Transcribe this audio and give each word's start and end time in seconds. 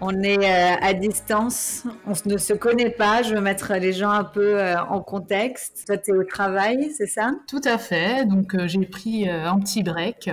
On 0.00 0.22
est 0.22 0.38
euh, 0.38 0.76
à 0.82 0.92
distance, 0.92 1.84
on 2.06 2.12
ne 2.28 2.36
se 2.36 2.52
connaît 2.52 2.90
pas. 2.90 3.22
Je 3.22 3.34
veux 3.34 3.40
mettre 3.40 3.72
les 3.74 3.94
gens 3.94 4.10
un 4.10 4.24
peu 4.24 4.60
euh, 4.60 4.78
en 4.78 5.00
contexte. 5.00 5.84
Toi, 5.86 5.96
tu 5.96 6.10
es 6.10 6.14
au 6.14 6.24
travail, 6.24 6.92
c'est 6.96 7.06
ça? 7.06 7.30
Tout 7.48 7.62
à 7.64 7.78
fait. 7.78 8.26
Donc, 8.26 8.54
euh, 8.54 8.66
j'ai 8.68 8.84
pris 8.84 9.28
un 9.28 9.58
petit 9.58 9.82
break 9.82 10.30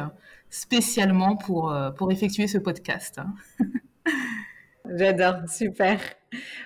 spécialement 0.49 1.37
pour, 1.37 1.73
pour 1.97 2.11
effectuer 2.11 2.47
ce 2.47 2.57
podcast. 2.57 3.21
J'adore, 4.97 5.47
super. 5.47 5.97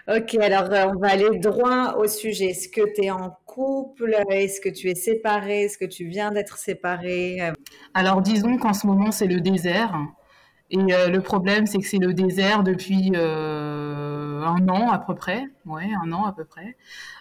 Ok, 0.07 0.33
alors 0.35 0.69
on 0.91 0.99
va 0.99 1.09
aller 1.09 1.37
droit 1.37 1.93
au 1.99 2.07
sujet. 2.07 2.47
Est-ce 2.47 2.67
que 2.67 2.81
tu 2.95 3.05
es 3.05 3.11
en 3.11 3.37
couple? 3.45 4.15
Est-ce 4.31 4.59
que 4.59 4.69
tu 4.69 4.89
es 4.89 4.95
séparé 4.95 5.63
Est-ce 5.63 5.77
que 5.77 5.85
tu 5.85 6.07
viens 6.07 6.31
d'être 6.31 6.57
séparé 6.57 7.51
Alors 7.93 8.21
disons 8.21 8.57
qu'en 8.57 8.73
ce 8.73 8.87
moment 8.87 9.11
c'est 9.11 9.27
le 9.27 9.39
désert. 9.39 9.93
Et 10.69 10.93
euh, 10.93 11.07
le 11.07 11.21
problème, 11.21 11.65
c'est 11.65 11.77
que 11.77 11.87
c'est 11.87 11.97
le 11.97 12.13
désert 12.13 12.63
depuis 12.63 13.11
euh, 13.15 14.43
un 14.43 14.67
an 14.67 14.91
à 14.91 14.99
peu 14.99 15.15
près. 15.15 15.45
Ouais, 15.65 15.89
un 16.03 16.11
an 16.11 16.25
à 16.25 16.33
peu 16.33 16.43
près. 16.43 16.75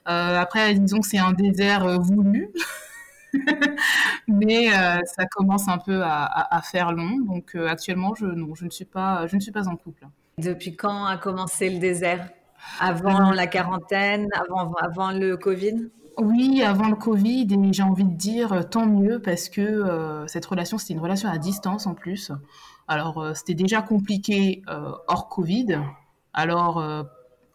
Euh, 0.08 0.39
après, 0.39 0.75
disons 0.75 1.00
que 1.00 1.06
c'est 1.06 1.19
un 1.19 1.33
désert 1.33 2.00
voulu. 2.00 2.50
Mais 4.28 4.69
ça 5.05 5.27
commence 5.30 5.69
un 5.69 5.78
peu 5.78 6.02
à, 6.02 6.61
faire 6.62 6.92
long. 6.92 7.19
Donc 7.20 7.55
actuellement, 7.55 8.14
je, 8.14 8.27
non, 8.27 8.55
je, 8.55 8.64
ne 8.64 8.70
suis 8.70 8.84
pas, 8.84 9.27
je 9.27 9.36
ne 9.36 9.41
suis 9.41 9.52
pas 9.52 9.69
en 9.69 9.77
couple. 9.77 10.06
Depuis 10.39 10.74
quand 10.74 11.05
a 11.05 11.17
commencé 11.17 11.70
le 11.70 11.78
désert? 11.78 12.28
Avant 12.80 13.30
la 13.30 13.47
quarantaine 13.47 14.28
Avant, 14.33 14.72
avant 14.74 15.12
le 15.12 15.36
Covid? 15.36 15.89
Oui, 16.19 16.62
avant 16.62 16.89
le 16.89 16.97
Covid, 16.97 17.47
et 17.50 17.72
j'ai 17.72 17.83
envie 17.83 18.05
de 18.05 18.17
dire 18.17 18.69
tant 18.70 18.86
mieux 18.86 19.20
parce 19.20 19.48
que 19.50 20.24
cette 20.27 20.47
relation, 20.47 20.78
c'était 20.78 20.94
une 20.94 21.00
relation 21.00 21.28
à 21.28 21.39
distance 21.39 21.86
en 21.86 21.94
plus. 21.94 22.33
Alors, 22.89 23.19
euh, 23.19 23.34
c'était 23.34 23.55
déjà 23.55 23.83
compliqué 23.83 24.62
euh, 24.69 24.92
hors 25.09 25.29
Covid. 25.29 25.81
Alors, 26.33 26.79
euh, 26.79 27.03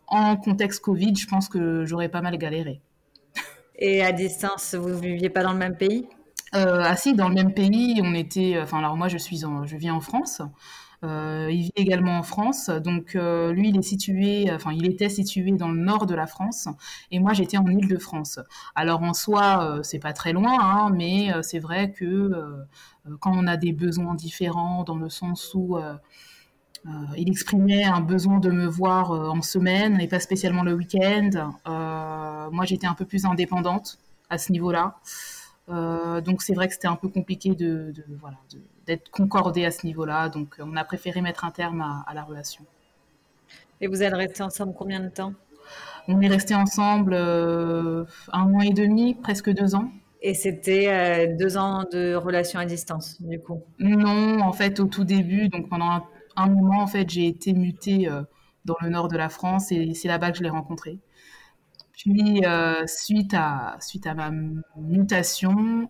en 0.08 0.36
contexte 0.36 0.82
Covid, 0.82 1.16
je 1.16 1.28
pense 1.28 1.48
que 1.48 1.86
j'aurais 1.86 2.10
pas 2.10 2.22
mal 2.22 2.38
galéré. 2.38 2.82
Et 3.76 4.04
à 4.04 4.12
distance, 4.12 4.76
vous 4.76 4.90
ne 4.90 4.96
viviez 4.96 5.30
pas 5.30 5.44
dans 5.44 5.54
le 5.54 5.59
même 5.59 5.78
pays? 5.78 6.08
Ah 6.54 6.98
si, 6.98 7.14
dans 7.14 7.30
le 7.30 7.34
même 7.34 7.54
pays, 7.54 8.02
on 8.04 8.14
était... 8.14 8.59
Enfin, 8.62 8.80
alors 8.80 8.98
moi, 8.98 9.08
je, 9.08 9.18
suis 9.18 9.46
en, 9.46 9.66
je 9.66 9.78
vis 9.78 9.90
en 9.90 10.02
France. 10.02 10.42
Il 11.03 11.61
vit 11.63 11.71
également 11.75 12.17
en 12.17 12.23
France, 12.23 12.69
donc 12.69 13.13
lui, 13.16 13.69
il 13.69 14.85
était 14.85 15.09
situé 15.09 15.52
dans 15.52 15.69
le 15.69 15.80
nord 15.80 16.05
de 16.05 16.13
la 16.16 16.27
France, 16.27 16.67
et 17.09 17.19
moi, 17.19 17.33
j'étais 17.33 17.57
en 17.57 17.66
Île-de-France. 17.66 18.39
Alors 18.75 19.02
en 19.02 19.13
soi, 19.13 19.79
c'est 19.83 19.99
pas 19.99 20.13
très 20.13 20.33
loin, 20.33 20.57
hein, 20.59 20.91
mais 20.94 21.31
c'est 21.41 21.59
vrai 21.59 21.91
que 21.91 22.66
euh, 23.07 23.16
quand 23.19 23.33
on 23.35 23.47
a 23.47 23.57
des 23.57 23.72
besoins 23.72 24.16
différents, 24.16 24.83
dans 24.83 24.95
le 24.95 25.09
sens 25.09 25.52
où 25.53 25.77
euh, 25.77 25.94
euh, 26.85 26.89
il 27.17 27.29
exprimait 27.29 27.83
un 27.83 28.02
besoin 28.02 28.39
de 28.39 28.49
me 28.49 28.67
voir 28.67 29.11
en 29.11 29.41
semaine 29.41 29.99
et 29.99 30.07
pas 30.07 30.19
spécialement 30.19 30.63
le 30.63 30.73
week-end. 30.73 31.53
moi, 32.52 32.66
j'étais 32.66 32.88
un 32.88 32.95
peu 32.95 33.06
plus 33.06 33.25
indépendante 33.25 34.00
à 34.29 34.38
ce 34.38 34.51
niveau-là. 34.51 35.00
donc 35.67 36.41
c'est 36.41 36.53
vrai 36.53 36.67
que 36.67 36.73
c'était 36.73 36.88
un 36.88 36.95
peu 36.95 37.09
compliqué 37.09 37.56
de, 37.56 37.94
voilà, 38.19 38.38
d'être 38.96 39.09
concordé 39.09 39.66
à 39.66 39.72
ce 39.72 39.85
niveau-là. 39.85 40.29
Donc 40.29 40.56
on 40.59 40.75
a 40.75 40.84
préféré 40.84 41.22
mettre 41.22 41.46
un 41.46 41.52
terme 41.52 41.81
à, 41.81 42.13
la 42.13 42.24
relation. 42.24 42.66
Et 43.79 43.88
vous 43.88 44.03
êtes 44.03 44.13
restés 44.13 44.44
ensemble 44.44 44.74
combien 44.78 45.00
de 45.00 45.09
temps? 45.09 45.34
On 46.07 46.19
est 46.22 46.28
restés 46.28 46.56
ensemble 46.56 47.13
un 47.16 48.06
an 48.34 48.59
et 48.59 48.74
demi, 48.74 49.16
presque 49.16 49.50
deux 49.52 49.75
ans. 49.75 49.91
Et 50.22 50.35
c'était 50.35 50.88
euh, 50.88 51.35
deux 51.35 51.57
ans 51.57 51.84
de 51.91 52.13
relation 52.13 52.59
à 52.59 52.66
distance, 52.66 53.19
du 53.22 53.40
coup? 53.40 53.63
Non, 53.79 54.40
en 54.41 54.53
fait, 54.53 54.79
au 54.79 54.85
tout 54.85 55.03
début, 55.03 55.50
donc 55.50 55.68
pendant 55.68 56.06
un, 56.35 56.47
moment, 56.47 56.84
en 56.84 56.88
fait, 56.88 57.09
j'ai 57.09 57.28
été 57.28 57.53
mutée 57.53 58.08
euh, 58.08 58.22
dans 58.63 58.75
le 58.81 58.90
nord 58.90 59.08
de 59.08 59.18
la 59.18 59.29
France 59.29 59.72
et 59.72 59.96
c'est 59.96 60.08
là-bas 60.08 60.31
que 60.31 60.38
je 60.38 60.44
l'ai 60.44 60.50
rencontré. 60.50 61.00
Puis, 61.94 62.46
euh, 62.46 62.85
suite, 62.85 63.34
à, 63.34 63.78
suite 63.81 64.06
à 64.06 64.13
ma 64.13 64.31
mutation, 64.75 65.90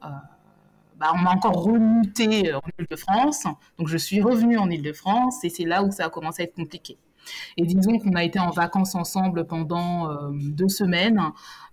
bah, 1.02 1.12
on 1.16 1.18
m'a 1.18 1.32
encore 1.32 1.64
remutée 1.64 2.54
en 2.54 2.62
Ile-de-France. 2.78 3.46
Donc, 3.80 3.88
je 3.88 3.98
suis 3.98 4.22
revenue 4.22 4.60
en 4.60 4.70
Ile-de-France 4.70 5.44
et 5.44 5.50
c'est 5.50 5.66
là 5.66 5.84
où 5.84 5.92
ça 5.92 6.06
a 6.06 6.10
commencé 6.10 6.44
à 6.44 6.46
être 6.46 6.54
compliqué. 6.54 7.00
Et 7.58 7.66
disons 7.66 7.98
qu'on 7.98 8.14
a 8.14 8.24
été 8.24 8.40
en 8.40 8.52
vacances 8.52 8.94
ensemble 8.94 9.46
pendant 9.46 10.12
euh, 10.12 10.30
deux 10.32 10.70
semaines. 10.70 11.20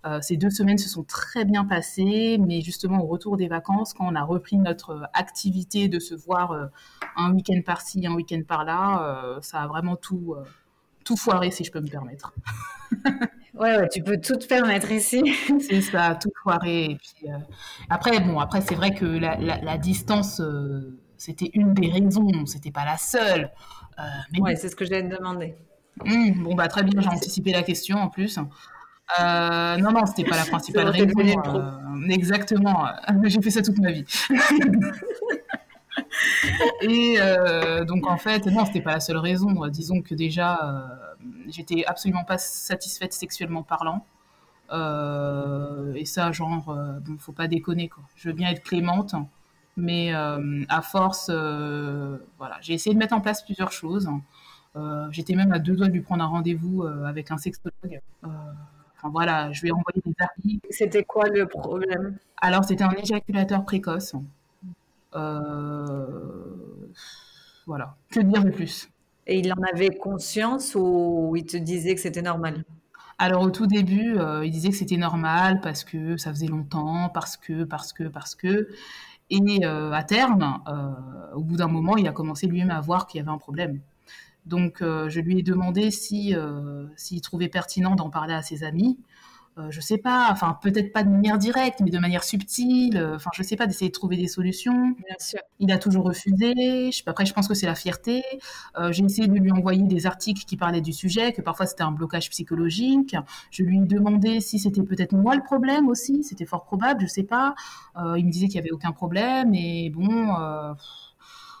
Euh, 0.05 0.19
ces 0.21 0.35
deux 0.35 0.49
semaines 0.49 0.79
se 0.79 0.89
sont 0.89 1.03
très 1.03 1.45
bien 1.45 1.63
passées, 1.63 2.39
mais 2.39 2.61
justement 2.61 3.03
au 3.03 3.07
retour 3.07 3.37
des 3.37 3.47
vacances, 3.47 3.93
quand 3.93 4.07
on 4.07 4.15
a 4.15 4.23
repris 4.23 4.57
notre 4.57 5.07
activité 5.13 5.87
de 5.87 5.99
se 5.99 6.15
voir 6.15 6.51
euh, 6.51 6.65
un 7.15 7.31
week-end 7.33 7.61
par-ci, 7.63 8.05
un 8.07 8.13
week-end 8.13 8.41
par-là, 8.47 9.39
ça 9.41 9.61
a 9.61 9.67
vraiment 9.67 9.95
tout, 9.95 10.35
tout 11.09 11.17
foiré, 11.17 11.49
si 11.49 11.63
je 11.63 11.71
peux 11.71 11.81
me 11.81 11.89
permettre. 11.89 12.33
Ouais, 13.55 13.89
tu 13.89 14.01
peux 14.01 14.15
tout 14.21 14.37
te 14.37 14.47
permettre 14.47 14.89
ici. 14.89 15.21
c'est 15.59 15.81
ça, 15.81 16.15
tout 16.15 16.31
foiré. 16.43 16.85
Et 16.91 16.95
puis, 16.95 17.27
après, 17.89 18.17
bon, 18.21 18.39
après, 18.39 18.61
c'est 18.61 18.75
vrai 18.75 18.93
que 18.93 19.03
la, 19.03 19.35
la 19.35 19.77
distance, 19.77 20.41
c'était 21.17 21.49
une 21.53 21.73
des 21.73 21.89
raisons, 21.89 22.45
c'était 22.45 22.71
pas 22.71 22.85
la 22.85 22.97
seule. 22.97 23.51
Euh, 23.99 24.03
oui, 24.39 24.55
c'est 24.55 24.69
ce 24.69 24.75
que 24.75 24.85
je 24.85 24.91
viens 24.91 25.03
de 25.03 25.15
demander. 25.15 25.55
Hum, 26.05 26.43
bon, 26.43 26.55
bah, 26.55 26.67
très 26.69 26.83
bien, 26.83 27.01
j'ai 27.01 27.09
anticipé 27.09 27.51
la 27.51 27.63
question 27.63 27.97
en 27.97 28.07
plus. 28.07 28.39
Euh, 29.19 29.77
non, 29.77 29.91
non, 29.91 30.05
c'était 30.05 30.29
pas 30.29 30.37
la 30.37 30.45
principale 30.49 30.87
raison. 30.89 31.07
Euh, 31.17 32.09
exactement. 32.09 32.87
J'ai 33.25 33.41
fait 33.41 33.49
ça 33.49 33.61
toute 33.61 33.79
ma 33.79 33.91
vie. 33.91 34.05
Et 36.81 37.17
donc, 37.85 38.07
en 38.07 38.17
fait, 38.17 38.45
non, 38.47 38.65
c'était 38.65 38.81
pas 38.81 38.93
la 38.93 38.99
seule 38.99 39.17
raison. 39.17 39.67
Disons 39.67 40.01
que 40.01 40.15
déjà, 40.15 40.89
j'étais 41.47 41.85
absolument 41.85 42.23
pas 42.23 42.37
satisfaite 42.37 43.13
sexuellement 43.13 43.63
parlant. 43.63 44.05
et 44.71 46.05
ça, 46.05 46.31
genre, 46.31 46.75
bon, 47.01 47.17
faut 47.19 47.33
pas 47.33 47.47
déconner, 47.47 47.89
quoi. 47.89 48.03
Je 48.15 48.29
veux 48.29 48.35
bien 48.35 48.49
être 48.49 48.63
clémente, 48.63 49.15
mais 49.79 50.13
euh, 50.13 50.63
à 50.69 50.81
force, 50.81 51.29
euh, 51.33 52.17
voilà, 52.37 52.57
j'ai 52.61 52.73
essayé 52.73 52.93
de 52.93 52.99
mettre 52.99 53.13
en 53.13 53.21
place 53.21 53.43
plusieurs 53.43 53.71
choses. 53.71 54.09
Euh, 54.75 55.07
j'étais 55.11 55.35
même 55.35 55.51
à 55.51 55.59
deux 55.59 55.75
doigts 55.75 55.87
de 55.87 55.93
lui 55.93 56.01
prendre 56.01 56.23
un 56.23 56.27
rendez-vous 56.27 56.83
avec 56.83 57.31
un 57.31 57.37
sexologue. 57.37 58.01
Enfin 58.21 59.09
voilà, 59.09 59.51
je 59.53 59.61
lui 59.61 59.69
ai 59.69 59.71
envoyé 59.71 60.01
des 60.05 60.13
avis. 60.19 60.59
C'était 60.69 61.03
quoi 61.03 61.29
le 61.29 61.47
problème? 61.47 62.17
Alors 62.41 62.65
c'était 62.65 62.83
un 62.83 62.91
éjaculateur 62.91 63.63
précoce. 63.63 64.13
Voilà, 67.65 67.95
que 68.11 68.19
dire 68.19 68.43
de 68.43 68.49
plus? 68.49 68.89
Et 69.27 69.39
il 69.39 69.53
en 69.53 69.61
avait 69.73 69.89
conscience 69.89 70.75
ou 70.75 71.33
il 71.35 71.45
te 71.45 71.57
disait 71.57 71.93
que 71.95 72.01
c'était 72.01 72.21
normal? 72.21 72.63
Alors 73.17 73.43
au 73.43 73.51
tout 73.51 73.67
début, 73.67 74.17
il 74.43 74.49
disait 74.49 74.69
que 74.69 74.75
c'était 74.75 74.97
normal 74.97 75.59
parce 75.61 75.83
que 75.83 76.17
ça 76.17 76.31
faisait 76.31 76.47
longtemps, 76.47 77.09
parce 77.13 77.37
que, 77.37 77.63
parce 77.63 77.93
que, 77.93 78.03
parce 78.05 78.33
que. 78.35 78.69
Et 79.29 79.63
euh, 79.63 79.91
à 79.91 80.03
terme, 80.03 80.59
euh, 80.67 81.35
au 81.35 81.41
bout 81.43 81.57
d'un 81.57 81.67
moment, 81.67 81.97
il 81.97 82.07
a 82.07 82.11
commencé 82.11 82.47
lui-même 82.47 82.71
à 82.71 82.81
voir 82.81 83.05
qu'il 83.07 83.19
y 83.19 83.21
avait 83.21 83.31
un 83.31 83.37
problème. 83.37 83.79
Donc, 84.45 84.81
euh, 84.81 85.09
je 85.09 85.19
lui 85.19 85.37
ai 85.39 85.43
demandé 85.43 85.91
si 85.91 86.35
s'il 86.95 87.21
trouvait 87.21 87.49
pertinent 87.49 87.95
d'en 87.95 88.09
parler 88.09 88.33
à 88.33 88.41
ses 88.41 88.63
amis. 88.63 88.97
Euh, 89.59 89.71
je 89.71 89.81
sais 89.81 89.97
pas, 89.97 90.29
enfin 90.31 90.57
peut-être 90.61 90.93
pas 90.93 91.03
de 91.03 91.09
manière 91.09 91.37
directe, 91.37 91.81
mais 91.81 91.89
de 91.89 91.99
manière 91.99 92.23
subtile. 92.23 92.97
Euh, 92.97 93.15
enfin, 93.15 93.29
je 93.33 93.43
sais 93.43 93.55
pas, 93.55 93.67
d'essayer 93.67 93.89
de 93.89 93.93
trouver 93.93 94.15
des 94.15 94.27
solutions. 94.27 94.91
Bien 94.91 95.15
sûr. 95.19 95.39
Il 95.59 95.71
a 95.71 95.77
toujours 95.77 96.05
refusé. 96.05 96.91
Je, 96.91 97.03
après, 97.05 97.25
je 97.25 97.33
pense 97.33 97.47
que 97.47 97.53
c'est 97.53 97.65
la 97.65 97.75
fierté. 97.75 98.23
Euh, 98.77 98.91
j'ai 98.91 99.03
essayé 99.03 99.27
de 99.27 99.33
lui 99.33 99.51
envoyer 99.51 99.83
des 99.83 100.05
articles 100.05 100.45
qui 100.45 100.55
parlaient 100.55 100.81
du 100.81 100.93
sujet, 100.93 101.33
que 101.33 101.41
parfois 101.41 101.65
c'était 101.65 101.83
un 101.83 101.91
blocage 101.91 102.29
psychologique. 102.29 103.15
Je 103.51 103.63
lui 103.63 103.77
ai 103.77 103.81
demandé 103.81 104.39
si 104.39 104.59
c'était 104.59 104.83
peut-être 104.83 105.13
moi 105.13 105.35
le 105.35 105.43
problème 105.43 105.89
aussi. 105.89 106.23
C'était 106.23 106.45
fort 106.45 106.63
probable, 106.63 107.01
je 107.01 107.07
sais 107.07 107.23
pas. 107.23 107.55
il 107.97 108.25
me 108.25 108.31
disait 108.31 108.47
qu'il 108.47 108.55
y 108.55 108.59
avait 108.59 108.71
aucun 108.71 108.91
problème, 108.91 109.53
et 109.53 109.89
bon. 109.89 110.29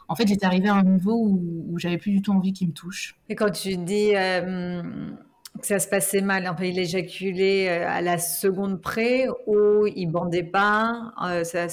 en 0.07 0.15
fait, 0.15 0.27
j'étais 0.27 0.45
arrivée 0.45 0.69
à 0.69 0.75
un 0.75 0.83
niveau 0.83 1.15
où, 1.15 1.65
où 1.69 1.79
j'avais 1.79 1.97
plus 1.97 2.11
du 2.11 2.21
tout 2.21 2.31
envie 2.31 2.53
qu'il 2.53 2.67
me 2.69 2.73
touche. 2.73 3.15
Et 3.29 3.35
quand 3.35 3.51
tu 3.51 3.77
dis 3.77 4.13
que 5.59 5.67
ça 5.67 5.79
se 5.79 5.87
passait 5.87 6.21
mal. 6.21 6.47
Enfin, 6.47 6.65
il 6.65 6.79
éjaculait 6.79 7.69
euh, 7.69 7.89
à 7.89 8.01
la 8.01 8.17
seconde 8.17 8.81
près 8.81 9.27
ou 9.47 9.87
il 9.87 10.07
bandait 10.07 10.43
pas. 10.43 11.13
Euh, 11.23 11.43
ça, 11.43 11.67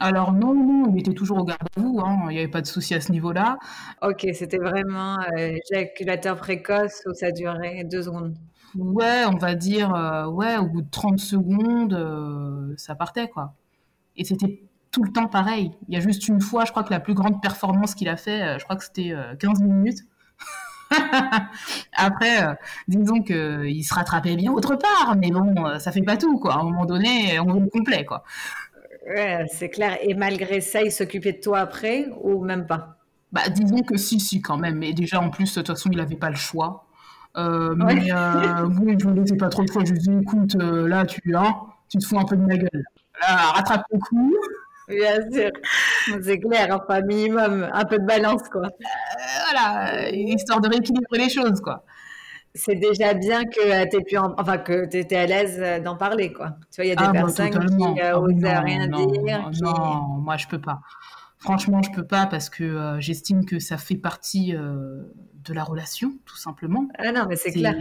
Alors 0.00 0.32
non, 0.32 0.54
non, 0.54 0.92
il 0.94 1.00
était 1.00 1.14
toujours 1.14 1.38
au 1.38 1.44
garde 1.44 1.62
à 1.76 1.80
vous, 1.80 2.00
hein, 2.00 2.26
il 2.30 2.34
n'y 2.34 2.38
avait 2.38 2.48
pas 2.48 2.60
de 2.60 2.66
souci 2.66 2.94
à 2.94 3.00
ce 3.00 3.12
niveau-là. 3.12 3.58
Ok, 4.02 4.26
c'était 4.34 4.58
vraiment 4.58 5.18
euh, 5.38 5.56
éjaculateur 5.70 6.36
précoce 6.36 7.02
où 7.06 7.14
ça 7.14 7.30
durait 7.30 7.84
deux 7.84 8.02
secondes. 8.02 8.36
Ouais, 8.76 9.24
on 9.26 9.36
va 9.36 9.54
dire, 9.54 9.94
euh, 9.94 10.26
ouais, 10.26 10.56
au 10.58 10.66
bout 10.66 10.82
de 10.82 10.90
30 10.90 11.18
secondes, 11.18 11.94
euh, 11.94 12.74
ça 12.76 12.94
partait, 12.96 13.28
quoi. 13.28 13.54
Et 14.16 14.24
c'était 14.24 14.62
tout 14.90 15.04
le 15.04 15.12
temps 15.12 15.28
pareil. 15.28 15.70
Il 15.88 15.94
y 15.94 15.96
a 15.96 16.00
juste 16.00 16.28
une 16.28 16.40
fois, 16.40 16.64
je 16.64 16.72
crois 16.72 16.82
que 16.82 16.90
la 16.90 17.00
plus 17.00 17.14
grande 17.14 17.40
performance 17.40 17.94
qu'il 17.94 18.08
a 18.08 18.16
fait, 18.16 18.58
je 18.58 18.64
crois 18.64 18.76
que 18.76 18.84
c'était 18.84 19.12
15 19.38 19.60
minutes. 19.62 20.00
Après, 21.92 22.56
disons 22.88 23.22
qu'il 23.22 23.84
se 23.84 23.94
rattrapait 23.94 24.36
bien 24.36 24.52
autre 24.52 24.76
part, 24.76 25.16
mais 25.16 25.30
bon, 25.30 25.78
ça 25.78 25.92
fait 25.92 26.02
pas 26.02 26.16
tout, 26.16 26.38
quoi. 26.38 26.54
À 26.54 26.58
un 26.58 26.64
moment 26.64 26.86
donné, 26.86 27.38
on 27.40 27.52
veut 27.52 27.60
le 27.60 27.70
complet, 27.70 28.04
quoi. 28.04 28.24
Ouais, 29.06 29.46
c'est 29.50 29.68
clair. 29.68 29.98
Et 30.02 30.14
malgré 30.14 30.60
ça, 30.60 30.82
il 30.82 30.90
s'occupait 30.90 31.32
de 31.32 31.40
toi 31.40 31.60
après 31.60 32.08
ou 32.22 32.42
même 32.42 32.66
pas? 32.66 32.96
Bah, 33.32 33.48
disons 33.48 33.82
que 33.82 33.96
si, 33.96 34.20
si, 34.20 34.40
quand 34.40 34.56
même. 34.56 34.78
Mais 34.78 34.92
déjà, 34.92 35.20
en 35.20 35.30
plus, 35.30 35.54
de 35.54 35.60
toute 35.60 35.68
façon, 35.68 35.90
il 35.90 35.98
n'avait 35.98 36.16
pas 36.16 36.30
le 36.30 36.36
choix. 36.36 36.86
Euh, 37.36 37.74
mais 37.76 38.12
euh, 38.12 38.66
bon, 38.68 38.96
je 38.98 39.08
ne 39.08 39.20
laissais 39.20 39.36
pas 39.36 39.48
trop 39.48 39.64
de 39.64 39.70
fois. 39.70 39.84
Je 39.84 39.92
lui 39.92 39.98
dis, 39.98 40.12
écoute, 40.22 40.56
euh, 40.56 40.88
là, 40.88 41.04
tu, 41.04 41.20
hein, 41.34 41.54
tu 41.88 41.98
te 41.98 42.06
fous 42.06 42.18
un 42.18 42.24
peu 42.24 42.36
de 42.36 42.42
ma 42.42 42.56
gueule. 42.56 42.84
Là, 43.20 43.36
rattrape 43.54 43.84
le 43.92 43.98
coup. 43.98 44.34
Bien 44.88 45.20
sûr, 45.30 45.50
c'est 46.22 46.38
clair, 46.38 46.68
enfin, 46.70 47.00
minimum, 47.02 47.68
un 47.72 47.84
peu 47.84 47.98
de 47.98 48.04
balance, 48.04 48.48
quoi. 48.50 48.68
voilà, 49.50 50.10
histoire 50.10 50.60
de 50.60 50.68
rééquilibrer 50.68 51.18
les 51.18 51.30
choses, 51.30 51.60
quoi 51.60 51.84
c'est 52.54 52.76
déjà 52.76 53.14
bien 53.14 53.44
que 53.44 53.90
tu 53.90 54.04
pu 54.04 54.16
enfin 54.16 54.58
que 54.58 54.88
tu 54.88 54.98
étais 54.98 55.16
à 55.16 55.26
l'aise 55.26 55.82
d'en 55.82 55.96
parler 55.96 56.32
quoi. 56.32 56.56
Tu 56.70 56.76
vois, 56.76 56.84
il 56.84 56.88
y 56.88 56.92
a 56.92 56.96
des 56.96 57.04
ah, 57.04 57.12
personnes 57.12 57.50
qui 57.50 58.00
euh, 58.00 58.18
osent 58.18 58.44
rien 58.44 58.86
dire. 58.86 59.50
Non, 59.60 60.20
moi 60.20 60.36
je 60.36 60.46
peux 60.46 60.60
pas. 60.60 60.80
Franchement, 61.38 61.82
je 61.82 61.90
peux 61.90 62.06
pas 62.06 62.26
parce 62.26 62.48
que 62.48 62.96
j'estime 63.00 63.44
que 63.44 63.58
ça 63.58 63.76
fait 63.76 63.96
partie 63.96 64.52
de 64.54 65.52
la 65.52 65.62
relation, 65.62 66.14
tout 66.24 66.36
simplement. 66.36 66.88
Ah 66.96 67.12
non, 67.12 67.26
mais 67.28 67.36
c'est 67.36 67.50
clair. 67.50 67.74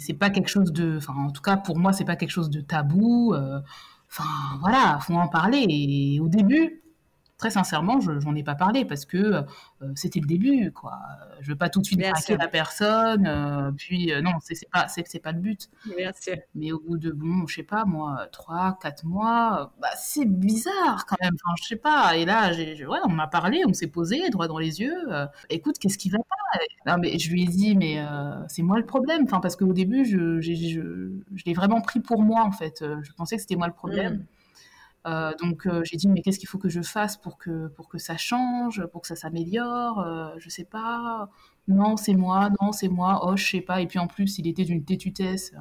C'est 0.00 0.18
pas 0.18 0.28
quelque 0.28 0.48
chose 0.48 0.72
de, 0.72 0.98
enfin, 0.98 1.14
en 1.16 1.30
tout 1.30 1.40
cas 1.40 1.56
pour 1.56 1.78
moi, 1.78 1.92
c'est 1.92 2.04
pas 2.04 2.16
quelque 2.16 2.30
chose 2.30 2.50
de 2.50 2.60
tabou. 2.60 3.34
Enfin, 4.10 4.58
voilà, 4.60 4.98
faut 5.00 5.14
en 5.14 5.28
parler. 5.28 5.64
Et 5.68 6.20
au 6.20 6.28
début, 6.28 6.82
très 7.40 7.50
sincèrement, 7.50 8.00
je 8.00 8.12
n'en 8.12 8.34
ai 8.34 8.42
pas 8.42 8.54
parlé 8.54 8.84
parce 8.84 9.06
que 9.06 9.16
euh, 9.16 9.42
c'était 9.94 10.20
le 10.20 10.26
début, 10.26 10.70
quoi. 10.72 10.98
Je 11.40 11.48
veux 11.48 11.56
pas 11.56 11.70
tout 11.70 11.80
de 11.80 11.86
suite 11.86 11.98
braquer 11.98 12.36
la 12.36 12.48
personne, 12.48 13.26
euh, 13.26 13.72
puis 13.74 14.12
euh, 14.12 14.20
non, 14.20 14.32
c'est 14.40 14.68
pas 14.70 14.88
c'est 14.88 15.18
pas 15.20 15.32
le 15.32 15.40
but. 15.40 15.70
Sûr. 16.20 16.36
Mais 16.54 16.70
au 16.70 16.80
bout 16.80 16.98
de 16.98 17.10
bon, 17.10 17.46
je 17.46 17.54
sais 17.54 17.62
pas 17.62 17.86
moi, 17.86 18.26
trois, 18.30 18.78
quatre 18.82 19.06
mois, 19.06 19.72
bah, 19.80 19.88
c'est 19.96 20.26
bizarre 20.26 21.06
quand 21.06 21.16
même. 21.22 21.32
Enfin, 21.42 21.54
je 21.62 21.66
sais 21.66 21.76
pas. 21.76 22.14
Et 22.18 22.26
là, 22.26 22.52
ouais, 22.52 22.98
on 23.06 23.10
m'a 23.10 23.26
parlé, 23.26 23.62
on 23.66 23.72
s'est 23.72 23.86
posé 23.86 24.28
droit 24.28 24.46
dans 24.46 24.58
les 24.58 24.80
yeux. 24.80 24.98
Écoute, 25.48 25.78
qu'est-ce 25.78 25.96
qui 25.96 26.10
va 26.10 26.18
pas? 26.18 26.60
Non, 26.86 26.98
mais 26.98 27.18
je 27.18 27.30
lui 27.30 27.44
ai 27.44 27.46
dit, 27.46 27.74
mais 27.74 28.04
c'est 28.48 28.62
moi 28.62 28.78
le 28.78 28.84
problème. 28.84 29.22
Enfin, 29.24 29.40
parce 29.40 29.56
qu'au 29.56 29.72
début, 29.72 30.04
je, 30.04 30.42
je, 30.42 30.52
je, 30.52 31.44
l'ai 31.46 31.54
vraiment 31.54 31.80
pris 31.80 32.00
pour 32.00 32.22
moi 32.22 32.42
en 32.42 32.52
fait. 32.52 32.84
Je 33.02 33.12
pensais 33.12 33.36
que 33.36 33.42
c'était 33.42 33.56
moi 33.56 33.66
le 33.66 33.72
problème. 33.72 34.14
Mm. 34.16 34.24
Euh, 35.06 35.32
donc 35.40 35.66
euh, 35.66 35.80
j'ai 35.84 35.96
dit 35.96 36.08
mais 36.08 36.20
qu'est-ce 36.20 36.38
qu'il 36.38 36.48
faut 36.48 36.58
que 36.58 36.68
je 36.68 36.82
fasse 36.82 37.16
pour 37.16 37.38
que 37.38 37.68
pour 37.68 37.88
que 37.88 37.96
ça 37.98 38.16
change, 38.18 38.84
pour 38.92 39.00
que 39.00 39.06
ça 39.08 39.16
s'améliore 39.16 40.00
euh, 40.00 40.28
Je 40.38 40.50
sais 40.50 40.64
pas. 40.64 41.30
Non 41.68 41.96
c'est 41.96 42.14
moi, 42.14 42.50
non 42.60 42.72
c'est 42.72 42.88
moi. 42.88 43.20
Oh 43.24 43.36
je 43.36 43.44
sais 43.44 43.60
pas. 43.62 43.80
Et 43.80 43.86
puis 43.86 43.98
en 43.98 44.06
plus 44.06 44.38
il 44.38 44.46
était 44.46 44.64
d'une 44.64 44.84
tétutesse. 44.84 45.52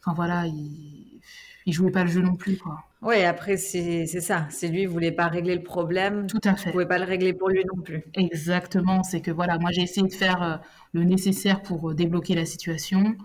Enfin 0.00 0.14
voilà, 0.14 0.46
il, 0.46 1.20
il 1.64 1.72
jouait 1.72 1.92
pas 1.92 2.04
le 2.04 2.10
jeu 2.10 2.20
non 2.20 2.34
plus 2.36 2.58
quoi. 2.58 2.84
Oui 3.00 3.22
après 3.22 3.56
c'est 3.56 4.06
ça. 4.06 4.46
C'est 4.50 4.68
lui 4.68 4.82
il 4.82 4.88
voulait 4.88 5.12
pas 5.12 5.28
régler 5.28 5.54
le 5.54 5.62
problème. 5.62 6.26
Tout 6.26 6.40
à 6.44 6.54
fait. 6.54 6.68
Il 6.70 6.72
pouvait 6.72 6.86
pas 6.86 6.98
le 6.98 7.06
régler 7.06 7.32
pour 7.32 7.48
lui 7.48 7.64
non 7.74 7.80
plus. 7.82 8.04
Exactement. 8.14 9.02
C'est 9.02 9.22
que 9.22 9.30
voilà 9.30 9.58
moi 9.58 9.70
j'ai 9.72 9.82
essayé 9.82 10.06
de 10.06 10.12
faire 10.12 10.60
le 10.92 11.04
nécessaire 11.04 11.62
pour 11.62 11.94
débloquer 11.94 12.34
la 12.34 12.44
situation. 12.44 13.16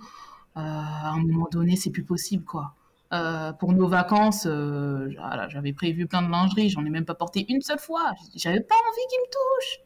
à 0.55 1.09
un 1.11 1.19
moment 1.19 1.49
donné 1.51 1.75
c'est 1.75 1.91
plus 1.91 2.03
possible 2.03 2.45
quoi. 2.45 2.75
Euh, 3.13 3.53
pour 3.53 3.73
nos 3.73 3.87
vacances, 3.87 4.45
euh, 4.49 5.09
j'avais 5.49 5.73
prévu 5.73 6.07
plein 6.07 6.21
de 6.21 6.29
lingerie, 6.29 6.69
j'en 6.69 6.85
ai 6.85 6.89
même 6.89 7.05
pas 7.05 7.15
porté 7.15 7.45
une 7.49 7.61
seule 7.61 7.79
fois. 7.79 8.13
J'avais 8.35 8.59
pas 8.59 8.75
envie 8.75 9.07
qu'il 9.09 9.19
me 9.19 9.31
touche. 9.31 9.79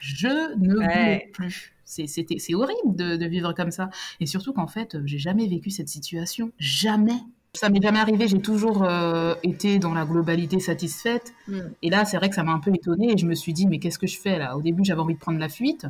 Je 0.00 0.58
ne 0.58 0.74
voulais 0.74 1.30
plus. 1.32 1.72
C'est 1.84 2.54
horrible 2.54 2.94
de, 2.94 3.26
vivre 3.26 3.52
comme 3.52 3.72
ça. 3.72 3.90
Et 4.20 4.26
surtout 4.26 4.52
qu'en 4.52 4.68
fait, 4.68 4.96
j'ai 5.04 5.18
jamais 5.18 5.48
vécu 5.48 5.70
cette 5.70 5.88
situation. 5.88 6.52
Jamais. 6.58 7.18
Ça 7.54 7.68
m'est 7.68 7.82
jamais 7.82 7.98
arrivé. 7.98 8.28
J'ai 8.28 8.40
toujours 8.40 8.84
euh, 8.84 9.34
été 9.42 9.80
dans 9.80 9.92
la 9.92 10.04
globalité 10.04 10.60
satisfaite. 10.60 11.34
Hmm. 11.48 11.62
Et 11.82 11.90
là, 11.90 12.04
c'est 12.04 12.16
vrai 12.16 12.28
que 12.28 12.36
ça 12.36 12.44
m'a 12.44 12.52
un 12.52 12.60
peu 12.60 12.72
étonnée. 12.72 13.12
Et 13.12 13.18
je 13.18 13.26
me 13.26 13.34
suis 13.34 13.52
dit, 13.52 13.66
mais 13.66 13.80
qu'est-ce 13.80 13.98
que 13.98 14.06
je 14.06 14.18
fais 14.18 14.38
là? 14.38 14.56
Au 14.56 14.62
début, 14.62 14.84
j'avais 14.84 15.00
envie 15.00 15.14
de 15.14 15.18
prendre 15.18 15.40
la 15.40 15.48
fuite. 15.48 15.86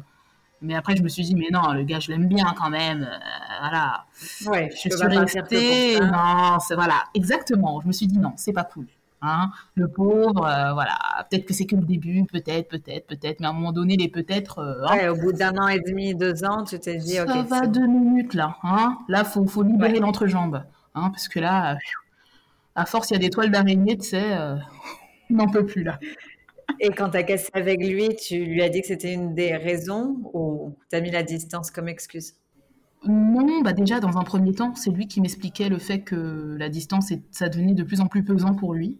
Mais 0.62 0.74
après, 0.74 0.94
je 0.94 1.02
me 1.02 1.08
suis 1.08 1.22
dit, 1.22 1.34
mais 1.34 1.48
non, 1.50 1.72
le 1.72 1.84
gars, 1.84 2.00
je 2.00 2.10
l'aime 2.10 2.28
bien 2.28 2.54
quand 2.56 2.68
même. 2.68 3.02
Euh, 3.02 3.18
voilà. 3.60 4.04
Ouais, 4.46 4.70
je, 4.72 4.90
suis 4.90 5.06
restée. 5.06 5.98
Non, 6.00 6.58
c'est 6.60 6.74
voilà, 6.74 7.04
exactement. 7.14 7.80
Je 7.80 7.86
me 7.86 7.92
suis 7.92 8.06
dit, 8.06 8.18
non, 8.18 8.32
c'est 8.36 8.52
pas 8.52 8.64
cool. 8.64 8.86
Hein. 9.22 9.50
Le 9.74 9.88
pauvre, 9.88 10.46
euh, 10.46 10.72
voilà. 10.74 10.98
Peut-être 11.30 11.46
que 11.46 11.54
c'est 11.54 11.64
que 11.64 11.76
le 11.76 11.82
début, 11.82 12.24
peut-être, 12.24 12.68
peut-être, 12.68 13.06
peut-être. 13.06 13.40
Mais 13.40 13.46
à 13.46 13.50
un 13.50 13.52
moment 13.54 13.72
donné, 13.72 13.96
les 13.96 14.08
peut-être. 14.08 14.58
Euh, 14.58 14.84
hein. 14.86 14.96
ouais, 14.96 15.08
au 15.08 15.16
bout 15.16 15.32
d'un 15.32 15.56
an 15.56 15.68
et 15.68 15.80
demi, 15.80 16.14
deux 16.14 16.44
ans, 16.44 16.64
tu 16.64 16.78
t'es 16.78 16.96
dit, 16.96 17.14
Ça 17.14 17.24
ok. 17.24 17.30
Ça 17.30 17.42
va 17.42 17.66
deux 17.66 17.86
minutes 17.86 18.34
là. 18.34 18.56
Hein. 18.62 18.98
Là, 19.08 19.24
faut, 19.24 19.46
faut 19.46 19.62
libérer 19.62 19.98
l'entrejambe. 19.98 20.62
Hein, 20.94 21.10
parce 21.10 21.28
que 21.28 21.38
là, 21.38 21.78
à 22.74 22.84
force, 22.84 23.10
il 23.10 23.14
y 23.14 23.16
a 23.16 23.20
des 23.20 23.30
toiles 23.30 23.50
d'araignée, 23.50 23.96
tu 23.96 24.08
sais, 24.08 24.36
on 25.30 25.34
n'en 25.34 25.48
peut 25.48 25.64
plus 25.64 25.84
là. 25.84 25.98
Et 26.78 26.90
quand 26.90 27.10
tu 27.10 27.16
as 27.16 27.22
cassé 27.22 27.48
avec 27.52 27.84
lui, 27.84 28.14
tu 28.16 28.44
lui 28.44 28.62
as 28.62 28.68
dit 28.68 28.80
que 28.80 28.86
c'était 28.86 29.12
une 29.12 29.34
des 29.34 29.56
raisons 29.56 30.16
ou 30.32 30.76
tu 30.90 30.96
as 30.96 31.00
mis 31.00 31.10
la 31.10 31.22
distance 31.22 31.70
comme 31.70 31.88
excuse? 31.88 32.34
Non, 33.06 33.62
bah 33.62 33.72
déjà 33.72 33.98
dans 33.98 34.18
un 34.18 34.24
premier 34.24 34.54
temps, 34.54 34.74
c'est 34.74 34.90
lui 34.90 35.08
qui 35.08 35.20
m'expliquait 35.20 35.70
le 35.70 35.78
fait 35.78 36.00
que 36.00 36.56
la 36.58 36.68
distance, 36.68 37.12
ça 37.30 37.48
devenait 37.48 37.74
de 37.74 37.82
plus 37.82 38.00
en 38.00 38.06
plus 38.06 38.22
pesant 38.22 38.54
pour 38.54 38.74
lui. 38.74 38.98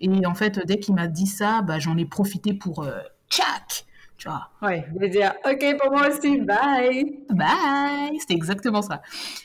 Et 0.00 0.26
en 0.26 0.34
fait, 0.34 0.64
dès 0.66 0.78
qu'il 0.78 0.94
m'a 0.94 1.06
dit 1.06 1.26
ça, 1.26 1.62
bah, 1.62 1.78
j'en 1.78 1.96
ai 1.96 2.04
profité 2.04 2.54
pour 2.54 2.82
euh, 2.82 2.98
tchac, 3.30 3.86
tu 4.18 4.28
vois. 4.28 4.50
Ouais, 4.60 4.86
je 5.00 5.06
dire 5.06 5.32
ok 5.46 5.78
pour 5.80 5.92
moi 5.92 6.08
aussi, 6.08 6.40
bye. 6.40 7.20
Bye, 7.30 8.18
c'était 8.18 8.34
exactement 8.34 8.82
ça. 8.82 9.00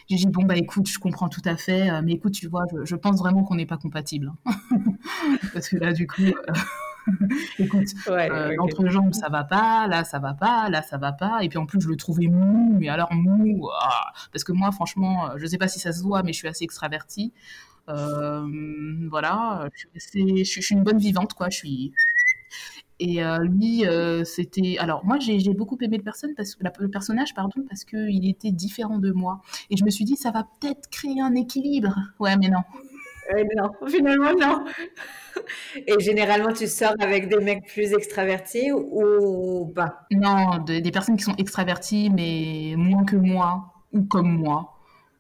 J'ai 0.10 0.18
dit 0.18 0.28
bon 0.28 0.44
bah 0.44 0.58
écoute, 0.58 0.90
je 0.90 1.00
comprends 1.00 1.30
tout 1.30 1.42
à 1.46 1.56
fait, 1.56 1.90
euh, 1.90 2.02
mais 2.04 2.14
écoute, 2.14 2.34
tu 2.34 2.48
vois, 2.48 2.64
je, 2.84 2.96
pense 2.96 3.18
vraiment 3.18 3.44
qu'on 3.44 3.56
n'est 3.56 3.66
pas 3.66 3.78
compatibles, 3.78 4.34
hein. 4.46 4.52
parce 5.54 5.70
que 5.70 5.78
là 5.78 5.94
du 5.94 6.08
coup. 6.08 6.24
Euh, 6.24 6.54
Écoute, 7.60 7.88
euh, 8.08 8.56
l'entrejambe, 8.56 9.14
ça 9.14 9.30
va 9.30 9.44
pas, 9.44 9.88
là, 9.88 10.04
ça 10.04 10.20
va 10.20 10.34
pas, 10.34 10.70
là, 10.70 10.82
ça 10.82 10.98
va 10.98 11.12
pas. 11.12 11.44
Et 11.44 11.50
puis 11.50 11.58
en 11.58 11.66
plus, 11.66 11.80
je 11.82 11.88
le 11.88 11.96
trouvais 11.96 12.28
mou, 12.28 12.78
mais 12.80 12.90
alors 12.90 13.14
mou. 13.14 13.70
Ah. 13.82 14.12
parce 14.32 14.44
que 14.44 14.52
moi, 14.52 14.72
franchement, 14.72 15.30
euh, 15.30 15.34
je 15.38 15.46
sais 15.46 15.58
pas 15.58 15.68
si 15.68 15.80
ça 15.80 15.92
se 15.92 16.02
voit, 16.02 16.24
mais 16.24 16.34
je 16.34 16.38
suis 16.38 16.48
assez 16.48 16.64
extravertie. 16.64 17.34
Euh, 17.88 18.48
voilà, 19.10 19.70
je 19.94 20.44
suis, 20.44 20.66
une 20.72 20.84
bonne 20.84 20.98
vivante, 20.98 21.34
quoi. 21.34 21.50
Je 21.50 21.58
suis. 21.58 21.94
Et 23.00 23.22
lui, 23.42 23.84
c'était. 24.24 24.78
Alors, 24.80 25.06
moi, 25.06 25.20
j'ai 25.20 25.54
beaucoup 25.54 25.78
aimé 25.82 25.98
le, 25.98 26.04
personne 26.04 26.34
parce... 26.36 26.58
le 26.60 26.90
personnage, 26.90 27.36
pardon, 27.36 27.62
parce 27.70 27.84
qu'il 27.84 28.28
était 28.28 28.52
différent 28.52 28.98
de 28.98 29.12
moi. 29.12 29.42
Et 29.70 29.78
je 29.78 29.86
me 29.86 29.92
suis 29.92 30.06
dit, 30.06 30.16
ça 30.16 30.32
va 30.32 30.48
peut-être 30.60 30.90
créer 30.90 31.22
un 31.22 31.36
équilibre. 31.36 31.96
Ouais, 32.20 32.36
mais 32.38 32.50
non. 32.50 32.64
Non, 33.56 33.72
finalement, 33.88 34.34
non. 34.34 34.66
Et 35.76 36.00
généralement, 36.00 36.54
tu 36.54 36.68
sors 36.68 36.96
avec 37.00 37.28
des 37.28 37.40
mecs 37.40 37.68
plus 37.68 37.94
extravertis 37.94 38.72
ou 38.72 39.72
pas? 39.76 40.06
Non, 40.12 40.60
des 40.66 40.92
personnes 40.92 41.18
qui 41.18 41.24
sont 41.24 41.36
extraverties, 41.36 42.10
mais 42.10 42.76
moins 42.78 43.04
que 43.04 43.16
moi, 43.16 43.74
ou 43.92 44.04
comme 44.04 44.38
moi, 44.38 44.74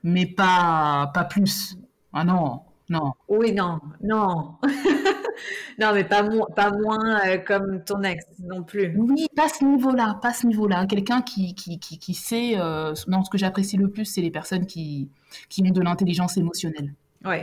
mais 0.03 0.25
pas, 0.25 1.11
pas 1.13 1.25
plus. 1.25 1.77
Ah 2.13 2.23
non, 2.23 2.61
non. 2.89 3.13
Oui, 3.27 3.51
non, 3.51 3.79
non. 4.01 4.55
non, 5.79 5.93
mais 5.93 6.03
pas, 6.03 6.23
pas 6.55 6.71
moins 6.71 7.19
euh, 7.27 7.37
comme 7.39 7.83
ton 7.83 8.03
ex 8.03 8.23
non 8.39 8.63
plus. 8.63 8.95
Oui, 8.97 9.27
pas 9.35 9.49
ce 9.49 9.65
niveau-là, 9.65 10.19
pas 10.21 10.33
ce 10.33 10.45
niveau-là. 10.45 10.85
Quelqu'un 10.85 11.21
qui, 11.21 11.55
qui, 11.55 11.79
qui, 11.79 12.13
sait, 12.13 12.59
euh, 12.59 12.93
non, 13.07 13.23
ce 13.23 13.29
que 13.29 13.37
j'apprécie 13.37 13.77
le 13.77 13.89
plus, 13.89 14.05
c'est 14.05 14.21
les 14.21 14.31
personnes 14.31 14.65
qui, 14.65 15.09
qui 15.49 15.63
ont 15.63 15.71
de 15.71 15.81
l'intelligence 15.81 16.37
émotionnelle. 16.37 16.93
Oui, 17.25 17.37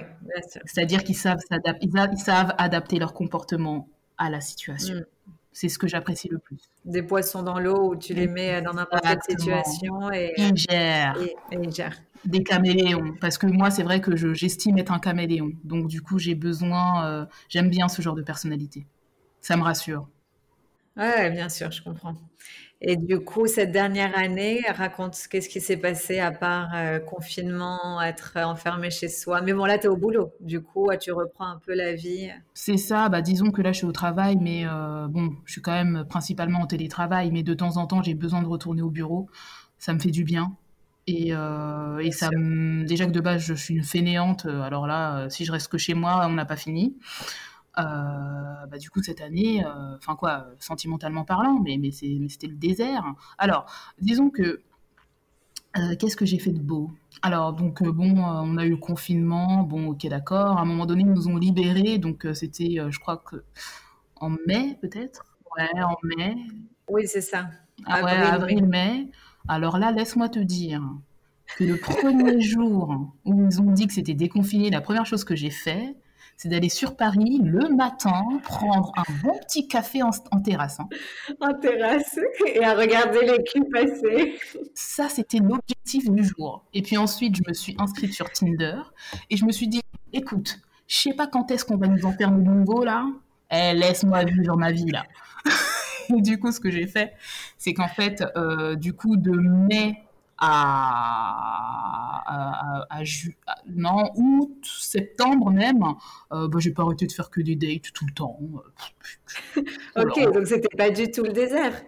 C'est-à-dire 0.64 1.02
qu'ils 1.02 1.16
savent, 1.16 1.40
ils, 1.80 2.18
savent 2.18 2.54
adapter 2.58 2.98
leur 2.98 3.12
comportement 3.14 3.88
à 4.18 4.30
la 4.30 4.40
situation. 4.40 4.94
Mm. 4.94 5.04
C'est 5.52 5.68
ce 5.68 5.78
que 5.78 5.86
j'apprécie 5.86 6.28
le 6.30 6.38
plus. 6.38 6.58
Des 6.84 7.02
poissons 7.02 7.42
dans 7.42 7.58
l'eau 7.58 7.90
où 7.90 7.96
tu 7.96 8.14
les 8.14 8.26
mets 8.26 8.62
dans 8.62 8.72
n'importe 8.72 9.02
quelle 9.02 9.22
situation 9.28 10.10
et 10.10 10.32
ils 10.38 10.56
gèrent. 10.56 11.14
Et, 11.50 11.58
Des 12.24 12.42
caméléons, 12.42 13.14
parce 13.20 13.36
que 13.36 13.46
moi 13.46 13.70
c'est 13.70 13.82
vrai 13.82 14.00
que 14.00 14.16
j'estime 14.34 14.78
être 14.78 14.92
un 14.92 14.98
caméléon, 14.98 15.52
donc 15.64 15.88
du 15.88 16.00
coup 16.00 16.18
j'ai 16.18 16.34
besoin, 16.34 17.06
euh, 17.06 17.26
j'aime 17.50 17.68
bien 17.68 17.88
ce 17.88 18.00
genre 18.00 18.14
de 18.14 18.22
personnalité. 18.22 18.86
Ça 19.42 19.56
me 19.56 19.62
rassure. 19.62 20.08
Ouais, 20.96 21.30
bien 21.30 21.48
sûr, 21.48 21.70
je 21.70 21.82
comprends. 21.82 22.14
Et 22.84 22.96
du 22.96 23.20
coup, 23.20 23.46
cette 23.46 23.70
dernière 23.70 24.18
année, 24.18 24.60
raconte 24.68 25.16
qu'est-ce 25.30 25.48
qui 25.48 25.60
s'est 25.60 25.76
passé 25.76 26.18
à 26.18 26.32
part 26.32 26.70
euh, 26.74 26.98
confinement, 26.98 28.02
être 28.02 28.36
enfermé 28.38 28.90
chez 28.90 29.08
soi. 29.08 29.40
Mais 29.40 29.52
bon, 29.52 29.64
là, 29.64 29.78
tu 29.78 29.84
es 29.84 29.88
au 29.88 29.96
boulot. 29.96 30.32
Du 30.40 30.60
coup, 30.60 30.90
tu 31.00 31.12
reprends 31.12 31.46
un 31.46 31.60
peu 31.64 31.74
la 31.74 31.94
vie. 31.94 32.30
C'est 32.54 32.76
ça, 32.76 33.08
bah, 33.08 33.22
disons 33.22 33.52
que 33.52 33.62
là, 33.62 33.70
je 33.70 33.78
suis 33.78 33.86
au 33.86 33.92
travail, 33.92 34.36
mais 34.40 34.64
euh, 34.66 35.06
bon, 35.06 35.30
je 35.44 35.52
suis 35.52 35.62
quand 35.62 35.72
même 35.72 36.04
principalement 36.08 36.58
en 36.58 36.66
télétravail, 36.66 37.30
mais 37.30 37.44
de 37.44 37.54
temps 37.54 37.76
en 37.76 37.86
temps, 37.86 38.02
j'ai 38.02 38.14
besoin 38.14 38.42
de 38.42 38.48
retourner 38.48 38.82
au 38.82 38.90
bureau. 38.90 39.28
Ça 39.78 39.94
me 39.94 40.00
fait 40.00 40.10
du 40.10 40.24
bien. 40.24 40.56
Et, 41.06 41.28
euh, 41.30 41.98
et 41.98 42.10
ça 42.10 42.30
me... 42.32 42.84
déjà 42.84 43.06
que 43.06 43.12
de 43.12 43.20
base, 43.20 43.42
je 43.42 43.54
suis 43.54 43.74
une 43.74 43.84
fainéante. 43.84 44.46
Alors 44.46 44.88
là, 44.88 45.28
si 45.30 45.44
je 45.44 45.52
reste 45.52 45.68
que 45.68 45.78
chez 45.78 45.94
moi, 45.94 46.26
on 46.26 46.32
n'a 46.32 46.46
pas 46.46 46.56
fini. 46.56 46.96
Euh, 47.78 48.66
bah, 48.66 48.78
du 48.78 48.90
coup, 48.90 49.02
cette 49.02 49.20
année, 49.20 49.64
euh, 49.64 49.96
enfin 49.96 50.14
quoi, 50.14 50.46
sentimentalement 50.58 51.24
parlant, 51.24 51.58
mais, 51.58 51.78
mais 51.78 51.90
c'était 51.90 52.46
le 52.46 52.54
désert. 52.54 53.14
Alors, 53.38 53.66
disons 53.98 54.28
que 54.28 54.60
euh, 55.78 55.96
qu'est-ce 55.98 56.16
que 56.16 56.26
j'ai 56.26 56.38
fait 56.38 56.50
de 56.50 56.60
beau? 56.60 56.90
Alors, 57.22 57.54
donc, 57.54 57.82
bon, 57.82 58.18
on 58.18 58.58
a 58.58 58.66
eu 58.66 58.70
le 58.70 58.76
confinement, 58.76 59.62
bon, 59.62 59.88
ok, 59.88 60.06
d'accord. 60.08 60.58
À 60.58 60.62
un 60.62 60.64
moment 60.66 60.84
donné, 60.84 61.02
ils 61.02 61.12
nous 61.12 61.28
ont 61.28 61.36
libérés, 61.36 61.96
donc 61.96 62.26
c'était, 62.34 62.78
je 62.90 62.98
crois 62.98 63.16
que 63.16 63.42
en 64.16 64.30
mai, 64.46 64.78
peut-être? 64.82 65.24
Ouais, 65.56 65.82
en 65.82 65.96
mai. 66.02 66.36
Oui, 66.88 67.06
c'est 67.06 67.22
ça. 67.22 67.48
Ah, 67.86 68.04
ouais, 68.04 68.10
avril-mai. 68.10 69.08
Alors 69.48 69.78
là, 69.78 69.92
laisse-moi 69.92 70.28
te 70.28 70.38
dire 70.38 70.82
que 71.56 71.64
le 71.64 71.78
premier 71.78 72.40
jour 72.40 73.12
où 73.24 73.46
ils 73.46 73.60
ont 73.60 73.72
dit 73.72 73.86
que 73.86 73.94
c'était 73.94 74.14
déconfiné, 74.14 74.70
la 74.70 74.82
première 74.82 75.06
chose 75.06 75.24
que 75.24 75.34
j'ai 75.34 75.50
fait, 75.50 75.96
c'est 76.36 76.48
d'aller 76.48 76.68
sur 76.68 76.96
Paris 76.96 77.40
le 77.42 77.68
matin, 77.68 78.22
prendre 78.42 78.92
un 78.96 79.12
bon 79.22 79.38
petit 79.38 79.68
café 79.68 80.02
en, 80.02 80.10
terrasse. 80.40 80.80
Hein. 80.80 80.88
En 81.40 81.54
terrasse 81.54 82.18
et 82.54 82.64
à 82.64 82.74
regarder 82.74 83.20
les 83.20 83.44
culs 83.44 83.68
passer. 83.72 84.38
Ça, 84.74 85.08
c'était 85.08 85.38
l'objectif 85.38 86.10
du 86.10 86.24
jour. 86.24 86.64
Et 86.74 86.82
puis 86.82 86.96
ensuite, 86.96 87.36
je 87.36 87.42
me 87.46 87.54
suis 87.54 87.76
inscrite 87.78 88.12
sur 88.12 88.30
Tinder 88.30 88.80
et 89.30 89.36
je 89.36 89.44
me 89.44 89.52
suis 89.52 89.68
dit, 89.68 89.82
écoute, 90.12 90.58
je 90.88 90.96
sais 90.96 91.14
pas 91.14 91.26
quand 91.26 91.50
est-ce 91.50 91.64
qu'on 91.64 91.76
va 91.76 91.86
nous 91.86 92.04
enfermer 92.04 92.42
de 92.42 92.50
nouveau 92.50 92.84
là. 92.84 93.06
Eh, 93.50 93.74
laisse-moi 93.74 94.24
vivre 94.24 94.56
ma 94.56 94.72
vie 94.72 94.90
là. 94.90 95.04
et 96.16 96.20
du 96.22 96.38
coup, 96.38 96.50
ce 96.52 96.60
que 96.60 96.70
j'ai 96.70 96.86
fait, 96.86 97.12
c'est 97.58 97.74
qu'en 97.74 97.88
fait, 97.88 98.24
euh, 98.36 98.74
du 98.74 98.94
coup, 98.94 99.16
de 99.16 99.30
mai 99.30 100.02
à, 100.44 102.24
à, 102.90 103.02
non, 103.68 104.10
août, 104.16 104.58
septembre 104.64 105.50
même, 105.50 105.84
euh, 106.32 106.48
bah, 106.48 106.58
j'ai 106.58 106.72
pas 106.72 106.82
arrêté 106.82 107.06
de 107.06 107.12
faire 107.12 107.30
que 107.30 107.40
des 107.40 107.54
dates 107.54 107.92
tout 107.94 108.04
le 108.06 108.12
temps. 108.12 108.40
ok, 109.96 110.32
donc 110.32 110.46
c'était 110.46 110.76
pas 110.76 110.90
du 110.90 111.10
tout 111.10 111.22
le 111.22 111.32
désert. 111.32 111.80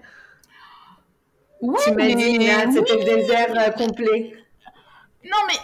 Tu 1.60 1.92
m'as 1.92 2.14
dit, 2.14 2.48
c'était 2.72 2.98
le 2.98 3.04
désert 3.04 3.54
euh, 3.58 3.70
complet. 3.70 4.34
Non, 5.24 5.38
mais 5.48 5.54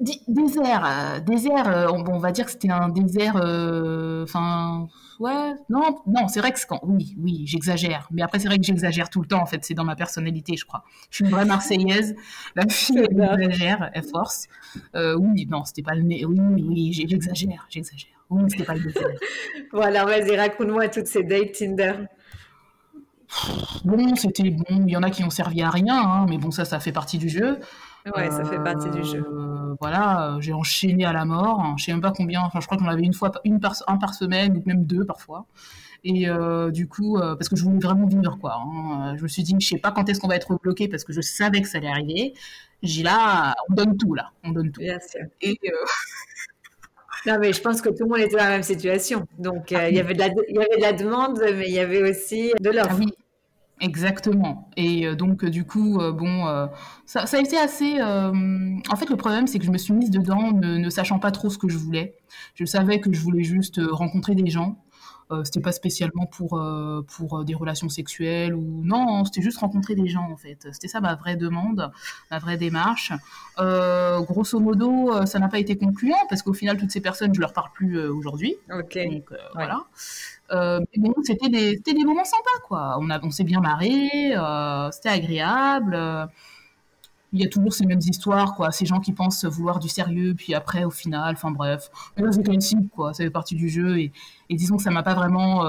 désert, 0.00 0.84
euh, 0.84 1.20
désert, 1.20 1.68
euh, 1.68 1.88
on, 1.90 2.18
va 2.18 2.30
dire 2.30 2.44
que 2.44 2.52
c'était 2.52 2.70
un 2.70 2.88
désert, 2.88 3.36
euh, 3.36 4.22
enfin, 4.22 4.88
ouais, 5.18 5.54
non, 5.68 6.00
non, 6.06 6.28
c'est 6.28 6.40
vrai 6.40 6.52
que 6.52 6.60
quand, 6.68 6.80
oui, 6.84 7.16
oui, 7.18 7.42
j'exagère, 7.46 8.08
mais 8.12 8.22
après 8.22 8.38
c'est 8.38 8.46
vrai 8.46 8.58
que 8.58 8.64
j'exagère 8.64 9.10
tout 9.10 9.20
le 9.20 9.26
temps 9.26 9.42
en 9.42 9.46
fait, 9.46 9.64
c'est 9.64 9.74
dans 9.74 9.84
ma 9.84 9.96
personnalité, 9.96 10.56
je 10.56 10.64
crois. 10.64 10.84
Je 11.10 11.16
suis 11.16 11.24
une 11.24 11.30
vraie 11.30 11.44
Marseillaise, 11.44 12.14
la 12.56 12.68
fille 12.68 12.98
exagère, 12.98 13.90
elle 13.92 14.04
force. 14.04 14.46
oui, 14.94 15.46
non, 15.50 15.64
c'était 15.64 15.82
pas 15.82 15.94
le 15.94 16.02
nez, 16.02 16.24
oui, 16.24 16.38
oui, 16.38 16.92
j'exagère, 16.92 17.66
j'exagère. 17.68 18.10
Oui, 18.30 18.42
c'était 18.50 18.64
pas 18.64 18.74
le 18.74 18.84
désert. 18.84 19.08
voilà, 19.72 20.04
vas-y, 20.04 20.36
raconte-moi 20.36 20.88
toutes 20.88 21.06
ces 21.06 21.24
dates 21.24 21.52
Tinder. 21.52 21.94
Bon, 23.84 24.14
c'était 24.16 24.50
bon, 24.50 24.64
il 24.86 24.90
y 24.90 24.96
en 24.96 25.02
a 25.02 25.10
qui 25.10 25.22
ont 25.22 25.30
servi 25.30 25.62
à 25.62 25.70
rien, 25.70 25.98
hein, 25.98 26.26
mais 26.28 26.38
bon, 26.38 26.50
ça, 26.50 26.64
ça 26.64 26.80
fait 26.80 26.92
partie 26.92 27.18
du 27.18 27.28
jeu. 27.28 27.58
Ouais, 28.06 28.30
ça 28.30 28.44
fait 28.44 28.62
partie 28.62 28.90
du 28.90 29.04
jeu. 29.04 29.24
Euh, 29.26 29.74
voilà, 29.80 30.34
euh, 30.36 30.40
j'ai 30.40 30.52
enchaîné 30.52 31.04
à 31.04 31.12
la 31.12 31.24
mort. 31.24 31.74
Je 31.76 31.84
sais 31.84 31.92
même 31.92 32.00
pas 32.00 32.12
combien. 32.12 32.42
Enfin, 32.42 32.60
je 32.60 32.66
crois 32.66 32.78
que 32.78 32.84
j'en 32.84 32.90
avais 32.90 33.02
une 33.02 33.12
fois, 33.12 33.30
une 33.44 33.60
par, 33.60 33.74
un 33.86 33.96
par 33.96 34.14
semaine, 34.14 34.62
même 34.66 34.84
deux 34.84 35.04
parfois. 35.04 35.46
Et 36.04 36.28
euh, 36.28 36.70
du 36.70 36.86
coup, 36.86 37.18
parce 37.18 37.48
que 37.48 37.56
je 37.56 37.64
voulais 37.64 37.80
vraiment 37.80 38.06
vivre, 38.06 38.38
quoi. 38.40 38.62
Hein. 38.62 39.16
Je 39.16 39.22
me 39.22 39.28
suis 39.28 39.42
dit, 39.42 39.54
je 39.58 39.66
sais 39.66 39.78
pas 39.78 39.90
quand 39.90 40.08
est-ce 40.08 40.20
qu'on 40.20 40.28
va 40.28 40.36
être 40.36 40.58
bloqué, 40.62 40.88
parce 40.88 41.04
que 41.04 41.12
je 41.12 41.20
savais 41.20 41.60
que 41.60 41.68
ça 41.68 41.78
allait 41.78 41.88
arriver. 41.88 42.34
J'ai 42.82 43.02
là, 43.02 43.54
on 43.68 43.74
donne 43.74 43.96
tout, 43.96 44.14
là. 44.14 44.30
On 44.44 44.50
donne 44.50 44.70
tout. 44.70 44.80
Bien 44.80 44.98
sûr. 45.00 45.26
Et. 45.42 45.58
Non, 47.26 47.36
mais 47.40 47.52
je 47.52 47.60
pense 47.60 47.82
que 47.82 47.88
tout 47.88 48.04
le 48.04 48.10
monde 48.10 48.20
était 48.20 48.36
dans 48.36 48.44
la 48.44 48.50
même 48.50 48.62
situation. 48.62 49.26
Donc, 49.40 49.72
il 49.72 49.92
y 49.94 49.98
avait 49.98 50.14
de 50.14 50.20
la, 50.20 50.28
il 50.48 50.54
y 50.54 50.58
avait 50.58 50.76
de 50.76 50.80
la 50.80 50.92
demande, 50.92 51.40
mais 51.40 51.66
il 51.66 51.74
y 51.74 51.80
avait 51.80 52.08
aussi 52.08 52.52
de 52.60 52.70
l'offre. 52.70 52.90
Ah 52.92 52.96
oui. 52.96 53.12
Exactement. 53.80 54.68
Et 54.76 55.06
euh, 55.06 55.14
donc, 55.14 55.44
euh, 55.44 55.50
du 55.50 55.64
coup, 55.64 56.00
euh, 56.00 56.10
bon, 56.12 56.46
ça, 57.06 57.24
a 57.30 57.38
été 57.38 57.56
assez. 57.56 58.00
En 58.02 58.96
fait, 58.96 59.08
le 59.08 59.16
problème, 59.16 59.46
c'est 59.46 59.58
que 59.58 59.64
je 59.64 59.70
me 59.70 59.78
suis 59.78 59.92
mise 59.92 60.10
dedans 60.10 60.52
ne, 60.52 60.90
sachant 60.90 61.18
pas 61.18 61.30
trop 61.30 61.50
ce 61.50 61.58
que 61.58 61.68
je 61.68 61.78
voulais. 61.78 62.16
Je 62.54 62.64
savais 62.64 63.00
que 63.00 63.12
je 63.12 63.20
voulais 63.20 63.44
juste 63.44 63.80
rencontrer 63.90 64.34
des 64.34 64.50
gens. 64.50 64.82
Euh, 65.30 65.44
c'était 65.44 65.60
pas 65.60 65.72
spécialement 65.72 66.26
pour, 66.26 66.60
pour 67.16 67.44
des 67.44 67.54
relations 67.54 67.88
sexuelles 67.88 68.54
ou 68.54 68.80
non, 68.82 69.24
c'était 69.24 69.42
juste 69.42 69.58
rencontrer 69.58 69.94
des 69.94 70.08
gens 70.08 70.28
en 70.30 70.36
fait. 70.36 70.68
C'était 70.72 70.88
ça 70.88 71.00
ma 71.00 71.14
vraie 71.14 71.36
demande, 71.36 71.90
ma 72.30 72.38
vraie 72.38 72.56
démarche. 72.56 73.12
grosso 73.56 74.58
modo, 74.60 75.26
ça 75.26 75.38
n'a 75.38 75.48
pas 75.48 75.58
été 75.58 75.76
concluant 75.76 76.16
parce 76.28 76.42
qu'au 76.42 76.54
final, 76.54 76.76
toutes 76.78 76.90
ces 76.90 77.00
personnes, 77.00 77.34
je 77.34 77.40
leur 77.40 77.52
parle 77.52 77.70
plus 77.74 77.98
aujourd'hui. 78.08 78.56
Ok. 78.72 78.98
Donc 79.10 79.32
voilà. 79.54 79.84
Euh, 80.50 80.80
mais 80.96 81.02
bon, 81.02 81.14
c'était 81.22 81.48
des, 81.48 81.76
des, 81.76 82.04
moments 82.04 82.24
sympas, 82.24 82.66
quoi. 82.66 82.96
On, 83.00 83.10
a, 83.10 83.22
on 83.22 83.30
s'est 83.30 83.44
bien 83.44 83.60
marré, 83.60 84.08
euh, 84.34 84.90
c'était 84.90 85.10
agréable. 85.10 85.98
Euh, 87.28 87.36
il 87.36 87.40
y 87.42 87.44
a 87.44 87.48
toujours 87.48 87.72
ces 87.72 87.86
mêmes 87.86 88.00
histoires, 88.00 88.54
quoi. 88.54 88.70
Ces 88.70 88.86
gens 88.86 89.00
qui 89.00 89.12
pensent 89.12 89.44
vouloir 89.44 89.78
du 89.78 89.88
sérieux, 89.88 90.34
puis 90.34 90.54
après, 90.54 90.84
au 90.84 90.90
final, 90.90 91.34
enfin 91.34 91.50
bref. 91.50 91.90
c'est 92.16 92.42
classique, 92.42 92.90
quoi. 92.90 93.12
Ça 93.14 93.24
fait 93.24 93.30
partie 93.30 93.54
du 93.54 93.68
jeu. 93.68 93.98
Et, 93.98 94.12
et 94.48 94.54
disons 94.56 94.76
que 94.76 94.82
ça 94.82 94.90
m'a 94.90 95.02
pas 95.02 95.14
vraiment 95.14 95.60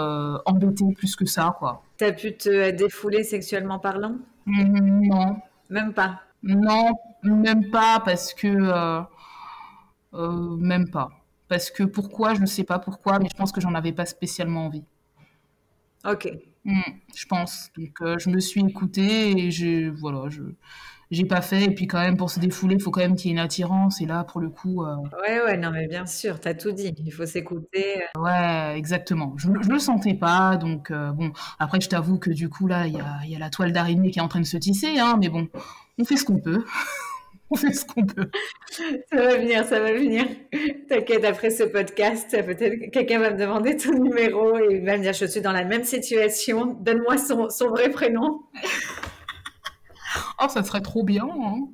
embêté 0.45 0.85
plus 0.95 1.15
que 1.15 1.25
ça, 1.25 1.55
quoi. 1.59 1.83
T'as 1.97 2.11
pu 2.11 2.35
te 2.37 2.71
défouler 2.71 3.23
sexuellement 3.23 3.79
parlant? 3.79 4.15
Mmh, 4.45 5.07
Non. 5.07 5.37
Même 5.69 5.93
pas? 5.93 6.21
Non, 6.43 6.91
même 7.23 7.69
pas, 7.69 8.01
parce 8.03 8.33
que. 8.33 9.03
même 10.13 10.89
pas. 10.89 11.09
Parce 11.49 11.71
que 11.71 11.83
pourquoi, 11.83 12.35
je 12.35 12.41
ne 12.41 12.45
sais 12.45 12.63
pas 12.63 12.77
pourquoi, 12.79 13.19
mais 13.19 13.27
je 13.29 13.35
pense 13.35 13.51
que 13.51 13.59
j'en 13.59 13.73
avais 13.73 13.91
pas 13.91 14.05
spécialement 14.05 14.67
envie. 14.67 14.83
Ok. 16.05 16.31
Hmm, 16.63 16.81
je 17.15 17.25
pense. 17.25 17.69
Donc 17.77 18.01
euh, 18.01 18.17
je 18.19 18.29
me 18.29 18.39
suis 18.39 18.61
écoutée 18.61 19.31
et 19.45 19.51
j'ai 19.51 19.89
voilà, 19.89 20.29
je 20.29 20.43
j'ai 21.11 21.25
pas 21.25 21.41
fait. 21.41 21.63
Et 21.63 21.73
puis 21.73 21.87
quand 21.87 21.99
même 21.99 22.17
pour 22.17 22.29
se 22.29 22.39
défouler, 22.39 22.75
il 22.75 22.81
faut 22.81 22.91
quand 22.91 23.01
même 23.01 23.15
qu'il 23.15 23.27
y 23.27 23.29
ait 23.31 23.33
une 23.33 23.39
attirance. 23.39 24.01
Et 24.01 24.05
là, 24.05 24.23
pour 24.23 24.41
le 24.41 24.49
coup. 24.49 24.83
Euh... 24.83 24.95
Ouais, 25.21 25.41
ouais, 25.41 25.57
non, 25.57 25.71
mais 25.71 25.87
bien 25.87 26.05
sûr, 26.05 26.39
tu 26.39 26.47
as 26.47 26.53
tout 26.53 26.71
dit. 26.71 26.93
Il 27.05 27.11
faut 27.11 27.25
s'écouter. 27.25 28.03
Ouais, 28.17 28.73
exactement. 28.77 29.33
Je, 29.37 29.49
je 29.61 29.69
le 29.69 29.79
sentais 29.79 30.13
pas. 30.13 30.57
Donc 30.57 30.91
euh, 30.91 31.11
bon, 31.11 31.31
après, 31.59 31.81
je 31.81 31.89
t'avoue 31.89 32.19
que 32.19 32.31
du 32.31 32.49
coup 32.49 32.67
là, 32.67 32.87
il 32.87 32.93
y 32.93 32.99
a, 32.99 33.25
y 33.25 33.35
a 33.35 33.39
la 33.39 33.49
toile 33.49 33.71
d'araignée 33.71 34.11
qui 34.11 34.19
est 34.19 34.23
en 34.23 34.27
train 34.27 34.41
de 34.41 34.45
se 34.45 34.57
tisser, 34.57 34.99
hein. 34.99 35.17
Mais 35.19 35.29
bon, 35.29 35.47
on 35.97 36.05
fait 36.05 36.17
ce 36.17 36.25
qu'on 36.25 36.39
peut. 36.39 36.63
on 37.49 37.55
fait 37.55 37.73
ce 37.73 37.85
qu'on 37.85 38.05
peut. 38.05 38.29
Ça 38.69 38.83
va 39.15 39.37
venir, 39.37 39.65
ça 39.65 39.79
va 39.79 39.91
venir. 39.93 40.25
T'inquiète, 40.87 41.25
après 41.25 41.49
ce 41.49 41.63
podcast, 41.63 42.29
peut-être 42.45 42.91
quelqu'un 42.91 43.19
va 43.19 43.31
me 43.31 43.37
demander 43.37 43.75
ton 43.75 43.93
numéro 43.93 44.57
et 44.57 44.75
il 44.75 44.85
va 44.85 44.97
me 44.97 45.01
dire 45.01 45.13
je 45.13 45.25
suis 45.25 45.41
dans 45.41 45.51
la 45.51 45.63
même 45.63 45.83
situation, 45.83 46.77
donne-moi 46.79 47.17
son, 47.17 47.49
son 47.49 47.69
vrai 47.69 47.89
prénom. 47.89 48.41
Oh, 50.41 50.47
ça 50.49 50.63
serait 50.63 50.81
trop 50.81 51.03
bien. 51.03 51.27
Hein 51.27 51.69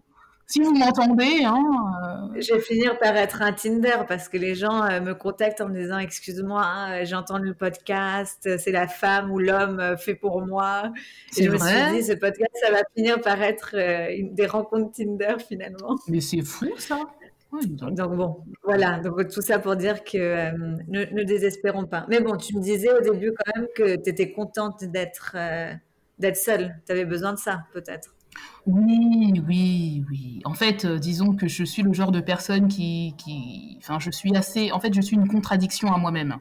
si 0.47 0.61
vous 0.61 0.75
m'entendez, 0.75 1.43
hein, 1.43 2.29
euh, 2.35 2.39
je 2.39 2.53
vais 2.53 2.59
finir 2.59 2.99
par 2.99 3.15
être 3.17 3.41
un 3.41 3.51
Tinder 3.51 4.05
parce 4.07 4.29
que 4.29 4.37
les 4.37 4.53
gens 4.53 4.83
euh, 4.83 5.01
me 5.01 5.15
contactent 5.15 5.59
en 5.61 5.69
me 5.69 5.75
disant 5.75 5.97
excuse-moi, 5.97 6.61
hein, 6.63 7.03
j'ai 7.03 7.15
entendu 7.15 7.47
le 7.47 7.55
podcast, 7.55 8.47
c'est 8.59 8.71
la 8.71 8.87
femme 8.87 9.31
ou 9.31 9.39
l'homme 9.39 9.79
euh, 9.79 9.97
fait 9.97 10.13
pour 10.13 10.45
moi. 10.45 10.91
Et 11.37 11.43
je 11.43 11.49
me 11.49 11.57
suis 11.57 11.97
dit 11.97 12.03
ce 12.03 12.13
podcast, 12.13 12.51
ça 12.63 12.71
va 12.71 12.81
finir 12.95 13.19
par 13.21 13.41
être 13.41 13.75
une, 13.75 14.35
des 14.35 14.45
rencontres 14.45 14.91
Tinder 14.91 15.35
finalement. 15.47 15.95
Mais 16.07 16.21
c'est 16.21 16.43
fou 16.43 16.69
ça. 16.77 16.99
donc 17.63 18.15
bon, 18.15 18.37
voilà, 18.63 18.99
donc 18.99 19.27
tout 19.29 19.41
ça 19.41 19.57
pour 19.57 19.75
dire 19.75 20.03
que 20.03 20.51
ne, 20.87 21.05
ne, 21.11 21.23
désespérons 21.23 21.85
pas. 21.85 22.05
Mais 22.07 22.19
bon, 22.19 22.37
tu 22.37 22.55
me 22.55 22.61
disais 22.61 22.93
au 22.93 23.01
début 23.01 23.31
quand 23.31 23.59
même 23.59 23.67
que 23.75 23.95
tu 23.95 24.09
étais 24.09 24.31
contente 24.31 24.83
d'être 24.83 25.35
d'être 26.19 26.37
seule. 26.37 26.75
Tu 26.85 26.91
avais 26.91 27.05
besoin 27.05 27.33
de 27.33 27.39
ça 27.39 27.63
peut-être. 27.73 28.14
Oui, 28.65 29.41
oui, 29.47 30.03
oui. 30.09 30.41
En 30.43 30.53
fait, 30.55 30.85
euh, 30.85 30.97
disons 30.97 31.35
que 31.35 31.47
je 31.47 31.63
suis 31.63 31.83
le 31.83 31.93
genre 31.93 32.11
de 32.11 32.19
personne 32.19 32.67
qui, 32.67 33.13
qui, 33.17 33.77
enfin, 33.79 33.99
je 33.99 34.09
suis 34.09 34.35
assez, 34.35 34.71
en 34.71 34.79
fait, 34.79 34.93
je 34.93 35.01
suis 35.01 35.15
une 35.15 35.27
contradiction 35.27 35.93
à 35.93 35.97
moi-même. 35.97 36.37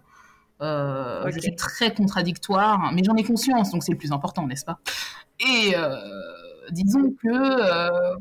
Euh, 0.62 1.30
Je 1.30 1.40
suis 1.40 1.54
très 1.54 1.92
contradictoire, 1.92 2.92
mais 2.92 3.02
j'en 3.04 3.16
ai 3.16 3.24
conscience, 3.24 3.70
donc 3.72 3.82
c'est 3.82 3.92
le 3.92 3.98
plus 3.98 4.12
important, 4.12 4.46
n'est-ce 4.46 4.64
pas? 4.64 4.78
Et 5.40 5.74
euh, 5.76 5.96
disons 6.70 7.12
que. 7.22 8.16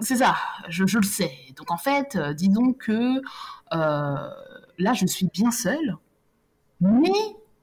C'est 0.00 0.16
ça, 0.16 0.36
je, 0.68 0.86
je, 0.86 0.98
le 0.98 1.04
sais. 1.04 1.32
Donc 1.56 1.70
en 1.70 1.78
fait, 1.78 2.16
disons 2.36 2.72
que 2.72 3.20
là, 3.72 4.92
je 4.94 5.06
suis 5.06 5.26
bien 5.32 5.50
seule, 5.50 5.96
mais 6.80 7.10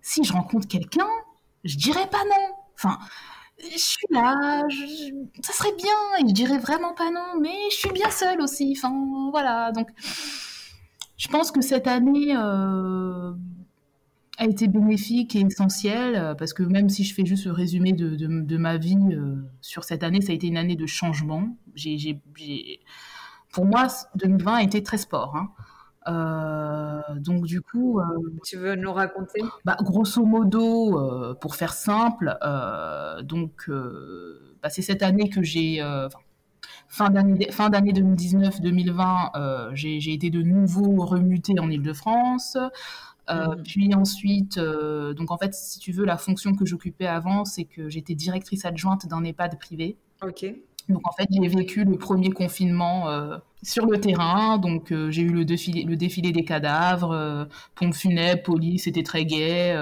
si 0.01 0.23
je 0.23 0.33
rencontre 0.33 0.67
quelqu'un, 0.67 1.07
Je 1.63 1.77
dirais 1.77 2.07
pas 2.09 2.23
non. 2.25 2.55
Enfin, 2.75 2.97
je 3.61 3.77
suis 3.77 4.07
là, 4.09 4.63
ça 5.41 5.53
serait 5.53 5.75
bien, 5.77 6.19
et 6.19 6.27
je 6.27 6.33
dirais 6.33 6.57
vraiment 6.57 6.93
pas 6.93 7.11
non, 7.11 7.39
mais 7.41 7.55
je 7.71 7.75
suis 7.75 7.91
bien 7.91 8.09
seule 8.09 8.41
aussi. 8.41 8.73
Enfin, 8.77 8.93
voilà. 9.31 9.71
Donc, 9.71 9.89
je 11.17 11.27
pense 11.27 11.51
que 11.51 11.61
cette 11.61 11.87
année 11.87 12.35
euh, 12.35 13.33
a 14.37 14.45
été 14.45 14.67
bénéfique 14.67 15.35
et 15.35 15.41
essentielle, 15.41 16.15
euh, 16.15 16.33
parce 16.33 16.53
que 16.53 16.63
même 16.63 16.89
si 16.89 17.03
je 17.03 17.13
fais 17.13 17.25
juste 17.25 17.45
le 17.45 17.51
résumé 17.51 17.91
de, 17.91 18.15
de, 18.15 18.57
ma 18.57 18.77
vie 18.77 18.97
euh, 19.11 19.35
sur 19.61 19.83
cette 19.83 20.03
année, 20.03 20.21
ça 20.21 20.31
a 20.31 20.35
été 20.35 20.47
une 20.47 20.57
année 20.57 20.77
de 20.77 20.85
changement. 20.85 21.57
J'ai, 21.75 22.21
pour 23.51 23.65
moi, 23.65 23.87
2020 24.15 24.53
a 24.53 24.63
été 24.63 24.81
très 24.81 24.97
sport. 24.97 25.35
Hein. 25.35 25.49
Euh, 26.09 27.01
donc 27.17 27.45
du 27.45 27.61
coup, 27.61 27.99
euh, 27.99 28.03
tu 28.43 28.57
veux 28.57 28.75
nous 28.75 28.91
raconter? 28.91 29.41
bah, 29.65 29.77
Grosso 29.81 30.23
modo, 30.23 30.99
euh, 30.99 31.33
pour 31.35 31.55
faire 31.55 31.73
simple, 31.73 32.37
donc 33.23 33.69
bah, 34.61 34.69
c'est 34.69 34.81
cette 34.81 35.03
année 35.03 35.29
que 35.29 35.43
j'ai 35.43 35.81
fin 36.87 37.09
d'année 37.09 37.51
fin 37.51 37.69
d'année 37.69 37.91
2019-2020, 37.93 39.73
j'ai 39.73 40.13
été 40.13 40.29
de 40.29 40.41
nouveau 40.41 41.05
remuté 41.05 41.53
en 41.59 41.69
Île-de-France. 41.69 42.57
Mmh. 43.29 43.61
Puis 43.63 43.93
ensuite, 43.93 44.59
donc 44.59 45.29
en 45.29 45.37
fait, 45.37 45.53
si 45.53 45.77
tu 45.79 45.91
veux, 45.91 46.05
la 46.05 46.17
fonction 46.17 46.55
que 46.55 46.65
j'occupais 46.65 47.05
avant, 47.05 47.45
c'est 47.45 47.65
que 47.65 47.87
j'étais 47.87 48.15
directrice 48.15 48.65
adjointe 48.65 49.07
d'un 49.07 49.23
EHPAD 49.23 49.59
privé. 49.59 49.97
Ok. 50.23 50.45
Donc 50.89 51.07
en 51.07 51.11
fait, 51.11 51.27
j'ai 51.29 51.47
vécu 51.47 51.83
le 51.85 51.97
premier 51.97 52.31
confinement 52.31 53.09
euh, 53.09 53.37
sur 53.61 53.85
le 53.85 53.99
terrain. 54.01 54.57
Donc 54.57 54.91
euh, 54.91 55.11
j'ai 55.11 55.21
eu 55.21 55.31
le 55.31 55.45
défilé, 55.45 56.31
des 56.31 56.43
cadavres, 56.43 57.11
euh, 57.11 57.45
pompe 57.75 57.93
funèbre, 57.93 58.43
police, 58.43 58.83
c'était 58.85 59.03
très 59.03 59.25
gai. 59.25 59.73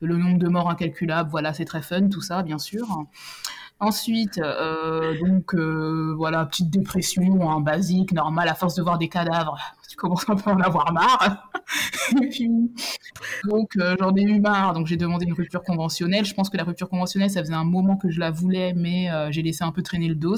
le 0.00 0.16
nombre 0.16 0.38
de 0.38 0.48
morts 0.48 0.70
incalculable, 0.70 1.30
voilà, 1.30 1.52
c'est 1.54 1.64
très 1.64 1.82
fun, 1.82 2.08
tout 2.08 2.20
ça, 2.20 2.42
bien 2.42 2.58
sûr. 2.58 2.86
Ensuite, 3.80 4.40
donc 5.20 5.54
voilà, 6.16 6.46
petite 6.46 6.70
dépression, 6.70 7.50
hein, 7.50 7.60
basique, 7.60 8.12
normale, 8.12 8.48
à 8.48 8.54
force 8.54 8.74
de 8.74 8.82
voir 8.82 8.98
des 8.98 9.08
cadavres, 9.08 9.58
tu 9.88 9.96
commences 9.96 10.28
un 10.28 10.36
peu 10.36 10.50
à 10.50 10.54
en 10.54 10.60
avoir 10.60 10.92
marre. 10.92 11.50
donc 13.44 13.76
euh, 13.76 13.96
j'en 13.98 14.14
ai 14.14 14.22
eu 14.22 14.40
marre, 14.40 14.72
donc 14.72 14.86
j'ai 14.86 14.96
demandé 14.96 15.26
une 15.26 15.32
rupture 15.32 15.62
conventionnelle. 15.62 16.24
Je 16.24 16.34
pense 16.34 16.50
que 16.50 16.56
la 16.56 16.64
rupture 16.64 16.88
conventionnelle, 16.88 17.30
ça 17.30 17.40
faisait 17.40 17.54
un 17.54 17.64
moment 17.64 17.96
que 17.96 18.10
je 18.10 18.20
la 18.20 18.30
voulais, 18.30 18.72
mais 18.74 19.10
euh, 19.10 19.30
j'ai 19.30 19.42
laissé 19.42 19.64
un 19.64 19.72
peu 19.72 19.82
traîner 19.82 20.08
le 20.08 20.14
dos. 20.14 20.36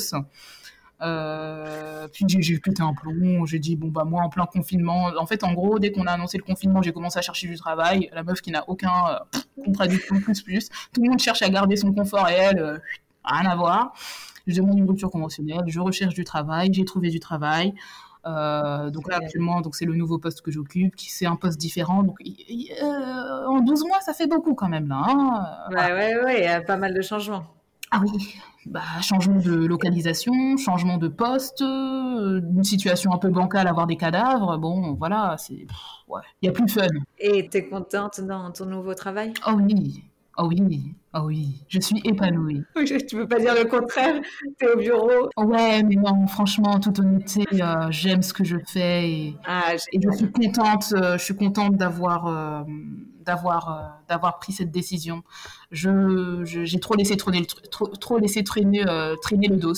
Euh, 1.03 2.09
puis 2.09 2.25
j'ai 2.27 2.59
pété 2.59 2.83
un 2.83 2.95
plomb, 2.95 3.45
j'ai 3.45 3.59
dit 3.59 3.77
bon 3.77 3.89
bah 3.89 4.05
moi 4.05 4.23
en 4.23 4.31
plein 4.31 4.47
confinement, 4.47 5.11
en 5.19 5.27
fait 5.27 5.45
en 5.45 5.53
gros 5.53 5.79
dès 5.79 5.93
qu'on 5.93 6.07
a 6.07 6.13
annoncé 6.13 6.39
le 6.39 6.43
confinement 6.43 6.81
j'ai 6.81 6.95
commencé 6.95 7.19
à 7.19 7.23
chercher 7.23 7.49
du 7.49 7.57
travail, 7.59 8.09
la 8.15 8.23
meuf 8.23 8.41
qui 8.41 8.51
n'a 8.51 8.67
aucun 8.67 9.21
contradiction 9.63 10.19
plus 10.23 10.41
plus, 10.41 10.71
tout 10.95 11.03
le 11.03 11.11
monde 11.11 11.19
cherche 11.19 11.43
à 11.43 11.51
garder 11.51 11.77
son 11.77 11.93
confort 11.93 12.31
et 12.31 12.37
elle 12.37 12.81
rien 13.27 13.49
à 13.51 13.57
voir. 13.57 13.93
Je 14.47 14.55
demande 14.61 14.79
une 14.79 14.89
rupture 14.89 15.11
conventionnelle, 15.11 15.65
je 15.67 15.81
recherche 15.81 16.15
du 16.15 16.25
travail, 16.25 16.73
j'ai 16.73 16.85
trouvé 16.85 17.11
du 17.11 17.19
travail, 17.19 17.75
euh, 18.27 18.91
donc 18.91 19.09
là, 19.09 19.19
actuellement, 19.23 19.61
donc 19.61 19.77
c'est 19.77 19.85
le 19.85 19.95
nouveau 19.95 20.19
poste 20.19 20.43
que 20.43 20.51
j'occupe, 20.51 20.97
qui 20.97 21.11
c'est 21.11 21.27
un 21.27 21.37
poste 21.37 21.59
différent. 21.59 22.03
Donc 22.03 22.19
euh, 22.21 23.47
en 23.47 23.61
12 23.61 23.85
mois, 23.87 24.01
ça 24.01 24.13
fait 24.13 24.27
beaucoup 24.27 24.55
quand 24.55 24.69
même 24.69 24.89
là. 24.89 25.03
Hein. 25.07 25.47
ouais, 25.71 25.93
ouais, 25.93 26.25
ouais, 26.25 26.41
il 26.41 26.45
y 26.45 26.49
a 26.49 26.61
pas 26.61 26.77
mal 26.77 26.93
de 26.93 27.03
changements. 27.03 27.45
Ah 27.93 28.01
oui, 28.03 28.35
bah, 28.67 28.81
changement 29.01 29.41
de 29.41 29.55
localisation, 29.55 30.57
changement 30.57 30.99
de 30.99 31.07
poste, 31.07 31.63
euh, 31.63 32.41
une 32.41 32.65
situation 32.65 33.13
un 33.13 33.19
peu 33.19 33.29
bancale, 33.29 33.69
avoir 33.69 33.87
des 33.87 33.97
cadavres. 33.97 34.59
Bon, 34.59 34.95
voilà, 34.95 35.37
c'est. 35.39 35.67
Ouais, 36.09 36.23
il 36.43 36.47
y 36.47 36.49
a 36.49 36.53
plus 36.53 36.65
de 36.65 36.71
fun. 36.71 36.87
Et 37.21 37.49
tu 37.49 37.59
es 37.59 37.69
contente 37.69 38.21
dans 38.21 38.51
ton 38.51 38.67
nouveau 38.67 38.95
travail? 38.95 39.35
Oh 39.47 39.53
oui, 39.53 40.03
Oh 40.39 40.49
oui, 40.49 40.95
oh 41.15 41.21
oui, 41.25 41.65
je 41.69 41.81
suis 41.81 42.01
épanouie. 42.05 42.63
Tu 43.09 43.17
peux 43.17 43.27
pas 43.27 43.39
dire 43.39 43.55
le 43.55 43.65
contraire, 43.65 44.21
tu 44.59 44.67
es 44.67 44.71
au 44.71 44.77
bureau. 44.77 45.31
Ouais, 45.39 45.83
mais 45.83 45.97
non, 45.97 46.27
franchement, 46.27 46.73
en 46.73 46.81
toute 46.81 46.99
honnêteté, 46.99 47.45
euh, 47.55 47.87
j'aime 47.91 48.23
ce 48.23 48.35
que 48.35 48.45
je 48.45 48.57
fais 48.67 49.11
et, 49.11 49.37
ah, 49.47 49.73
je 49.77 50.11
suis 50.17 50.31
contente, 50.31 50.93
euh, 50.95 51.17
je 51.17 51.25
suis 51.25 51.37
contente 51.37 51.77
d'avoir 51.77 52.27
euh, 52.27 52.65
d'avoir 53.25 54.03
d'avoir 54.09 54.39
pris 54.39 54.53
cette 54.53 54.71
décision. 54.71 55.23
Je 55.71 56.43
j'ai 56.45 56.81
trop 56.81 56.95
laissé 56.95 57.17
traîner 57.17 57.47
trop, 57.71 57.87
trop 57.87 58.19
laissé 58.19 58.45
traîner 58.45 58.85
traîner 59.23 59.49
le 59.49 59.57
dos. 59.57 59.75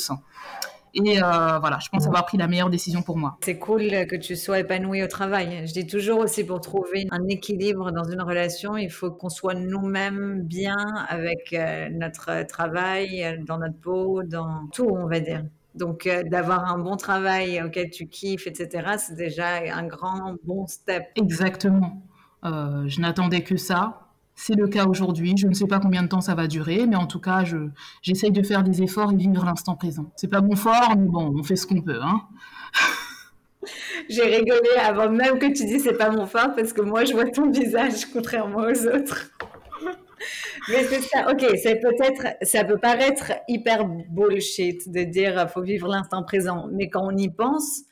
Et 0.95 1.23
euh, 1.23 1.59
voilà, 1.59 1.79
je 1.81 1.89
pense 1.89 2.07
avoir 2.07 2.25
pris 2.27 2.39
la 2.39 2.47
meilleure 2.47 2.71
décision 2.71 3.03
pour 3.03 3.17
moi. 3.17 3.39
C'est 3.43 3.59
cool 3.59 4.07
que 4.07 4.17
tu 4.17 4.37
sois 4.37 4.61
épanouie 4.61 5.03
au 5.03 5.07
travail. 5.07 5.67
Je 5.67 5.73
dis 5.73 5.87
toujours 5.87 6.21
aussi 6.21 6.45
pour 6.45 6.61
trouver 6.61 7.07
un 7.11 7.27
équilibre 7.29 7.93
dans 7.93 8.05
une 8.05 8.23
relation, 8.23 8.77
il 8.77 8.91
faut 8.91 9.11
qu'on 9.11 9.29
soit 9.29 9.55
nous-mêmes 9.55 10.43
bien 10.43 10.77
avec 11.09 11.53
euh, 11.53 11.89
notre 11.91 12.47
travail, 12.47 13.39
dans 13.47 13.59
notre 13.59 13.79
peau, 13.79 14.23
dans 14.23 14.67
tout, 14.73 14.89
on 14.91 15.07
va 15.07 15.21
dire. 15.21 15.45
Donc, 15.75 16.07
euh, 16.07 16.23
d'avoir 16.25 16.65
un 16.73 16.79
bon 16.79 16.97
travail 16.97 17.63
auquel 17.63 17.91
tu 17.91 18.09
kiffes, 18.09 18.47
etc., 18.47 18.97
c'est 18.99 19.15
déjà 19.15 19.59
un 19.73 19.87
grand 19.87 20.35
bon 20.45 20.67
step. 20.67 21.05
Exactement. 21.17 22.03
je 22.43 23.01
n'attendais 23.01 23.43
que 23.43 23.57
ça. 23.57 24.08
C'est 24.41 24.55
le 24.55 24.69
cas 24.69 24.87
aujourd'hui. 24.87 25.35
Je 25.37 25.49
ne 25.49 25.53
sais 25.53 25.67
pas 25.67 25.81
combien 25.81 26.05
de 26.05 26.07
temps 26.07 26.21
ça 26.21 26.37
va 26.37 26.47
durer, 26.47 26.87
mais 26.87 26.95
en 26.95 27.09
tout 27.09 27.19
cas, 27.19 27.43
je, 27.43 27.57
j'essaye 28.03 28.31
de 28.31 28.45
faire 28.45 28.63
des 28.63 28.83
efforts 28.83 29.11
et 29.11 29.17
vivre 29.17 29.45
l'instant 29.45 29.75
présent. 29.75 30.13
C'est 30.15 30.29
pas 30.29 30.41
bon 30.41 30.55
fort, 30.55 30.95
mais 30.97 31.09
bon, 31.09 31.35
on 31.37 31.43
fait 31.43 31.57
ce 31.57 31.67
qu'on 31.67 31.83
peut. 31.83 31.99
Hein. 32.01 32.21
J'ai 34.09 34.23
rigolé 34.23 34.71
avant 34.81 35.11
même 35.11 35.41
que 35.41 35.47
tu 35.47 35.67
dis 35.67 35.81
c'est 35.81 35.99
pas 35.99 36.11
mon 36.11 36.25
fort 36.25 36.55
parce 36.55 36.73
que 36.73 36.83
moi 36.83 37.05
je 37.05 37.15
vois 37.15 37.29
ton 37.29 37.51
visage 37.51 38.07
contrairement 38.13 38.61
aux 38.61 38.87
autres. 38.87 39.29
Mais 40.69 40.85
c'est 40.85 41.03
ça, 41.03 41.29
ok, 41.31 41.45
c'est 41.61 41.81
peut-être, 41.81 42.37
ça 42.43 42.65
peut 42.65 42.79
paraître 42.79 43.33
hyper 43.49 43.87
bullshit 43.87 44.89
de 44.89 45.03
dire 45.03 45.51
faut 45.51 45.63
vivre 45.63 45.89
l'instant 45.89 46.23
présent, 46.23 46.69
mais 46.73 46.89
quand 46.89 47.07
on 47.07 47.17
y 47.17 47.29
pense, 47.29 47.83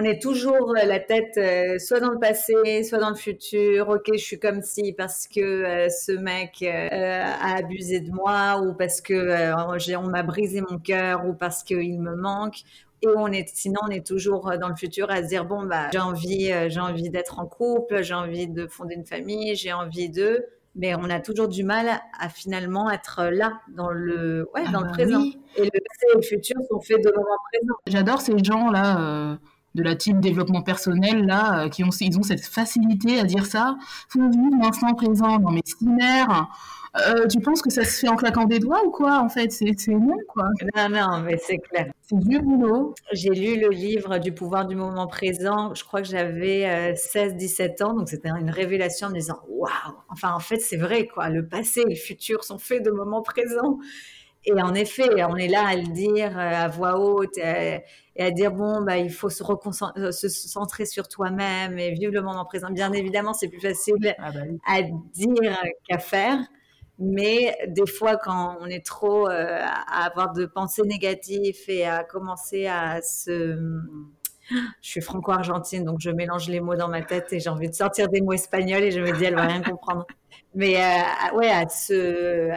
on 0.00 0.04
est 0.04 0.20
toujours 0.20 0.74
euh, 0.76 0.84
la 0.86 0.98
tête 0.98 1.36
euh, 1.36 1.78
soit 1.78 2.00
dans 2.00 2.10
le 2.10 2.18
passé, 2.18 2.82
soit 2.84 2.98
dans 2.98 3.10
le 3.10 3.16
futur. 3.16 3.90
Ok, 3.90 4.08
je 4.12 4.18
suis 4.18 4.38
comme 4.38 4.62
si 4.62 4.92
parce 4.92 5.28
que 5.28 5.40
euh, 5.40 5.88
ce 5.88 6.12
mec 6.12 6.62
a 6.62 7.56
abusé 7.56 8.00
de 8.00 8.10
moi 8.10 8.60
ou 8.60 8.74
parce 8.74 9.00
que 9.00 9.94
on 9.96 10.08
m'a 10.08 10.22
brisé 10.22 10.62
mon 10.62 10.78
cœur 10.78 11.26
ou 11.26 11.34
parce 11.34 11.62
qu'il 11.62 12.00
me 12.00 12.14
manque. 12.14 12.62
Et 13.02 13.08
on 13.16 13.28
est, 13.28 13.48
sinon, 13.48 13.80
on 13.86 13.88
est 13.88 14.06
toujours 14.06 14.52
dans 14.60 14.68
le 14.68 14.76
futur 14.76 15.10
à 15.10 15.22
se 15.22 15.28
dire 15.28 15.46
bon 15.46 15.64
bah 15.64 15.88
j'ai 15.92 15.98
envie, 15.98 16.52
j'ai 16.68 16.80
envie 16.80 17.08
d'être 17.08 17.38
en 17.38 17.46
couple, 17.46 18.02
j'ai 18.02 18.14
envie 18.14 18.46
de 18.46 18.66
fonder 18.66 18.94
une 18.94 19.06
famille, 19.06 19.54
j'ai 19.56 19.72
envie 19.72 20.10
de 20.10 20.46
mais 20.76 20.94
on 20.94 21.10
a 21.10 21.18
toujours 21.18 21.48
du 21.48 21.64
mal 21.64 21.88
à 22.18 22.28
finalement 22.28 22.90
être 22.90 23.24
là 23.32 23.60
dans 23.74 23.90
le 23.90 24.48
ouais, 24.54 24.62
ah 24.66 24.70
dans 24.70 24.80
le 24.80 24.86
bah 24.86 24.92
présent. 24.92 25.22
Et 25.56 25.64
le 25.64 25.70
passé 25.70 26.06
et 26.12 26.16
le 26.16 26.22
futur 26.22 26.56
sont 26.70 26.80
faits 26.80 27.02
de 27.02 27.10
moment 27.10 27.36
présent. 27.50 27.74
J'adore 27.86 28.20
ces 28.20 28.38
gens 28.44 28.70
là 28.70 29.38
de 29.74 29.82
la 29.82 29.94
team 29.94 30.20
développement 30.20 30.62
personnel 30.62 31.26
là, 31.26 31.64
euh, 31.64 31.68
qui 31.68 31.84
ont 31.84 31.90
ils 32.00 32.18
ont 32.18 32.22
cette 32.22 32.44
facilité 32.44 33.18
à 33.20 33.24
dire 33.24 33.46
ça. 33.46 33.76
Faut 34.08 34.20
vivre 34.20 34.56
l'instant 34.60 34.94
présent. 34.94 35.38
Non 35.38 35.50
mais 35.50 35.62
euh, 36.96 37.28
tu 37.28 37.38
penses 37.40 37.62
que 37.62 37.70
ça 37.70 37.84
se 37.84 38.00
fait 38.00 38.08
en 38.08 38.16
claquant 38.16 38.46
des 38.46 38.58
doigts 38.58 38.84
ou 38.84 38.90
quoi 38.90 39.20
En 39.20 39.28
fait, 39.28 39.52
c'est 39.52 39.74
non 39.88 40.16
quoi. 40.28 40.48
Non 40.76 40.88
non, 40.88 41.20
mais 41.20 41.38
c'est 41.38 41.58
clair. 41.58 41.92
C'est 42.02 42.18
du 42.18 42.40
boulot. 42.40 42.94
J'ai 43.12 43.30
lu 43.30 43.60
le 43.60 43.68
livre 43.68 44.18
du 44.18 44.32
pouvoir 44.32 44.66
du 44.66 44.74
moment 44.74 45.06
présent. 45.06 45.72
Je 45.74 45.84
crois 45.84 46.02
que 46.02 46.08
j'avais 46.08 46.94
16-17 46.94 47.82
euh, 47.82 47.86
ans, 47.86 47.94
donc 47.94 48.08
c'était 48.08 48.30
une 48.30 48.50
révélation 48.50 49.06
en 49.06 49.10
me 49.10 49.14
disant 49.14 49.40
waouh. 49.48 49.70
Enfin 50.08 50.32
en 50.34 50.40
fait 50.40 50.58
c'est 50.58 50.76
vrai 50.76 51.06
quoi. 51.06 51.28
Le 51.28 51.46
passé 51.46 51.82
et 51.82 51.90
le 51.90 51.94
futur 51.94 52.42
sont 52.42 52.58
faits 52.58 52.84
de 52.84 52.90
moments 52.90 53.22
présents. 53.22 53.78
Et 54.46 54.52
en 54.54 54.74
effet, 54.74 55.22
on 55.24 55.36
est 55.36 55.48
là 55.48 55.66
à 55.66 55.76
le 55.76 55.92
dire 55.92 56.38
à 56.38 56.68
voix 56.68 56.98
haute 56.98 57.36
et 57.36 57.82
à 58.18 58.30
dire 58.30 58.52
bon 58.52 58.82
bah 58.82 58.96
il 58.96 59.12
faut 59.12 59.28
se, 59.28 59.42
euh, 59.44 60.12
se 60.12 60.28
centrer 60.28 60.86
sur 60.86 61.08
toi-même 61.08 61.78
et 61.78 61.92
vivre 61.92 62.12
le 62.12 62.22
moment 62.22 62.44
présent. 62.44 62.70
Bien 62.70 62.92
évidemment, 62.92 63.34
c'est 63.34 63.48
plus 63.48 63.60
facile 63.60 64.14
ah 64.18 64.32
bah 64.32 64.40
à 64.66 64.82
dire 64.82 65.58
qu'à 65.88 65.98
faire. 65.98 66.38
Mais 66.98 67.56
des 67.66 67.86
fois, 67.86 68.16
quand 68.16 68.58
on 68.60 68.66
est 68.66 68.84
trop 68.84 69.26
euh, 69.26 69.58
à 69.62 70.04
avoir 70.04 70.32
de 70.34 70.44
pensées 70.44 70.82
négatives 70.82 71.56
et 71.68 71.86
à 71.86 72.04
commencer 72.04 72.66
à 72.66 73.00
se... 73.00 73.58
Je 74.82 74.88
suis 74.88 75.00
franco-argentine, 75.00 75.84
donc 75.84 76.00
je 76.00 76.10
mélange 76.10 76.48
les 76.48 76.60
mots 76.60 76.74
dans 76.74 76.88
ma 76.88 77.02
tête 77.02 77.32
et 77.32 77.40
j'ai 77.40 77.48
envie 77.48 77.70
de 77.70 77.74
sortir 77.74 78.08
des 78.08 78.20
mots 78.20 78.32
espagnols 78.32 78.82
et 78.82 78.90
je 78.90 79.00
me 79.00 79.16
dis, 79.16 79.24
elle 79.24 79.36
va 79.36 79.46
rien 79.46 79.62
comprendre. 79.62 80.06
Mais 80.54 80.76
euh, 80.76 81.36
ouais, 81.36 81.48
à 81.48 81.68
se, 81.68 82.50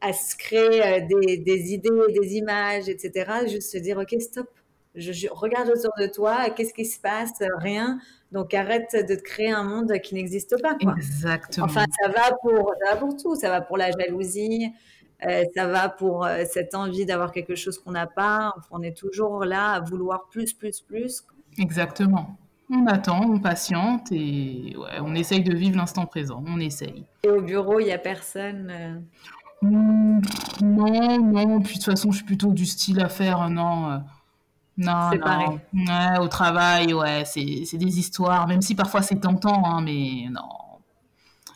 à 0.00 0.12
se 0.12 0.36
créer 0.36 1.02
des, 1.02 1.38
des 1.38 1.72
idées, 1.72 1.90
des 2.20 2.36
images, 2.36 2.88
etc. 2.88 3.46
Juste 3.48 3.72
se 3.72 3.78
dire, 3.78 3.98
OK, 3.98 4.14
stop, 4.20 4.48
je, 4.96 5.28
regarde 5.30 5.68
autour 5.68 5.92
de 5.98 6.06
toi, 6.06 6.50
qu'est-ce 6.50 6.72
qui 6.72 6.84
se 6.84 7.00
passe? 7.00 7.42
Rien. 7.58 7.98
Donc 8.32 8.54
arrête 8.54 8.90
de 8.92 9.14
te 9.14 9.22
créer 9.22 9.50
un 9.50 9.62
monde 9.62 9.92
qui 10.02 10.14
n'existe 10.14 10.60
pas. 10.60 10.76
Exactement. 10.96 11.66
Enfin, 11.66 11.84
ça 12.00 12.08
va 12.08 12.36
pour, 12.42 12.72
ça 12.84 12.96
pour 12.96 13.16
tout. 13.16 13.36
Ça 13.36 13.50
va 13.50 13.60
pour 13.60 13.76
la 13.76 13.90
jalousie. 13.90 14.72
Euh, 15.26 15.44
ça 15.54 15.66
va 15.66 15.88
pour 15.88 16.24
euh, 16.24 16.44
cette 16.50 16.74
envie 16.74 17.06
d'avoir 17.06 17.32
quelque 17.32 17.54
chose 17.54 17.78
qu'on 17.78 17.92
n'a 17.92 18.06
pas. 18.06 18.54
on 18.70 18.82
est 18.82 18.96
toujours 18.96 19.44
là 19.44 19.72
à 19.72 19.80
vouloir 19.80 20.28
plus, 20.28 20.52
plus, 20.52 20.80
plus. 20.80 21.24
Exactement. 21.58 22.36
On 22.68 22.86
attend, 22.86 23.22
on 23.22 23.38
patiente 23.38 24.10
et 24.10 24.74
ouais, 24.76 24.98
on 25.00 25.14
essaye 25.14 25.42
de 25.42 25.54
vivre 25.54 25.76
l'instant 25.76 26.04
présent. 26.04 26.42
On 26.48 26.58
essaye. 26.58 27.04
Et 27.22 27.28
au 27.28 27.40
bureau, 27.40 27.78
il 27.80 27.86
n'y 27.86 27.92
a 27.92 27.98
personne 27.98 28.70
euh 28.70 28.98
Non, 29.62 30.20
non. 30.62 31.60
Puis 31.60 31.74
de 31.74 31.78
toute 31.78 31.84
façon, 31.84 32.10
je 32.10 32.18
suis 32.18 32.26
plutôt 32.26 32.52
du 32.52 32.66
style 32.66 33.00
à 33.00 33.08
faire 33.08 33.48
non. 33.50 33.90
Euh, 33.90 33.98
non, 34.78 35.10
non. 35.10 35.60
Ouais, 35.72 36.18
au 36.20 36.28
travail, 36.28 36.92
ouais, 36.92 37.24
c'est 37.24 37.78
des 37.78 37.98
histoires, 37.98 38.46
même 38.46 38.60
si 38.60 38.74
parfois 38.74 39.00
c'est 39.00 39.16
tentant, 39.16 39.64
hein, 39.64 39.80
mais 39.80 40.28
non. 40.30 40.48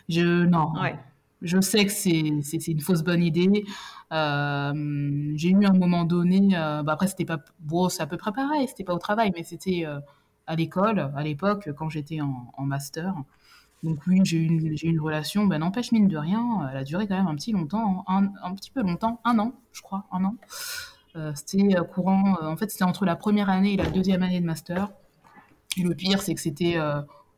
Je, 0.09 0.45
non. 0.47 0.73
Ouais. 0.81 0.99
Je 1.43 1.61
sais 1.61 1.85
que 1.87 1.93
c'est 1.93 2.11
une 2.11 2.81
fausse 2.81 3.03
bonne 3.03 3.23
idée. 3.23 3.65
Euh, 4.13 5.33
j'ai 5.37 5.51
eu 5.51 5.65
un 5.65 5.73
moment 5.73 6.05
donné, 6.05 6.57
euh, 6.57 6.83
bah 6.83 6.95
après 6.95 7.07
c'était 7.07 7.25
pas, 7.25 7.39
bon, 7.61 7.89
c'est 7.89 8.03
à 8.03 8.07
peu 8.07 8.17
près 8.17 8.33
pareil, 8.33 8.67
c'était 8.67 8.83
pas 8.83 8.95
au 8.95 8.99
travail, 8.99 9.31
mais 9.37 9.45
c'était 9.45 9.85
euh, 9.87 10.01
à 10.49 10.57
l'école, 10.57 11.13
à 11.15 11.23
l'époque, 11.23 11.71
quand 11.77 11.89
j'étais 11.89 12.21
en, 12.21 12.53
en, 12.57 12.65
master. 12.65 13.15
Donc 13.83 14.01
oui, 14.07 14.21
j'ai 14.25 14.37
eu 14.37 14.47
une, 14.83 15.01
relation, 15.01 15.47
ben 15.47 15.59
n'empêche 15.59 15.91
mine 15.93 16.07
de 16.07 16.19
rien, 16.19 16.69
elle 16.71 16.77
a 16.77 16.85
duré 16.85 17.07
quand 17.07 17.17
même 17.17 17.29
un 17.29 17.35
petit 17.35 17.53
longtemps, 17.53 18.05
un, 18.09 18.29
un 18.43 18.55
petit 18.55 18.71
peu 18.71 18.83
longtemps, 18.83 19.21
un 19.25 19.39
an, 19.39 19.55
je 19.73 19.81
crois, 19.81 20.05
un 20.13 20.25
an. 20.25 20.35
c'était 21.35 21.75
courant, 21.91 22.37
en 22.43 22.57
fait 22.57 22.71
c'était 22.71 22.85
entre 22.85 23.07
la 23.07 23.17
première 23.17 23.49
année 23.49 23.73
et 23.73 23.77
la 23.79 23.89
deuxième 23.89 24.23
année 24.23 24.41
de 24.41 24.45
master. 24.45 24.91
Et 25.79 25.83
le 25.83 25.95
pire, 25.95 26.21
c'est 26.21 26.35
que 26.35 26.41
c'était 26.43 26.77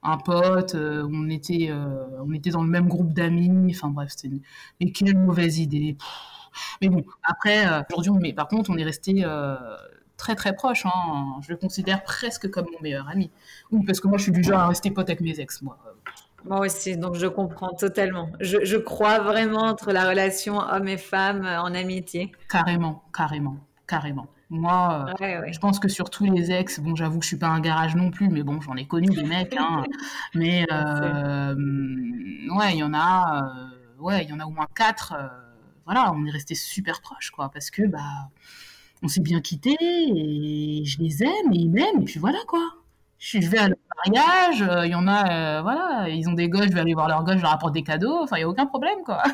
un 0.03 0.17
pote, 0.19 0.75
on 0.75 1.31
était, 1.31 1.71
on 2.19 2.33
était 2.33 2.51
dans 2.51 2.65
le 2.65 2.71
même 2.71 2.89
groupe 2.89 3.13
d'amis, 3.13 3.73
enfin 3.77 3.91
bref, 3.91 4.11
c'était 4.17 4.35
une... 4.81 4.93
quelle 4.93 5.17
mauvaise 5.17 5.61
idée. 5.61 5.97
Mais 6.81 6.89
bon, 6.89 7.05
après, 7.23 7.67
euh, 7.67 7.83
aujourd'hui, 7.97 8.31
mais 8.31 8.33
par 8.35 8.49
contre, 8.49 8.71
on 8.71 8.77
est 8.77 8.85
resté 8.85 9.23
euh, 9.25 9.57
très 10.17 10.35
très 10.35 10.55
proche. 10.55 10.87
Hein. 10.87 11.41
Je 11.43 11.51
le 11.51 11.57
considère 11.57 12.03
presque 12.03 12.51
comme 12.51 12.67
mon 12.73 12.81
meilleur 12.81 13.09
ami. 13.09 13.31
Oui, 13.71 13.85
parce 13.87 14.01
que 14.01 14.09
moi, 14.09 14.19
je 14.19 14.25
suis 14.25 14.33
du 14.33 14.43
genre 14.43 14.61
à 14.61 14.69
rester 14.69 14.91
pote 14.91 15.09
avec 15.09 15.21
mes 15.21 15.41
ex, 15.41 15.63
moi. 15.63 15.79
Moi 16.45 16.61
aussi, 16.61 16.97
donc 16.97 17.17
je 17.17 17.27
comprends 17.27 17.75
totalement. 17.75 18.29
Je, 18.41 18.65
je 18.65 18.77
crois 18.77 19.21
vraiment 19.21 19.63
entre 19.63 19.93
la 19.93 20.09
relation 20.09 20.59
homme 20.59 20.89
et 20.89 20.99
femme 20.99 21.45
euh, 21.45 21.61
en 21.61 21.75
amitié. 21.75 22.33
Carrément, 22.49 23.05
carrément, 23.13 23.57
carrément. 23.87 24.27
Moi, 24.51 25.07
je 25.19 25.59
pense 25.61 25.79
que 25.79 25.89
sur 25.89 26.11
tous 26.11 26.25
les 26.25 26.53
ex, 26.53 26.79
bon, 26.81 26.95
j'avoue 26.95 27.21
que 27.21 27.25
je 27.25 27.29
suis 27.29 27.39
pas 27.39 27.49
un 27.49 27.61
garage 27.61 27.97
non 27.97 28.11
plus, 28.11 28.29
mais 28.29 28.43
bon, 28.43 28.61
j'en 28.61 28.77
ai 28.77 28.87
connu 28.87 29.09
des 29.09 29.23
mecs, 29.25 29.57
hein, 29.59 29.85
mais 30.35 30.67
euh, 30.71 31.55
ouais, 31.55 32.75
il 32.75 32.79
y 32.79 32.83
en 32.83 32.93
a, 32.93 33.51
ouais, 33.99 34.25
il 34.25 34.29
y 34.29 34.33
en 34.35 34.41
a 34.41 34.45
au 34.45 34.51
moins 34.51 34.67
quatre 34.75 35.15
voilà, 35.85 36.13
on 36.15 36.25
est 36.27 36.31
resté 36.31 36.55
super 36.55 37.01
proches, 37.01 37.31
quoi, 37.31 37.51
parce 37.51 37.71
que 37.71 37.87
bah, 37.87 38.31
on 39.03 39.09
s'est 39.09 39.21
bien 39.21 39.41
quittés 39.41 39.77
et 39.81 40.85
je 40.85 40.99
les 41.01 41.23
aime 41.23 41.53
et 41.53 41.59
ils 41.59 41.71
m'aiment 41.71 42.03
et 42.03 42.05
puis 42.05 42.21
voilà 42.21 42.39
quoi. 42.47 42.63
Je 43.23 43.39
vais 43.39 43.59
à 43.59 43.69
leur 43.69 43.79
mariage, 44.05 44.63
euh, 44.63 44.85
il 44.85 44.91
y 44.91 44.95
en 44.97 45.07
a, 45.07 45.59
euh, 45.59 45.63
voilà, 45.63 46.09
ils 46.09 46.29
ont 46.29 46.33
des 46.33 46.49
gosses, 46.49 46.67
je 46.67 46.73
vais 46.73 46.81
aller 46.81 46.93
voir 46.93 47.07
leurs 47.07 47.23
gosses, 47.23 47.37
je 47.37 47.43
leur 47.43 47.53
apporte 47.53 47.73
des 47.73 47.85
cadeaux, 47.85 48.19
enfin 48.21 48.37
il 48.37 48.41
y 48.41 48.43
a 48.43 48.49
aucun 48.49 48.67
problème 48.67 48.99
quoi. 49.05 49.23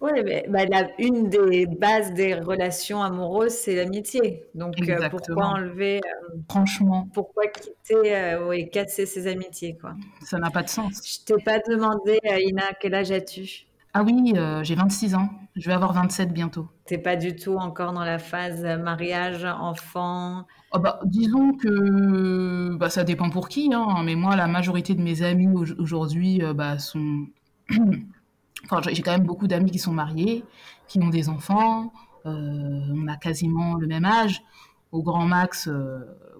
Oui, 0.00 0.12
mais 0.24 0.46
bah, 0.48 0.64
une 1.00 1.28
des 1.28 1.66
bases 1.66 2.12
des 2.12 2.34
relations 2.34 3.02
amoureuses, 3.02 3.54
c'est 3.54 3.74
l'amitié. 3.74 4.44
Donc 4.54 4.74
euh, 4.88 5.08
pourquoi 5.10 5.46
enlever 5.46 6.00
Franchement. 6.48 7.08
Pourquoi 7.12 7.48
quitter 7.48 8.36
ou 8.36 8.52
casser 8.70 9.06
ses 9.06 9.26
amitiés 9.26 9.76
quoi? 9.76 9.94
Ça 10.22 10.38
n'a 10.38 10.50
pas 10.50 10.62
de 10.62 10.68
sens. 10.68 11.00
Je 11.04 11.24
t'ai 11.24 11.42
pas 11.42 11.58
demandé, 11.58 12.20
Ina, 12.24 12.74
quel 12.80 12.94
âge 12.94 13.10
as-tu? 13.10 13.66
Ah 13.92 14.04
oui, 14.04 14.34
j'ai 14.62 14.76
26 14.76 15.16
ans. 15.16 15.28
Je 15.56 15.66
vais 15.66 15.74
avoir 15.74 15.92
27 15.92 16.32
bientôt. 16.32 16.68
T'es 16.84 16.98
pas 16.98 17.16
du 17.16 17.34
tout 17.34 17.56
encore 17.56 17.92
dans 17.92 18.04
la 18.04 18.20
phase 18.20 18.62
mariage, 18.64 19.44
enfant 19.44 20.46
oh 20.72 20.78
Disons 21.04 21.52
que 21.54 22.76
bah, 22.76 22.90
ça 22.90 23.04
dépend 23.04 23.30
pour 23.30 23.48
qui. 23.48 23.72
Hein. 23.72 24.02
mais 24.04 24.14
moi, 24.14 24.36
la 24.36 24.46
majorité 24.46 24.94
de 24.94 25.02
mes 25.02 25.22
amis 25.22 25.48
aujourd'hui 25.78 26.42
euh, 26.42 26.54
bah, 26.54 26.78
sont... 26.78 27.26
enfin, 28.64 28.80
j'ai 28.90 29.02
quand 29.02 29.12
même 29.12 29.26
beaucoup 29.26 29.46
d'amis 29.46 29.70
qui 29.70 29.78
sont 29.78 29.92
mariés, 29.92 30.44
qui 30.86 31.00
ont 31.00 31.08
des 31.08 31.28
enfants. 31.28 31.92
Euh, 32.26 32.80
on 32.94 33.06
a 33.08 33.16
quasiment 33.16 33.74
le 33.74 33.86
même 33.86 34.04
âge. 34.04 34.42
Au 34.90 35.02
grand 35.02 35.26
max, 35.26 35.68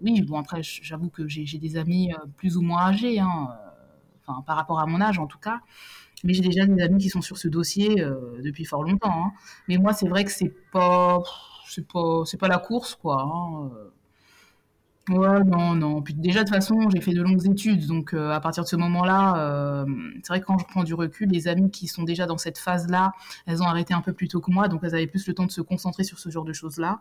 oui, 0.03 0.23
bon 0.23 0.39
après, 0.39 0.63
j'avoue 0.63 1.11
que 1.11 1.29
j'ai 1.29 1.59
des 1.59 1.77
amis 1.77 2.13
plus 2.39 2.57
ou 2.57 2.63
moins 2.63 2.87
âgés, 2.87 3.21
hein. 3.21 3.49
enfin, 4.27 4.41
par 4.47 4.57
rapport 4.57 4.81
à 4.81 4.87
mon 4.87 5.03
âge 5.03 5.19
en 5.19 5.27
tout 5.27 5.39
cas. 5.39 5.61
Mais 6.25 6.35
j'ai 6.35 6.43
déjà 6.43 6.67
des 6.67 6.83
amis 6.83 6.99
qui 6.99 7.11
sont 7.11 7.23
sur 7.23 7.39
ce 7.39 7.49
dossier 7.49 8.01
euh, 8.01 8.41
depuis 8.43 8.65
fort 8.65 8.83
longtemps. 8.83 9.27
Hein. 9.27 9.33
Mais 9.69 9.79
moi, 9.79 9.93
c'est 9.93 10.09
vrai 10.09 10.25
que 10.25 10.33
c'est 10.33 10.53
pas, 10.73 11.23
c'est 11.67 11.87
pas, 11.87 12.23
c'est 12.25 12.39
pas 12.39 12.49
la 12.49 12.59
course, 12.59 12.97
quoi. 12.97 13.71
Ouais, 15.09 15.43
non, 15.45 15.75
non. 15.75 16.03
Déjà, 16.15 16.41
de 16.41 16.45
toute 16.45 16.55
façon, 16.55 16.91
j'ai 16.91 17.01
fait 17.01 17.13
de 17.13 17.23
longues 17.23 17.47
études. 17.47 17.87
Donc, 17.87 18.15
euh, 18.15 18.31
à 18.31 18.41
partir 18.41 18.65
de 18.65 18.69
ce 18.69 18.77
moment-là, 18.77 19.37
euh, 19.39 19.87
c'est 20.23 20.29
vrai 20.29 20.41
que 20.41 20.47
quand 20.47 20.59
je 20.59 20.65
prends 20.67 20.85
du 20.85 20.95
recul, 20.95 21.29
les 21.29 21.49
amis 21.49 21.71
qui 21.71 21.87
sont 21.87 22.03
déjà 22.03 22.27
dans 22.27 22.39
cette 22.39 22.59
phase-là, 22.59 23.13
elles 23.47 23.63
ont 23.63 23.67
arrêté 23.67 23.95
un 23.95 24.03
peu 24.03 24.13
plus 24.13 24.29
tôt 24.29 24.41
que 24.41 24.51
moi. 24.51 24.69
Donc, 24.69 24.81
elles 24.85 24.95
avaient 24.95 25.07
plus 25.07 25.27
le 25.27 25.35
temps 25.35 25.47
de 25.47 25.51
se 25.51 25.61
concentrer 25.61 26.05
sur 26.05 26.19
ce 26.19 26.29
genre 26.31 26.45
de 26.45 26.53
choses-là. 26.53 27.01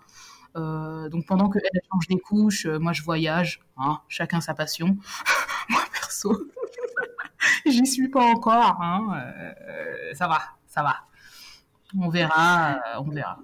donc, 0.55 1.25
pendant 1.27 1.49
qu'elles 1.49 1.61
changent 1.91 2.07
des 2.07 2.19
couches, 2.19 2.65
moi, 2.65 2.93
je 2.93 3.03
voyage. 3.03 3.61
Hein, 3.77 3.99
chacun 4.07 4.41
sa 4.41 4.53
passion. 4.53 4.97
moi, 5.69 5.81
perso. 5.91 6.35
J'y 7.65 7.85
suis 7.85 8.09
pas 8.09 8.23
encore. 8.23 8.81
Hein. 8.81 9.21
Euh, 9.67 10.13
ça 10.13 10.27
va, 10.27 10.41
ça 10.67 10.83
va. 10.83 10.95
On 11.97 12.09
verra, 12.09 12.71
euh, 12.71 12.99
on 12.99 13.09
verra. 13.09 13.39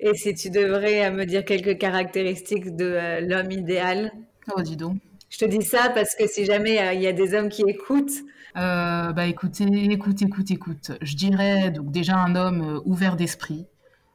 Et 0.00 0.14
si 0.14 0.34
tu 0.34 0.50
devrais 0.50 1.10
me 1.10 1.24
dire 1.24 1.44
quelques 1.44 1.78
caractéristiques 1.78 2.74
de 2.74 2.86
euh, 2.86 3.20
l'homme 3.20 3.50
idéal? 3.50 4.12
Oh, 4.56 4.62
dis 4.62 4.76
donc. 4.76 4.96
Je 5.28 5.38
te 5.38 5.44
dis 5.44 5.62
ça 5.62 5.90
parce 5.90 6.16
que 6.16 6.26
si 6.26 6.44
jamais 6.44 6.94
il 6.94 7.00
y 7.00 7.06
a 7.06 7.12
des 7.12 7.34
hommes 7.34 7.50
qui 7.50 7.62
écoutent. 7.62 8.24
bah 8.54 9.26
écoutez, 9.26 9.64
écoute, 9.64 10.22
écoute, 10.22 10.50
écoute. 10.50 10.92
Je 11.02 11.14
dirais 11.14 11.70
donc 11.70 11.92
déjà 11.92 12.16
un 12.16 12.34
homme 12.34 12.82
ouvert 12.84 13.14
d'esprit. 13.14 13.66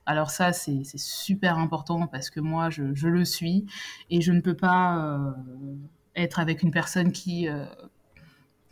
Alors 0.06 0.30
ça, 0.30 0.52
c'est 0.52 0.84
super 0.98 1.58
important 1.58 2.08
parce 2.08 2.30
que 2.30 2.42
moi, 2.42 2.70
je, 2.70 2.94
je, 2.94 3.08
le 3.08 3.24
suis 3.24 3.66
et 4.10 4.20
je 4.20 4.34
ne 4.34 4.42
peux 4.42 4.56
pas 4.56 5.34
être 6.18 6.40
avec 6.40 6.64
une 6.64 6.72
personne 6.72 7.14
qui 7.14 7.48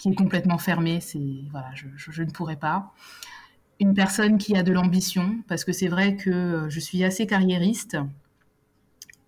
qui 0.03 0.09
est 0.09 0.15
complètement 0.15 0.57
fermée. 0.57 0.99
C'est 0.99 1.45
voilà, 1.51 1.69
je, 1.75 2.23
ne 2.23 2.29
pourrais 2.29 2.57
pas. 2.57 2.91
Une 3.79 3.93
personne 3.93 4.37
qui 4.37 4.55
a 4.55 4.63
de 4.63 4.71
l'ambition, 4.71 5.37
parce 5.47 5.65
que 5.65 5.71
c'est 5.71 5.87
vrai 5.87 6.15
que 6.15 6.29
euh, 6.29 6.69
je 6.69 6.79
suis 6.79 7.03
assez 7.03 7.25
carriériste 7.25 7.97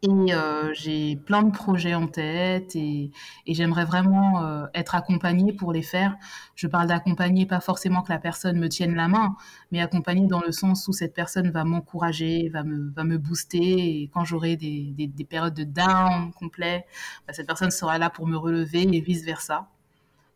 et 0.04 0.34
euh, 0.34 0.72
j'ai 0.74 1.16
plein 1.16 1.42
de 1.42 1.52
projets 1.52 1.96
en 1.96 2.08
tête 2.08 2.76
et, 2.76 3.12
j'aimerais 3.48 3.86
vraiment 3.86 4.44
euh, 4.44 4.68
être 4.76 4.94
accompagnée 4.94 5.52
pour 5.52 5.74
les 5.74 5.82
faire. 5.82 6.16
Je 6.54 6.68
parle 6.68 6.88
d'accompagner, 6.88 7.48
pas 7.48 7.60
forcément 7.60 8.04
que 8.04 8.12
la 8.14 8.20
personne 8.20 8.60
me 8.60 8.70
tienne 8.70 8.94
la 8.94 9.08
main, 9.08 9.36
mais 9.72 9.82
accompagner 9.82 10.28
dans 10.28 10.42
le 10.42 10.52
sens 10.52 10.88
où 10.88 10.94
cette 10.94 11.16
personne 11.16 11.50
va 11.50 11.64
m'encourager, 11.64 12.50
va 12.50 12.64
me, 12.64 12.92
va 12.92 13.04
me 13.04 13.18
booster 13.18 14.02
et 14.04 14.12
quand 14.14 14.26
j'aurai 14.26 14.58
des, 14.58 14.94
des, 14.96 15.26
périodes 15.26 15.56
de 15.56 15.64
down 15.64 16.32
complet, 16.34 16.86
bah, 17.26 17.34
cette 17.34 17.48
personne 17.48 17.72
sera 17.72 17.98
là 17.98 18.12
pour 18.12 18.28
me 18.28 18.38
relever 18.38 18.84
et 18.84 19.02
vice-versa. 19.02 19.70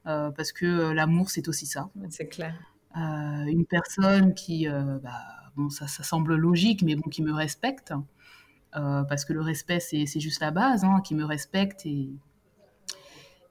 Parce 0.04 0.52
que 0.52 0.92
l'amour, 0.92 1.30
c'est 1.30 1.48
aussi 1.48 1.68
ça. 1.68 1.92
C'est 2.10 2.26
clair. 2.26 2.56
Euh, 3.00 3.46
une 3.46 3.66
personne 3.66 4.34
qui, 4.34 4.68
bah, 4.68 5.12
bon, 5.56 5.70
ça, 5.70 5.88
ça, 5.88 6.04
semble 6.04 6.36
logique, 6.36 6.84
mais 6.84 6.96
bon, 6.96 7.10
qui 7.10 7.22
me 7.22 7.34
respecte, 7.34 7.94
parce 8.72 9.26
que 9.26 9.34
le 9.34 9.42
respect, 9.42 9.80
c'est 9.80 10.20
juste 10.20 10.42
la 10.42 10.52
base, 10.52 10.84
hein, 10.84 11.02
qui 11.04 11.16
me 11.16 11.26
respecte 11.26 11.86
et, 11.86 12.10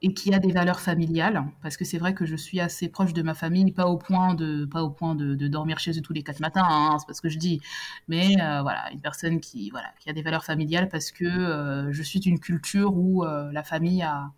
et 0.02 0.14
qui 0.14 0.32
a 0.32 0.38
des 0.38 0.52
valeurs 0.52 0.80
familiales, 0.80 1.44
parce 1.62 1.76
que 1.76 1.84
c'est 1.84 1.98
vrai 1.98 2.14
que 2.14 2.24
je 2.24 2.36
suis 2.36 2.60
assez 2.60 2.88
proche 2.88 3.12
de 3.12 3.22
ma 3.22 3.34
famille, 3.34 3.72
pas 3.72 3.86
au 3.86 3.96
point 3.96 4.34
de, 4.34 4.64
pas 4.64 4.82
au 4.82 4.90
point 4.90 5.14
de, 5.14 5.34
dormir 5.48 5.78
chez 5.78 5.98
eux 5.98 6.02
tous 6.02 6.12
les 6.12 6.22
quatre 6.22 6.40
matins, 6.40 6.66
hein, 6.68 6.96
c'est 6.98 7.06
pas 7.06 7.14
ce 7.14 7.22
que 7.22 7.28
je 7.28 7.38
dis, 7.38 7.60
mais 8.06 8.36
voilà, 8.36 8.90
une 8.92 9.00
personne 9.00 9.40
qui, 9.40 9.70
voilà, 9.70 9.88
qui 10.00 10.10
a 10.10 10.12
des 10.12 10.22
valeurs 10.22 10.44
familiales, 10.44 10.88
parce 10.88 11.10
que 11.10 11.88
je 11.90 12.02
suis 12.02 12.20
d'une 12.20 12.38
culture 12.38 12.96
où 12.96 13.24
la 13.24 13.62
famille 13.64 14.02
a, 14.02 14.30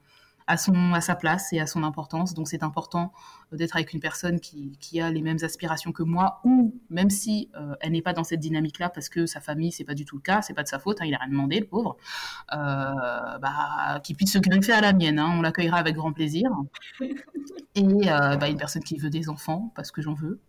à, 0.50 0.56
son, 0.56 0.94
à 0.94 1.00
sa 1.00 1.14
place 1.14 1.52
et 1.52 1.60
à 1.60 1.66
son 1.66 1.84
importance. 1.84 2.34
Donc 2.34 2.48
c'est 2.48 2.64
important 2.64 3.12
euh, 3.52 3.56
d'être 3.56 3.76
avec 3.76 3.92
une 3.92 4.00
personne 4.00 4.40
qui, 4.40 4.76
qui, 4.80 5.00
a 5.00 5.08
les 5.08 5.22
mêmes 5.22 5.38
aspirations 5.42 5.92
que 5.92 6.02
moi, 6.02 6.40
ou 6.44 6.74
même 6.90 7.08
si 7.08 7.50
euh, 7.54 7.74
elle 7.80 7.92
n'est 7.92 8.02
pas 8.02 8.12
dans 8.12 8.24
cette 8.24 8.40
dynamique-là, 8.40 8.90
parce 8.90 9.08
que 9.08 9.26
sa 9.26 9.40
famille, 9.40 9.70
c'est 9.70 9.84
pas 9.84 9.94
du 9.94 10.04
tout 10.04 10.16
le 10.16 10.22
cas, 10.22 10.42
c'est 10.42 10.54
pas 10.54 10.64
de 10.64 10.68
sa 10.68 10.80
faute, 10.80 11.00
hein, 11.00 11.04
il 11.06 11.14
a 11.14 11.18
rien 11.18 11.28
demandé, 11.28 11.60
le 11.60 11.66
pauvre, 11.66 11.96
euh, 12.52 13.38
bah, 13.38 14.00
qui 14.02 14.14
puisse 14.14 14.32
se 14.32 14.38
greffer 14.38 14.72
à 14.72 14.80
la 14.80 14.92
mienne. 14.92 15.20
Hein, 15.20 15.32
on 15.38 15.42
l'accueillera 15.42 15.78
avec 15.78 15.94
grand 15.94 16.12
plaisir. 16.12 16.50
Et 17.76 18.06
bah, 18.06 18.48
une 18.48 18.58
personne 18.58 18.82
qui 18.82 18.98
veut 18.98 19.10
des 19.10 19.28
enfants, 19.28 19.72
parce 19.76 19.92
que 19.92 20.02
j'en 20.02 20.14
veux. 20.14 20.40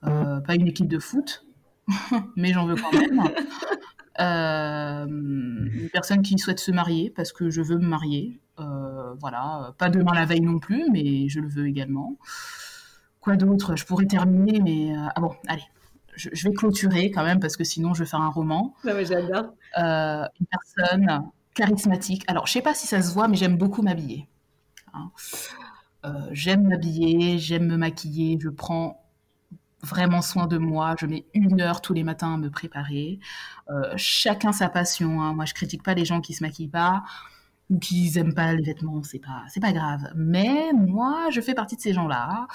pas 0.00 0.54
une 0.54 0.68
équipe 0.68 0.88
de 0.88 0.98
foot, 0.98 1.46
mais 2.36 2.54
j'en 2.54 2.64
veux 2.64 2.76
quand 2.76 2.92
même. 2.92 3.28
Une 4.18 5.88
personne 5.92 6.22
qui 6.22 6.38
souhaite 6.38 6.60
se 6.60 6.70
marier 6.70 7.10
parce 7.10 7.32
que 7.32 7.50
je 7.50 7.62
veux 7.62 7.78
me 7.78 7.86
marier. 7.86 8.40
Euh, 8.60 9.14
voilà, 9.14 9.74
pas 9.78 9.88
demain 9.90 10.14
la 10.14 10.26
veille 10.26 10.40
non 10.40 10.60
plus, 10.60 10.84
mais 10.92 11.28
je 11.28 11.40
le 11.40 11.48
veux 11.48 11.66
également. 11.66 12.16
Quoi 13.20 13.36
d'autre? 13.36 13.74
Je 13.74 13.84
pourrais 13.84 14.06
terminer, 14.06 14.60
mais 14.60 14.96
euh, 14.96 15.08
ah 15.14 15.20
bon, 15.20 15.32
allez, 15.48 15.64
je, 16.14 16.28
vais 16.48 16.54
clôturer 16.54 17.10
quand 17.10 17.24
même 17.24 17.40
parce 17.40 17.56
que 17.56 17.64
sinon 17.64 17.94
je 17.94 18.04
vais 18.04 18.08
faire 18.08 18.20
un 18.20 18.28
roman. 18.28 18.74
Non, 18.84 18.94
mais 18.94 19.04
j'adore. 19.04 19.54
Euh, 19.78 20.24
une 20.40 20.46
personne 20.46 21.30
charismatique. 21.54 22.24
Alors, 22.26 22.46
je 22.46 22.52
sais 22.52 22.62
pas 22.62 22.74
si 22.74 22.86
ça 22.86 23.00
se 23.02 23.12
voit, 23.12 23.28
mais 23.28 23.36
j'aime 23.36 23.56
beaucoup 23.56 23.82
m'habiller. 23.82 24.28
Hein. 24.92 25.10
Euh, 26.04 26.10
j'aime 26.32 26.68
m'habiller, 26.68 27.38
j'aime 27.38 27.66
me 27.66 27.76
maquiller, 27.76 28.38
je 28.40 28.50
prends 28.50 29.03
vraiment 29.84 30.22
soin 30.22 30.46
de 30.46 30.58
moi. 30.58 30.94
Je 30.98 31.06
mets 31.06 31.26
une 31.34 31.60
heure 31.60 31.80
tous 31.80 31.92
les 31.92 32.02
matins 32.02 32.34
à 32.34 32.36
me 32.36 32.50
préparer. 32.50 33.20
Euh, 33.70 33.92
chacun 33.96 34.52
sa 34.52 34.68
passion. 34.68 35.22
Hein. 35.22 35.34
Moi, 35.34 35.44
je 35.44 35.54
critique 35.54 35.82
pas 35.82 35.94
les 35.94 36.04
gens 36.04 36.20
qui 36.20 36.34
se 36.34 36.42
maquillent 36.42 36.68
pas 36.68 37.04
ou 37.70 37.78
qui 37.78 38.10
n'aiment 38.14 38.34
pas 38.34 38.52
les 38.52 38.62
vêtements. 38.62 39.02
C'est 39.02 39.18
pas, 39.18 39.42
c'est 39.48 39.60
pas 39.60 39.72
grave. 39.72 40.10
Mais 40.14 40.72
moi, 40.72 41.28
je 41.30 41.40
fais 41.40 41.54
partie 41.54 41.76
de 41.76 41.80
ces 41.80 41.92
gens-là. 41.92 42.46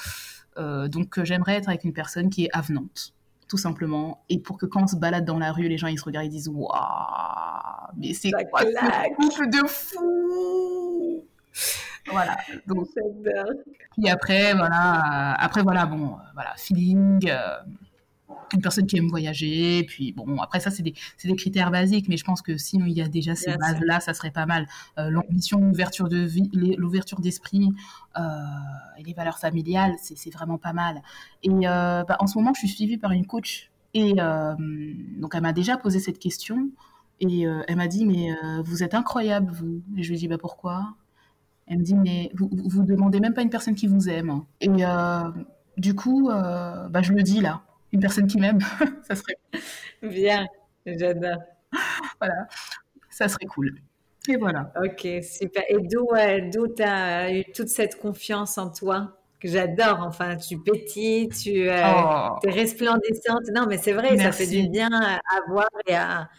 Euh, 0.57 0.87
donc, 0.87 1.23
j'aimerais 1.23 1.55
être 1.55 1.69
avec 1.69 1.83
une 1.83 1.93
personne 1.93 2.29
qui 2.29 2.45
est 2.45 2.49
avenante, 2.53 3.13
tout 3.47 3.57
simplement. 3.57 4.23
Et 4.29 4.39
pour 4.39 4.57
que 4.57 4.65
quand 4.65 4.83
on 4.83 4.87
se 4.87 4.95
balade 4.95 5.25
dans 5.25 5.39
la 5.39 5.51
rue, 5.51 5.67
les 5.67 5.77
gens 5.77 5.87
ils 5.87 5.99
se 5.99 6.03
regardent 6.03 6.25
et 6.25 6.29
disent 6.29 6.49
waouh, 6.49 6.69
mais 7.97 8.13
c'est 8.13 8.31
quoi 8.31 8.61
ce 8.61 9.49
de 9.49 9.67
fou 9.67 10.88
voilà. 12.23 12.37
Donc, 12.67 12.87
puis 13.93 14.09
après, 14.09 14.53
voilà, 14.53 15.33
après 15.33 15.61
voilà, 15.61 15.85
bon, 15.85 16.17
voilà, 16.33 16.53
feeling, 16.57 17.29
euh, 17.29 17.57
une 18.53 18.61
personne 18.61 18.87
qui 18.87 18.97
aime 18.97 19.09
voyager, 19.09 19.83
puis 19.83 20.11
bon, 20.11 20.39
après 20.39 20.59
ça 20.59 20.71
c'est 20.71 20.81
des, 20.81 20.93
des, 21.23 21.35
critères 21.35 21.69
basiques, 21.69 22.07
mais 22.09 22.17
je 22.17 22.23
pense 22.23 22.41
que 22.41 22.57
si 22.57 22.77
il 22.77 22.91
y 22.91 23.01
a 23.01 23.07
déjà 23.07 23.35
ces 23.35 23.55
bases-là, 23.57 23.99
ça 23.99 24.13
serait 24.13 24.31
pas 24.31 24.45
mal. 24.45 24.67
Euh, 24.97 25.09
l'ambition, 25.09 25.59
l'ouverture 25.59 26.09
de 26.09 26.17
vie, 26.17 26.49
l'ouverture 26.53 27.19
d'esprit 27.19 27.69
euh, 28.17 28.21
et 28.97 29.03
les 29.03 29.13
valeurs 29.13 29.37
familiales, 29.37 29.95
c'est 30.01 30.33
vraiment 30.33 30.57
pas 30.57 30.73
mal. 30.73 31.01
Et 31.43 31.49
bah, 31.49 32.17
en 32.19 32.27
ce 32.27 32.37
moment, 32.37 32.53
je 32.53 32.59
suis 32.59 32.69
suivie 32.69 32.97
par 32.97 33.11
une 33.11 33.25
coach 33.25 33.69
et 33.93 34.13
donc 34.13 35.35
elle 35.35 35.41
m'a 35.41 35.53
déjà 35.53 35.77
posé 35.77 35.99
cette 35.99 36.19
question. 36.19 36.69
Et 37.21 37.41
elle 37.41 37.75
m'a 37.75 37.87
dit, 37.87 38.05
mais 38.05 38.29
vous 38.63 38.81
êtes 38.81 38.95
incroyable, 38.95 39.51
vous. 39.51 39.81
Et 39.97 40.03
je 40.03 40.09
lui 40.09 40.15
ai 40.15 40.19
dit, 40.19 40.27
bah 40.27 40.37
pourquoi? 40.39 40.95
Elle 41.69 41.77
me 41.77 41.83
dit, 41.83 41.95
mais 41.95 42.31
vous, 42.33 42.49
vous 42.51 42.83
demandez 42.83 43.19
même 43.19 43.33
pas 43.33 43.43
une 43.43 43.49
personne 43.49 43.75
qui 43.75 43.87
vous 43.87 44.09
aime. 44.09 44.41
Et 44.59 44.69
euh, 44.69 45.23
du 45.77 45.93
coup, 45.93 46.29
euh, 46.29 46.89
bah, 46.89 47.01
je 47.03 47.13
le 47.13 47.21
dis 47.21 47.41
là, 47.41 47.61
une 47.93 47.99
personne 47.99 48.27
qui 48.27 48.39
m'aime, 48.39 48.59
ça 49.07 49.15
serait. 49.15 49.37
Bien, 50.01 50.47
j'adore. 50.85 51.37
Voilà, 52.19 52.47
ça 53.09 53.27
serait 53.27 53.45
cool. 53.45 53.75
Et 54.27 54.35
voilà. 54.35 54.73
Ok, 54.83 55.07
super. 55.23 55.63
Et 55.69 55.77
d'où 55.79 56.07
d'où 56.51 56.67
tu 56.67 56.83
as 56.83 57.33
eu 57.33 57.45
toute 57.53 57.69
cette 57.69 57.99
confiance 57.99 58.57
en 58.57 58.71
toi 58.71 59.15
que 59.39 59.47
j'adore. 59.47 59.99
Enfin, 60.01 60.35
tu 60.35 60.57
pétilles, 60.57 61.29
tu 61.29 61.69
euh, 61.69 61.81
oh. 61.85 62.47
es 62.47 62.51
resplendissante. 62.51 63.43
Non, 63.53 63.65
mais 63.67 63.77
c'est 63.77 63.93
vrai, 63.93 64.17
ça 64.17 64.31
fait 64.31 64.47
du 64.47 64.67
bien 64.69 64.89
à 64.91 65.19
voir 65.47 65.69
et 65.87 65.95
à, 65.95 66.29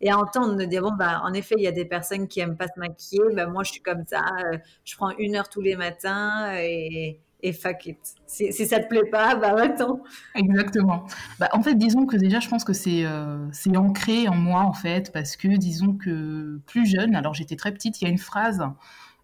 et 0.00 0.10
à 0.10 0.18
entendre 0.18 0.54
me 0.54 0.64
dire 0.64 0.82
bon 0.82 0.92
bah 0.92 1.20
en 1.24 1.32
effet 1.32 1.54
il 1.58 1.64
y 1.64 1.66
a 1.66 1.72
des 1.72 1.84
personnes 1.84 2.28
qui 2.28 2.40
aiment 2.40 2.56
pas 2.56 2.68
se 2.68 2.78
maquiller 2.78 3.34
bah 3.34 3.46
moi 3.46 3.64
je 3.64 3.72
suis 3.72 3.82
comme 3.82 4.04
ça 4.06 4.22
euh, 4.52 4.58
je 4.84 4.96
prends 4.96 5.10
une 5.18 5.36
heure 5.36 5.48
tous 5.48 5.60
les 5.60 5.76
matins 5.76 6.54
et 6.56 7.20
et 7.40 7.52
fuck 7.52 7.86
it. 7.86 7.98
Si, 8.26 8.52
si 8.52 8.66
ça 8.66 8.80
te 8.80 8.88
plaît 8.88 9.08
pas, 9.12 9.36
bah 9.36 9.54
attends. 9.56 10.02
Exactement. 10.34 11.06
Bah, 11.38 11.48
en 11.52 11.62
fait, 11.62 11.76
disons 11.76 12.04
que 12.04 12.16
déjà, 12.16 12.40
je 12.40 12.48
pense 12.48 12.64
que 12.64 12.72
c'est 12.72 13.04
euh, 13.04 13.46
ancré 13.76 14.26
en 14.26 14.34
moi, 14.34 14.62
en 14.62 14.72
fait, 14.72 15.12
parce 15.12 15.36
que 15.36 15.46
disons 15.56 15.92
que 15.92 16.60
plus 16.66 16.84
jeune, 16.84 17.14
alors 17.14 17.34
j'étais 17.34 17.54
très 17.54 17.70
petite, 17.70 18.00
il 18.00 18.06
y 18.06 18.08
a 18.08 18.10
une 18.10 18.18
phrase 18.18 18.64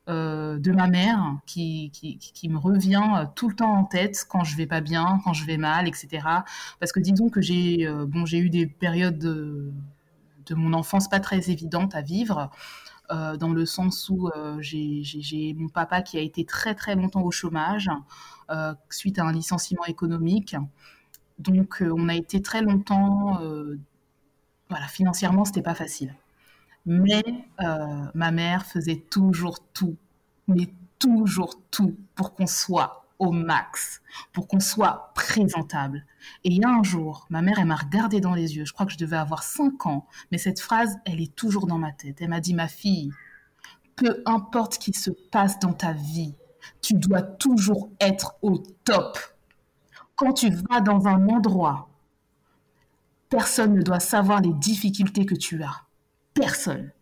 euh, 0.09 0.59
de 0.59 0.71
ma 0.71 0.87
mère 0.87 1.39
qui, 1.45 1.91
qui, 1.91 2.49
me 2.49 2.59
revient 2.59 3.27
tout 3.35 3.49
le 3.49 3.57
temps 3.57 3.75
en 3.75 3.85
tête 3.85 4.25
quand 4.29 4.45
je 4.45 4.57
vais 4.57 4.67
pas 4.67 4.81
bien, 4.81 5.21
quand 5.25 5.33
je 5.33 5.45
vais 5.45 5.57
mal, 5.57 5.89
etc. 5.89 6.09
Parce 6.79 6.93
que 6.93 7.01
disons 7.01 7.31
que 7.31 7.41
j'ai 7.41 7.89
bon, 8.07 8.27
j'ai 8.27 8.39
eu 8.39 8.49
des 8.49 8.67
périodes 8.67 9.73
de, 10.47 10.55
mon 10.55 10.73
enfance 10.73 11.09
pas 11.09 11.21
très 11.21 11.51
évidente 11.51 11.95
à 11.95 12.03
vivre. 12.03 12.51
Euh, 13.11 13.37
dans 13.37 13.53
le 13.53 13.67
sens 13.67 14.09
où 14.09 14.29
euh, 14.29 14.57
j'ai 14.63 15.55
mon 15.59 15.69
papa 15.69 16.01
qui 16.01 16.17
a 16.17 16.23
été 16.23 16.47
très 16.47 16.75
très 16.75 16.95
longtemps 16.95 17.21
au 17.21 17.31
chômage 17.31 17.91
euh, 18.51 18.75
suite 18.89 19.19
à 19.19 19.25
un 19.25 19.33
licenciement 19.33 19.85
économique. 19.85 20.57
Donc 21.39 21.83
on 21.87 22.09
a 22.09 22.15
été 22.15 22.41
très 22.41 22.63
longtemps, 22.63 23.41
voilà, 24.71 24.87
financièrement 24.87 25.45
c'était 25.45 25.63
pas 25.63 25.75
facile. 25.75 26.15
Mais 26.87 27.23
ma 28.15 28.31
mère 28.31 28.65
faisait 28.65 29.05
toujours 29.11 29.59
tout, 29.73 29.97
mais 30.49 30.73
toujours 30.99 31.61
tout 31.71 31.97
pour 32.15 32.35
qu'on 32.35 32.47
soit 32.47 33.04
au 33.19 33.31
max 33.33 34.03
pour 34.33 34.49
qu'on 34.49 34.61
soit 34.61 35.13
présentable. 35.15 36.05
Et 36.43 36.51
il 36.51 36.61
y 36.61 36.65
a 36.65 36.69
un 36.69 36.83
jour, 36.83 37.27
ma 37.31 37.43
mère, 37.43 37.59
elle 37.59 37.67
m'a 37.67 37.77
regardé 37.77 38.21
dans 38.21 38.35
les 38.35 38.57
yeux, 38.57 38.65
je 38.65 38.73
crois 38.73 38.87
que 38.87 38.93
je 38.93 38.99
devais 38.99 39.17
avoir 39.17 39.43
5 39.43 39.87
ans, 39.87 40.07
mais 40.31 40.39
cette 40.39 40.61
phrase, 40.61 40.97
elle 41.05 41.21
est 41.21 41.35
toujours 41.35 41.67
dans 41.67 41.79
ma 41.79 41.93
tête. 41.93 42.21
Elle 42.21 42.29
m'a 42.29 42.41
dit, 42.41 42.55
ma 42.55 42.69
fille, 42.69 43.13
peu 43.97 44.23
importe 44.27 44.75
ce 44.75 44.79
qui 44.79 44.93
se 44.93 45.11
passe 45.11 45.59
dans 45.59 45.73
ta 45.73 45.93
vie, 45.93 46.35
tu 46.81 46.95
dois 46.95 47.23
toujours 47.23 47.91
être 48.01 48.35
au 48.43 48.59
top. 48.85 49.19
Quand 50.17 50.33
tu 50.33 50.51
vas 50.51 50.81
dans 50.81 51.07
un 51.07 51.29
endroit, 51.29 51.89
personne 53.29 53.75
ne 53.75 53.83
doit 53.83 54.01
savoir 54.01 54.41
les 54.41 54.53
difficultés 54.53 55.27
que 55.27 55.35
tu 55.35 55.63
as. 55.63 55.83
Personne. 56.35 56.93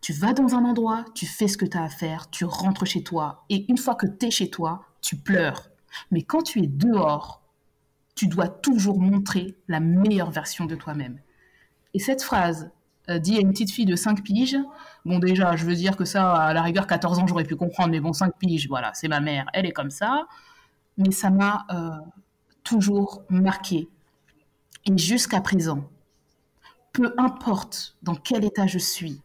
Tu 0.00 0.12
vas 0.12 0.32
dans 0.32 0.54
un 0.54 0.64
endroit, 0.64 1.04
tu 1.14 1.26
fais 1.26 1.48
ce 1.48 1.56
que 1.56 1.64
tu 1.64 1.76
as 1.76 1.84
à 1.84 1.88
faire, 1.88 2.28
tu 2.30 2.44
rentres 2.44 2.86
chez 2.86 3.02
toi, 3.02 3.44
et 3.48 3.64
une 3.70 3.78
fois 3.78 3.94
que 3.94 4.06
tu 4.06 4.26
es 4.26 4.30
chez 4.30 4.50
toi, 4.50 4.84
tu 5.04 5.16
pleures. 5.16 5.70
Mais 6.10 6.22
quand 6.22 6.42
tu 6.42 6.62
es 6.62 6.66
dehors, 6.66 7.42
tu 8.16 8.26
dois 8.26 8.48
toujours 8.48 8.98
montrer 8.98 9.54
la 9.68 9.78
meilleure 9.78 10.30
version 10.30 10.64
de 10.64 10.74
toi-même. 10.74 11.20
Et 11.92 11.98
cette 11.98 12.22
phrase, 12.22 12.70
euh, 13.10 13.18
dit 13.18 13.36
à 13.36 13.40
une 13.40 13.50
petite 13.50 13.70
fille 13.70 13.84
de 13.84 13.96
5 13.96 14.22
piges, 14.22 14.56
bon 15.04 15.18
déjà, 15.18 15.56
je 15.56 15.66
veux 15.66 15.74
dire 15.74 15.96
que 15.96 16.04
ça, 16.04 16.34
à 16.34 16.52
la 16.54 16.62
rigueur, 16.62 16.86
14 16.86 17.18
ans, 17.18 17.26
j'aurais 17.26 17.44
pu 17.44 17.54
comprendre, 17.54 17.90
mais 17.90 18.00
bon, 18.00 18.12
5 18.12 18.36
piges, 18.38 18.66
voilà, 18.66 18.92
c'est 18.94 19.08
ma 19.08 19.20
mère, 19.20 19.46
elle 19.52 19.66
est 19.66 19.72
comme 19.72 19.90
ça. 19.90 20.26
Mais 20.96 21.10
ça 21.10 21.30
m'a 21.30 21.66
euh, 21.70 21.90
toujours 22.62 23.22
marqué. 23.28 23.88
Et 24.86 24.96
jusqu'à 24.96 25.40
présent, 25.40 25.88
peu 26.92 27.14
importe 27.18 27.96
dans 28.02 28.14
quel 28.14 28.44
état 28.44 28.66
je 28.66 28.78
suis, 28.78 29.20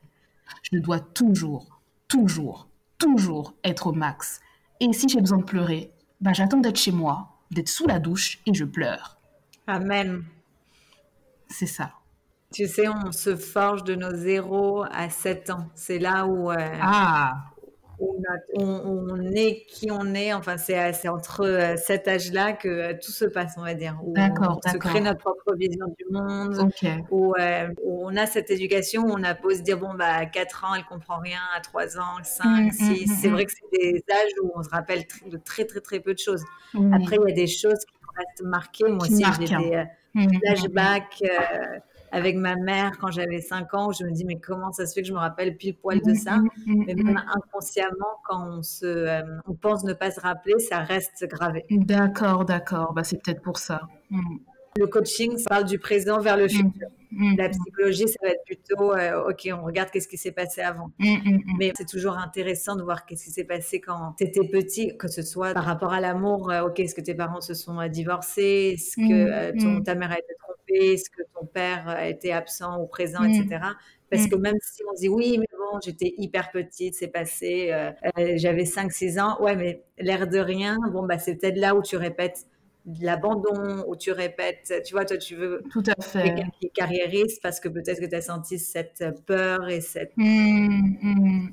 je 0.71 0.77
dois 0.79 0.99
toujours, 0.99 1.79
toujours, 2.07 2.67
toujours 2.97 3.53
être 3.63 3.87
au 3.87 3.93
max. 3.93 4.41
Et 4.79 4.93
si 4.93 5.09
j'ai 5.09 5.19
besoin 5.19 5.39
de 5.39 5.43
pleurer, 5.43 5.91
bah, 6.21 6.33
j'attends 6.33 6.59
d'être 6.59 6.77
chez 6.79 6.91
moi, 6.91 7.29
d'être 7.51 7.69
sous 7.69 7.87
la 7.87 7.99
douche 7.99 8.39
et 8.45 8.53
je 8.53 8.65
pleure. 8.65 9.17
Amen. 9.67 10.23
C'est 11.49 11.67
ça. 11.67 11.91
Tu 12.53 12.67
sais, 12.67 12.87
on 12.87 13.11
se 13.11 13.35
forge 13.35 13.83
de 13.83 13.95
nos 13.95 14.15
zéros 14.15 14.83
à 14.91 15.09
7 15.09 15.49
ans. 15.51 15.67
C'est 15.75 15.99
là 15.99 16.25
où, 16.25 16.51
euh, 16.51 16.55
ah 16.81 17.48
on, 18.55 19.31
est 19.33 19.65
qui 19.67 19.91
on 19.91 20.13
est. 20.13 20.33
Enfin, 20.33 20.57
c'est 20.57 21.09
entre 21.09 21.45
euh, 21.45 21.75
cet 21.77 22.07
âge-là 22.07 22.53
que 22.53 22.67
euh, 22.67 22.93
tout 22.93 23.11
se 23.11 23.25
passe, 23.25 23.55
on 23.57 23.63
va 23.63 23.73
dire. 23.73 23.97
Où 24.03 24.13
on 24.17 24.69
se 24.69 24.77
crée 24.77 25.01
notre 25.01 25.19
propre 25.19 25.55
vision 25.55 25.87
du 25.97 26.05
monde. 26.11 26.71
Où, 27.11 27.33
euh, 27.39 27.67
où, 27.83 28.07
on 28.07 28.15
a 28.15 28.25
cette 28.25 28.49
éducation 28.51 29.03
où 29.03 29.11
on 29.11 29.23
a 29.23 29.33
beau 29.33 29.51
se 29.51 29.61
dire, 29.61 29.77
bon, 29.77 29.93
bah, 29.93 30.13
à 30.15 30.25
4 30.25 30.65
ans, 30.65 30.75
elle 30.75 30.85
comprend 30.85 31.19
rien. 31.19 31.39
À 31.55 31.61
3 31.61 31.97
ans, 31.97 32.17
5, 32.23 32.73
6. 32.73 32.83
Mmh, 32.83 32.91
mmh, 32.91 33.15
c'est 33.21 33.29
vrai 33.29 33.45
que 33.45 33.51
c'est 33.51 33.79
des 33.79 34.03
âges 34.11 34.31
où 34.43 34.51
on 34.55 34.63
se 34.63 34.69
rappelle 34.69 35.03
de 35.25 35.37
très, 35.37 35.65
très, 35.65 35.81
très 35.81 35.99
peu 35.99 36.13
de 36.13 36.19
choses. 36.19 36.43
Après, 36.93 37.17
il 37.17 37.29
y 37.29 37.31
a 37.31 37.35
des 37.35 37.47
choses 37.47 37.79
qui 37.79 37.95
restent 38.17 38.43
marquées. 38.43 38.89
Moi 38.89 39.07
aussi, 39.07 39.23
j'ai 39.39 40.25
des 40.27 40.39
flashbacks 40.39 41.23
avec 42.11 42.35
ma 42.35 42.55
mère 42.55 42.97
quand 42.99 43.11
j'avais 43.11 43.41
5 43.41 43.73
ans, 43.73 43.89
où 43.89 43.93
je 43.93 44.03
me 44.03 44.11
dis, 44.11 44.25
mais 44.25 44.39
comment 44.39 44.71
ça 44.71 44.85
se 44.85 44.93
fait 44.93 45.01
que 45.01 45.07
je 45.07 45.13
me 45.13 45.19
rappelle 45.19 45.55
pile 45.55 45.75
poil 45.75 46.01
de 46.01 46.13
ça? 46.13 46.37
mm, 46.37 46.49
mm, 46.65 46.73
mm, 46.73 46.83
Mais 46.87 46.93
même 46.95 47.23
inconsciemment, 47.35 48.19
quand 48.27 48.47
on, 48.47 48.63
se, 48.63 48.85
euh, 48.85 49.21
on 49.47 49.53
pense 49.53 49.83
ne 49.83 49.93
pas 49.93 50.11
se 50.11 50.19
rappeler, 50.19 50.57
ça 50.59 50.79
reste 50.79 51.25
gravé. 51.27 51.65
D'accord, 51.69 52.45
d'accord. 52.45 52.93
Bah, 52.93 53.03
c'est 53.03 53.21
peut-être 53.21 53.41
pour 53.41 53.57
ça. 53.57 53.81
Le 54.77 54.87
coaching, 54.87 55.37
ça 55.37 55.45
parle 55.49 55.65
du 55.65 55.79
présent 55.79 56.19
vers 56.19 56.37
le 56.37 56.47
futur. 56.47 56.87
La 57.37 57.49
psychologie, 57.49 58.07
ça 58.07 58.19
va 58.21 58.29
être 58.29 58.43
plutôt, 58.45 58.93
euh, 58.93 59.29
ok, 59.29 59.49
on 59.51 59.63
regarde 59.63 59.89
qu'est-ce 59.89 60.07
qui 60.07 60.17
s'est 60.17 60.31
passé 60.31 60.61
avant. 60.61 60.91
Mais 60.99 61.73
c'est 61.75 61.87
toujours 61.87 62.17
intéressant 62.17 62.75
de 62.75 62.83
voir 62.83 63.05
qu'est-ce 63.05 63.25
qui 63.25 63.31
s'est 63.31 63.45
passé 63.45 63.81
quand 63.81 64.13
tu 64.17 64.25
étais 64.25 64.47
petit, 64.47 64.95
que 64.95 65.07
ce 65.07 65.23
soit 65.23 65.53
par 65.53 65.65
rapport 65.65 65.91
à 65.91 65.99
l'amour, 65.99 66.51
euh, 66.51 66.61
ok, 66.67 66.79
est-ce 66.79 66.93
que 66.93 67.01
tes 67.01 67.15
parents 67.15 67.41
se 67.41 67.55
sont 67.55 67.85
divorcés, 67.87 68.75
est-ce 68.75 68.95
que 68.95 69.83
ta 69.83 69.95
mère 69.95 70.11
a 70.11 70.19
été 70.19 70.33
est-ce 70.69 71.09
que 71.09 71.23
ton 71.23 71.28
père 71.51 71.87
a 71.87 72.07
été 72.07 72.31
absent 72.31 72.79
ou 72.81 72.87
présent, 72.87 73.23
etc. 73.23 73.47
Mm. 73.47 73.75
Parce 74.09 74.23
mm. 74.23 74.29
que 74.29 74.35
même 74.35 74.57
si 74.61 74.81
on 74.89 74.93
dit 74.93 75.09
oui, 75.09 75.37
mais 75.37 75.47
bon, 75.51 75.79
j'étais 75.83 76.13
hyper 76.17 76.51
petite, 76.51 76.95
c'est 76.95 77.07
passé, 77.07 77.69
euh, 77.71 77.91
euh, 78.17 78.33
j'avais 78.35 78.63
5-6 78.63 79.19
ans, 79.19 79.41
ouais, 79.41 79.55
mais 79.55 79.83
l'air 79.97 80.27
de 80.27 80.39
rien, 80.39 80.77
bon, 80.91 81.05
bah, 81.05 81.19
c'est 81.19 81.35
peut-être 81.35 81.57
là 81.57 81.75
où 81.75 81.81
tu 81.81 81.97
répètes 81.97 82.47
l'abandon, 83.01 83.83
où 83.87 83.95
tu 83.95 84.11
répètes, 84.11 84.81
tu 84.85 84.93
vois, 84.93 85.05
toi, 85.05 85.17
tu 85.17 85.35
veux 85.35 85.61
Tout 85.71 85.83
à 85.85 86.01
fait. 86.01 86.23
quelqu'un 86.23 86.49
qui 86.59 86.67
est 86.67 86.73
carriériste 86.73 87.39
parce 87.43 87.59
que 87.59 87.67
peut-être 87.67 87.99
que 87.99 88.05
tu 88.05 88.15
as 88.15 88.21
senti 88.21 88.57
cette 88.57 89.03
peur 89.27 89.69
et 89.69 89.81
cette. 89.81 90.11
Mmh, 90.17 90.95
mmh, 91.01 91.49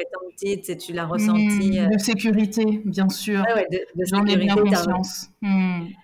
étant 0.00 0.20
petite, 0.30 0.70
et 0.70 0.76
tu 0.76 0.92
l'as 0.92 1.06
ressenti. 1.06 1.78
Euh, 1.78 1.86
de 1.86 1.98
sécurité, 1.98 2.82
bien 2.84 3.08
sûr. 3.08 3.42
Ouais, 3.54 3.66
de, 3.70 3.78
de 3.78 4.04
J'en 4.04 4.24
ai 4.26 4.36
bien 4.36 4.54
conscience. 4.56 5.28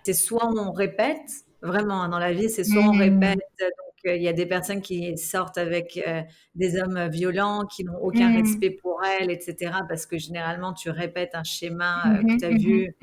C'est 0.05 0.13
soit 0.13 0.49
on 0.57 0.73
répète, 0.73 1.45
Vraiment, 1.63 2.03
hein, 2.03 2.09
dans 2.09 2.19
la 2.19 2.33
vie, 2.33 2.49
c'est 2.49 2.65
soit 2.65 2.83
on 2.83 2.95
mmh. 2.95 3.01
répète, 3.01 3.39
donc 3.61 4.15
il 4.17 4.23
y 4.23 4.29
a 4.29 4.33
des 4.33 4.47
personnes 4.47 4.81
qui 4.81 5.19
sortent 5.19 5.59
avec 5.59 6.01
des 6.55 6.81
hommes 6.81 7.09
violents, 7.09 7.67
qui 7.67 7.85
n'ont 7.85 7.99
aucun 8.01 8.31
mmh. 8.31 8.37
respect 8.37 8.71
pour 8.71 9.03
elles, 9.05 9.31
etc. 9.31 9.73
Parce 9.89 10.07
que 10.07 10.19
généralement, 10.19 10.73
tu 10.73 10.91
répètes 10.91 11.35
un 11.35 11.45
schéma 11.45 12.05
mmh 12.07 12.27
que 12.27 12.39
tu 12.39 12.45
as 12.45 12.51
vu. 12.51 12.95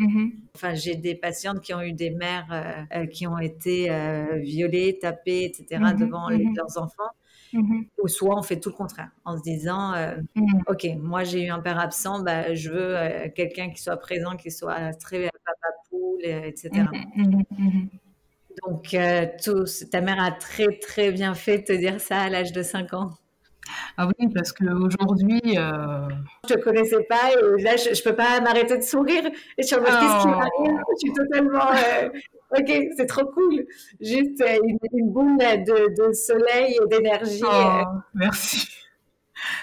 Enfin, 0.55 0.73
j'ai 0.73 0.95
des 0.95 1.15
patientes 1.15 1.61
qui 1.61 1.73
ont 1.73 1.81
eu 1.81 1.93
des 1.93 2.11
mères 2.11 2.87
qui 3.11 3.27
ont 3.27 3.39
été 3.39 3.89
violées, 4.41 4.97
tapées, 4.99 5.43
etc. 5.43 5.81
devant 5.97 6.29
leurs 6.29 6.77
enfants. 6.77 7.11
Ou 8.03 8.07
soit 8.09 8.37
on 8.37 8.41
fait 8.41 8.59
tout 8.59 8.69
le 8.69 8.75
contraire, 8.75 9.11
en 9.23 9.37
se 9.37 9.43
disant, 9.43 9.93
OK, 10.67 10.87
moi 10.97 11.23
j'ai 11.23 11.43
eu 11.43 11.49
un 11.49 11.59
père 11.59 11.79
absent, 11.79 12.21
bah, 12.21 12.53
je 12.53 12.69
veux 12.69 13.29
quelqu'un 13.29 13.69
qui 13.69 13.81
soit 13.81 13.97
présent, 13.97 14.35
qui 14.35 14.51
soit 14.51 14.93
très 14.93 15.29
papa 15.45 15.67
poule, 15.89 16.23
etc. 16.23 16.85
Donc, 18.63 18.93
euh, 18.93 19.25
ta 19.91 20.01
mère 20.01 20.21
a 20.21 20.31
très, 20.31 20.67
très 20.79 21.11
bien 21.11 21.33
fait 21.33 21.59
de 21.59 21.63
te 21.63 21.73
dire 21.73 21.99
ça 21.99 22.21
à 22.21 22.29
l'âge 22.29 22.51
de 22.51 22.63
5 22.63 22.93
ans. 22.93 23.11
Ah 23.97 24.07
oui, 24.07 24.27
parce 24.33 24.51
qu'aujourd'hui. 24.51 25.41
Euh... 25.57 26.07
Je 26.47 26.53
ne 26.53 26.59
te 26.59 26.63
connaissais 26.63 27.03
pas 27.09 27.31
et 27.31 27.61
là, 27.61 27.75
je 27.77 27.89
ne 27.89 28.03
peux 28.03 28.15
pas 28.15 28.39
m'arrêter 28.41 28.77
de 28.77 28.83
sourire. 28.83 29.25
Et 29.57 29.61
je 29.61 29.67
suis 29.67 29.75
en 29.75 29.79
mode, 29.79 29.89
qu'est-ce 29.89 30.21
qui 30.21 30.27
oh. 30.27 30.29
m'arrive? 30.29 30.81
Je 30.91 30.97
suis 30.99 31.13
totalement. 31.13 31.71
Euh, 31.71 32.09
ok, 32.59 32.89
c'est 32.97 33.05
trop 33.05 33.25
cool. 33.25 33.65
Juste 33.99 34.41
euh, 34.41 34.59
une, 34.93 35.11
boule 35.11 35.37
de, 35.37 36.13
soleil 36.13 36.77
et 36.81 36.87
d'énergie. 36.87 37.41
Oh, 37.43 37.83
merci. 38.13 38.67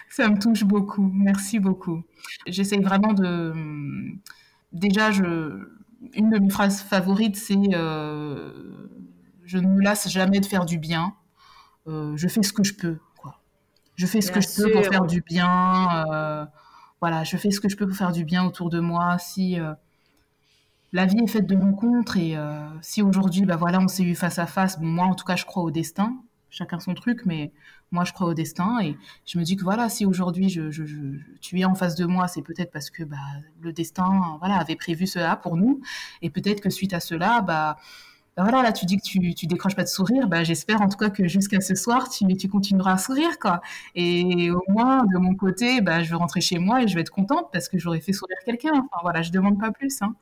Ça 0.09 0.29
me 0.29 0.39
touche 0.39 0.65
beaucoup. 0.65 1.11
Merci 1.15 1.59
beaucoup. 1.59 2.03
J'essaye 2.47 2.83
vraiment 2.83 3.13
de. 3.13 3.53
Déjà, 4.73 5.11
je... 5.11 5.23
une 6.15 6.31
de 6.31 6.38
mes 6.38 6.51
phrases 6.51 6.83
favorites, 6.83 7.37
c'est 7.37 7.57
je 9.53 9.59
ne 9.59 9.67
me 9.67 9.83
lasse 9.83 10.09
jamais 10.09 10.41
de 10.41 10.47
faire 10.47 10.65
du 10.65 10.79
bien. 10.79 11.15
Euh, 11.87 12.17
je 12.17 12.29
fais 12.29 12.43
ce 12.43 12.53
que 12.53 12.65
je 12.65 12.75
peux. 12.75 12.99
Quoi. 13.19 13.41
Je 13.97 14.07
fais 14.07 14.21
ce 14.21 14.33
que 14.33 14.41
je 14.41 14.49
peux 14.57 14.71
pour 14.71 14.85
faire 14.87 15.07
du 15.07 15.21
bien. 15.21 16.07
Euh, 16.11 16.47
voilà, 17.01 17.25
je 17.25 17.37
fais 17.37 17.51
ce 17.51 17.61
que 17.61 17.69
je 17.69 17.77
peux 17.77 17.87
pour 17.87 17.97
faire 17.97 18.12
du 18.12 18.25
bien 18.25 18.45
autour 18.45 18.71
de 18.71 18.81
moi. 18.81 19.19
Si 19.19 19.61
euh, 19.61 19.75
la 20.93 21.07
vie 21.07 21.19
est 21.23 21.27
faite 21.27 21.47
de 21.47 21.57
rencontres 21.57 22.17
et 22.17 22.37
si 22.81 23.03
aujourd'hui, 23.03 23.45
bah 23.45 23.57
voilà, 23.57 23.79
on 23.81 23.88
s'est 23.88 24.05
eu 24.05 24.15
face 24.15 24.38
à 24.38 24.47
face. 24.47 24.79
Bon, 24.81 24.87
moi, 24.87 25.07
en 25.07 25.15
tout 25.15 25.25
cas, 25.25 25.37
je 25.37 25.45
crois 25.45 25.62
au 25.62 25.71
destin. 25.71 26.17
Chacun 26.55 26.79
son 26.79 26.93
truc, 26.93 27.23
mais 27.25 27.51
moi, 27.93 28.05
je 28.05 28.12
crois 28.12 28.27
au 28.29 28.35
destin 28.35 28.79
et 28.83 28.95
je 29.25 29.38
me 29.38 29.43
dis 29.43 29.57
que 29.57 29.65
voilà, 29.65 29.88
si 29.88 30.05
aujourd'hui 30.05 30.51
je, 30.51 30.69
tu 31.41 31.59
es 31.59 31.65
en 31.65 31.75
face 31.75 31.95
de 31.95 32.05
moi, 32.05 32.29
c'est 32.29 32.43
peut-être 32.43 32.71
parce 32.71 32.91
que 32.91 33.05
bah, 33.05 33.17
le 33.62 33.73
destin, 33.73 34.37
voilà, 34.38 34.57
avait 34.57 34.77
prévu 34.77 35.07
cela 35.07 35.35
pour 35.37 35.57
nous 35.57 35.81
et 36.21 36.29
peut-être 36.29 36.61
que 36.61 36.69
suite 36.69 36.93
à 36.93 37.01
cela, 37.01 37.41
bah 37.41 37.79
bah 38.37 38.45
voilà, 38.45 38.62
là, 38.62 38.73
tu 38.73 38.87
dis 38.87 38.97
que 38.97 39.03
tu, 39.03 39.35
tu 39.35 39.47
décroches 39.47 39.77
pas 39.77 39.83
de 39.83 39.88
sourire. 39.88 40.27
Bah, 40.27 40.43
j'espère 40.43 40.81
en 40.81 40.88
tout 40.88 40.97
cas 40.97 41.11
que 41.11 41.29
jusqu'à 41.29 41.61
ce 41.61 41.75
soir, 41.75 42.09
tu, 42.09 42.27
tu 42.37 42.49
continueras 42.49 42.93
à 42.95 42.99
sourire, 42.99 43.38
quoi. 43.38 43.61
Et 43.95 44.51
au 44.51 44.62
moins, 44.69 45.05
de 45.05 45.19
mon 45.19 45.35
côté, 45.35 45.83
bah, 45.83 46.03
je 46.03 46.09
vais 46.09 46.17
rentrer 46.17 46.41
chez 46.41 46.59
moi 46.59 46.83
et 46.83 46.88
je 46.88 46.95
vais 46.95 47.03
être 47.03 47.11
contente 47.11 47.51
parce 47.53 47.69
que 47.69 47.79
j'aurais 47.79 48.01
fait 48.01 48.15
sourire 48.15 48.38
quelqu'un. 48.47 48.73
Enfin, 48.73 49.01
voilà, 49.03 49.21
je 49.21 49.31
demande 49.33 49.61
pas 49.61 49.71
plus. 49.71 50.01
Hein. 50.01 50.15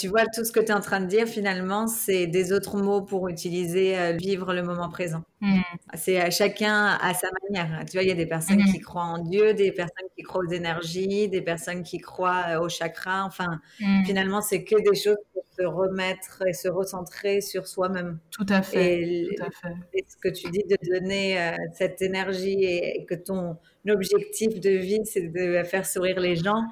Tu 0.00 0.08
vois, 0.08 0.24
tout 0.34 0.46
ce 0.46 0.50
que 0.50 0.60
tu 0.60 0.68
es 0.68 0.72
en 0.72 0.80
train 0.80 1.00
de 1.00 1.06
dire, 1.06 1.26
finalement, 1.26 1.86
c'est 1.86 2.26
des 2.26 2.54
autres 2.54 2.78
mots 2.78 3.02
pour 3.02 3.28
utiliser 3.28 3.98
euh, 3.98 4.12
vivre 4.12 4.54
le 4.54 4.62
moment 4.62 4.88
présent. 4.88 5.22
Mmh. 5.42 5.60
C'est 5.92 6.18
à 6.18 6.30
chacun 6.30 6.98
à 7.02 7.12
sa 7.12 7.28
manière. 7.42 7.84
Tu 7.84 7.98
vois, 7.98 8.02
il 8.02 8.08
y 8.08 8.12
a 8.12 8.14
des 8.14 8.24
personnes 8.24 8.62
mmh. 8.62 8.72
qui 8.72 8.80
croient 8.80 9.02
en 9.02 9.18
Dieu, 9.18 9.52
des 9.52 9.72
personnes 9.72 10.08
qui 10.16 10.22
croient 10.22 10.42
aux 10.42 10.50
énergies, 10.50 11.28
des 11.28 11.42
personnes 11.42 11.82
qui 11.82 11.98
croient 11.98 12.44
euh, 12.48 12.60
au 12.60 12.70
chakra. 12.70 13.26
Enfin, 13.26 13.60
mmh. 13.78 14.04
finalement, 14.06 14.40
c'est 14.40 14.64
que 14.64 14.76
des 14.76 14.98
choses 14.98 15.18
pour 15.34 15.44
se 15.58 15.66
remettre 15.66 16.46
et 16.46 16.54
se 16.54 16.68
recentrer 16.68 17.42
sur 17.42 17.66
soi-même. 17.66 18.20
Tout 18.30 18.46
à 18.48 18.62
fait. 18.62 19.02
Et, 19.02 19.28
tout 19.36 19.44
à 19.44 19.50
fait. 19.50 19.74
et, 19.92 20.04
ce 20.08 20.16
que 20.16 20.34
tu 20.34 20.50
dis 20.50 20.64
de 20.64 20.78
donner 20.98 21.38
euh, 21.38 21.56
cette 21.74 22.00
énergie 22.00 22.64
et 22.64 23.04
que 23.04 23.16
ton 23.16 23.58
objectif 23.86 24.60
de 24.60 24.70
vie, 24.70 25.00
c'est 25.04 25.28
de 25.28 25.62
faire 25.64 25.84
sourire 25.84 26.20
les 26.20 26.36
gens 26.36 26.64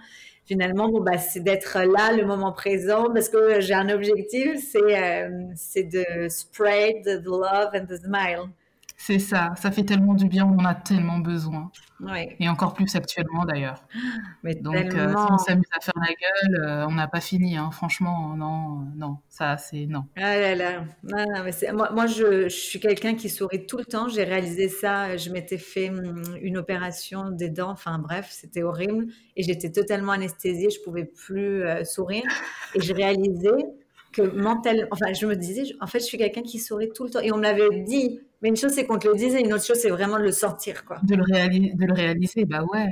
finalement, 0.49 0.89
bon, 0.89 1.01
bah, 1.01 1.19
c'est 1.19 1.41
d'être 1.41 1.79
là, 1.79 2.13
le 2.13 2.25
moment 2.25 2.53
présent, 2.53 3.13
parce 3.13 3.29
que 3.29 3.61
j'ai 3.61 3.75
un 3.75 3.91
objectif, 3.91 4.59
c'est 4.73 4.81
euh, 4.81 5.29
de 5.77 6.29
spread 6.29 7.05
the 7.05 7.25
love 7.27 7.71
and 7.75 7.85
the 7.87 7.99
smile. 7.99 8.49
C'est 9.01 9.21
ça, 9.21 9.53
ça 9.57 9.71
fait 9.71 9.85
tellement 9.85 10.15
du 10.15 10.27
bien, 10.27 10.45
on 10.45 10.59
en 10.59 10.65
a 10.65 10.75
tellement 10.75 11.21
besoin. 11.21 11.71
Et 12.41 12.49
encore 12.49 12.75
plus 12.75 12.95
actuellement 12.97 13.45
d'ailleurs. 13.45 13.85
Mais 14.43 14.57
Donc 14.57 14.75
euh, 14.75 15.11
si 15.11 15.33
on 15.33 15.39
s'amuse 15.39 15.67
à 15.73 15.81
faire 15.81 15.95
la 15.97 16.09
gueule, 16.09 16.65
euh, 16.65 16.87
on 16.89 16.93
n'a 16.93 17.07
pas 17.07 17.21
fini, 17.21 17.57
hein. 17.57 17.71
franchement, 17.71 18.35
non, 18.37 18.87
non, 18.97 19.19
ça 19.29 19.57
c'est 19.57 19.87
non. 19.87 20.05
Ah 20.17 20.37
là 20.37 20.55
là, 20.57 20.85
mais 21.45 21.73
moi, 21.73 21.91
moi 21.93 22.07
je, 22.07 22.49
je, 22.49 22.57
suis 22.57 22.81
quelqu'un 22.81 23.15
qui 23.15 23.29
sourit 23.29 23.67
tout 23.67 23.79
le 23.79 23.85
temps, 23.85 24.09
j'ai 24.09 24.25
réalisé 24.25 24.69
ça, 24.69 25.17
je 25.17 25.31
m'étais 25.31 25.59
fait 25.59 25.91
hum, 25.91 26.23
une 26.43 26.59
opération 26.59 27.31
des 27.31 27.51
dents, 27.51 27.71
enfin 27.71 27.99
bref, 27.99 28.29
c'était 28.31 28.65
horrible, 28.65 29.07
et 29.37 29.45
j'étais 29.45 29.71
totalement 29.71 30.13
anesthésiée, 30.13 30.71
je 30.71 30.81
pouvais 30.83 31.05
plus 31.05 31.63
euh, 31.63 31.85
sourire, 31.85 32.25
et 32.75 32.81
je 32.81 32.93
réalisais 32.93 33.65
que 34.13 34.23
mentalement, 34.23 34.89
enfin 34.91 35.13
je 35.13 35.25
me 35.25 35.37
disais, 35.37 35.63
en 35.81 35.87
fait 35.87 36.01
je 36.01 36.05
suis 36.05 36.19
quelqu'un 36.19 36.43
qui 36.43 36.59
sourit 36.59 36.91
tout 36.93 37.05
le 37.05 37.11
temps, 37.11 37.21
et 37.21 37.31
on 37.33 37.37
me 37.37 37.43
l'avait 37.43 37.83
dit 37.85 38.21
mais 38.43 38.49
une 38.49 38.57
chose, 38.57 38.73
c'est 38.73 38.87
qu'on 38.87 38.99
te 38.99 39.09
le 39.09 39.15
dise, 39.15 39.35
et 39.35 39.41
une 39.41 39.53
autre 39.53 39.65
chose, 39.65 39.79
c'est 39.79 39.91
vraiment 39.91 40.19
de 40.19 40.25
le 40.25 40.33
sortir, 40.33 40.85
quoi. 40.85 40.99
De 41.03 41.15
le, 41.15 41.25
de 41.25 41.87
le 41.87 41.93
réaliser, 41.93 42.45
bah 42.45 42.65
ouais. 42.73 42.89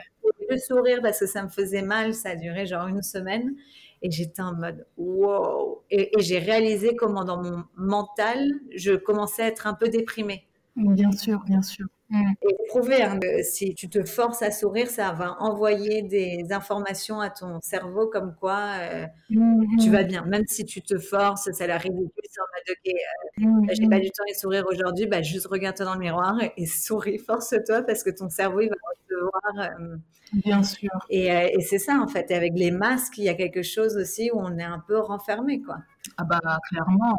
Le 0.48 0.59
sourire, 0.59 1.00
parce 1.02 1.20
que 1.20 1.26
ça 1.26 1.42
me 1.42 1.48
faisait 1.48 1.82
mal, 1.82 2.14
ça 2.14 2.30
a 2.30 2.37
duré 2.37 2.66
genre 2.66 2.87
une 2.87 3.02
semaine. 3.02 3.54
Et 4.02 4.11
j'étais 4.11 4.42
en 4.42 4.54
mode 4.54 4.87
wow. 4.96 5.82
Et, 5.90 6.16
et 6.16 6.22
j'ai 6.22 6.38
réalisé 6.38 6.94
comment 6.94 7.24
dans 7.24 7.42
mon 7.42 7.64
mental, 7.76 8.52
je 8.74 8.92
commençais 8.92 9.42
à 9.42 9.46
être 9.48 9.66
un 9.66 9.74
peu 9.74 9.88
déprimée. 9.88 10.46
Bien 10.76 11.11
sûr, 11.11 11.42
bien 11.46 11.62
sûr. 11.62 11.87
Mm. 12.11 12.32
Et 12.42 12.56
prouver, 12.68 13.02
hein, 13.02 13.18
si 13.42 13.74
tu 13.74 13.88
te 13.88 14.04
forces 14.04 14.42
à 14.42 14.50
sourire, 14.50 14.88
ça 14.88 15.12
va 15.12 15.37
envoyer 15.40 16.02
des 16.02 16.44
informations 16.50 17.20
à 17.20 17.30
ton 17.30 17.61
cerveau 17.62 18.06
comme 18.06 18.35
quoi 18.38 18.74
euh, 18.80 19.06
mm-hmm. 19.30 19.82
tu 19.82 19.90
vas 19.90 20.04
bien. 20.04 20.24
Même 20.26 20.44
si 20.46 20.64
tu 20.64 20.82
te 20.82 20.98
forces, 20.98 21.50
ça 21.50 21.66
la 21.66 21.78
ridicule, 21.78 22.11
c'est 22.30 22.40
en 22.40 22.44
mode 22.54 22.56
ok, 22.70 22.92
euh, 22.92 23.42
mm-hmm. 23.42 23.74
j'ai 23.74 23.88
pas 23.88 24.00
du 24.00 24.11
temps 24.11 24.24
de 24.29 24.35
sourire 24.35 24.64
aujourd'hui, 24.70 25.07
bah, 25.07 25.22
juste 25.22 25.46
regarde-toi 25.46 25.87
dans 25.87 25.94
le 25.94 26.00
miroir 26.00 26.37
et, 26.57 26.66
souris, 26.66 27.18
force-toi 27.26 27.83
parce 27.83 28.02
que 28.02 28.11
ton 28.11 28.29
cerveau 28.29 28.61
il 28.61 28.68
va 28.68 28.76
recevoir. 28.94 29.70
Euh, 29.81 29.96
bien 30.33 30.62
sûr. 30.62 30.90
Et, 31.11 31.26
et 31.26 31.61
c'est 31.61 31.79
ça 31.79 31.98
en 32.00 32.09
fait. 32.09 32.31
Et 32.31 32.35
avec 32.35 32.52
les 32.57 32.70
masques, 32.70 33.18
il 33.18 33.24
y 33.24 33.29
a 33.29 33.35
quelque 33.35 33.62
chose 33.62 33.96
aussi 33.96 34.31
où 34.33 34.40
on 34.40 34.59
est 34.59 34.64
un 34.64 34.83
peu 34.87 34.98
renfermé 34.98 35.62
quoi. 35.62 35.79
Ah 36.18 36.24
bah 36.24 36.40
clairement, 36.68 37.18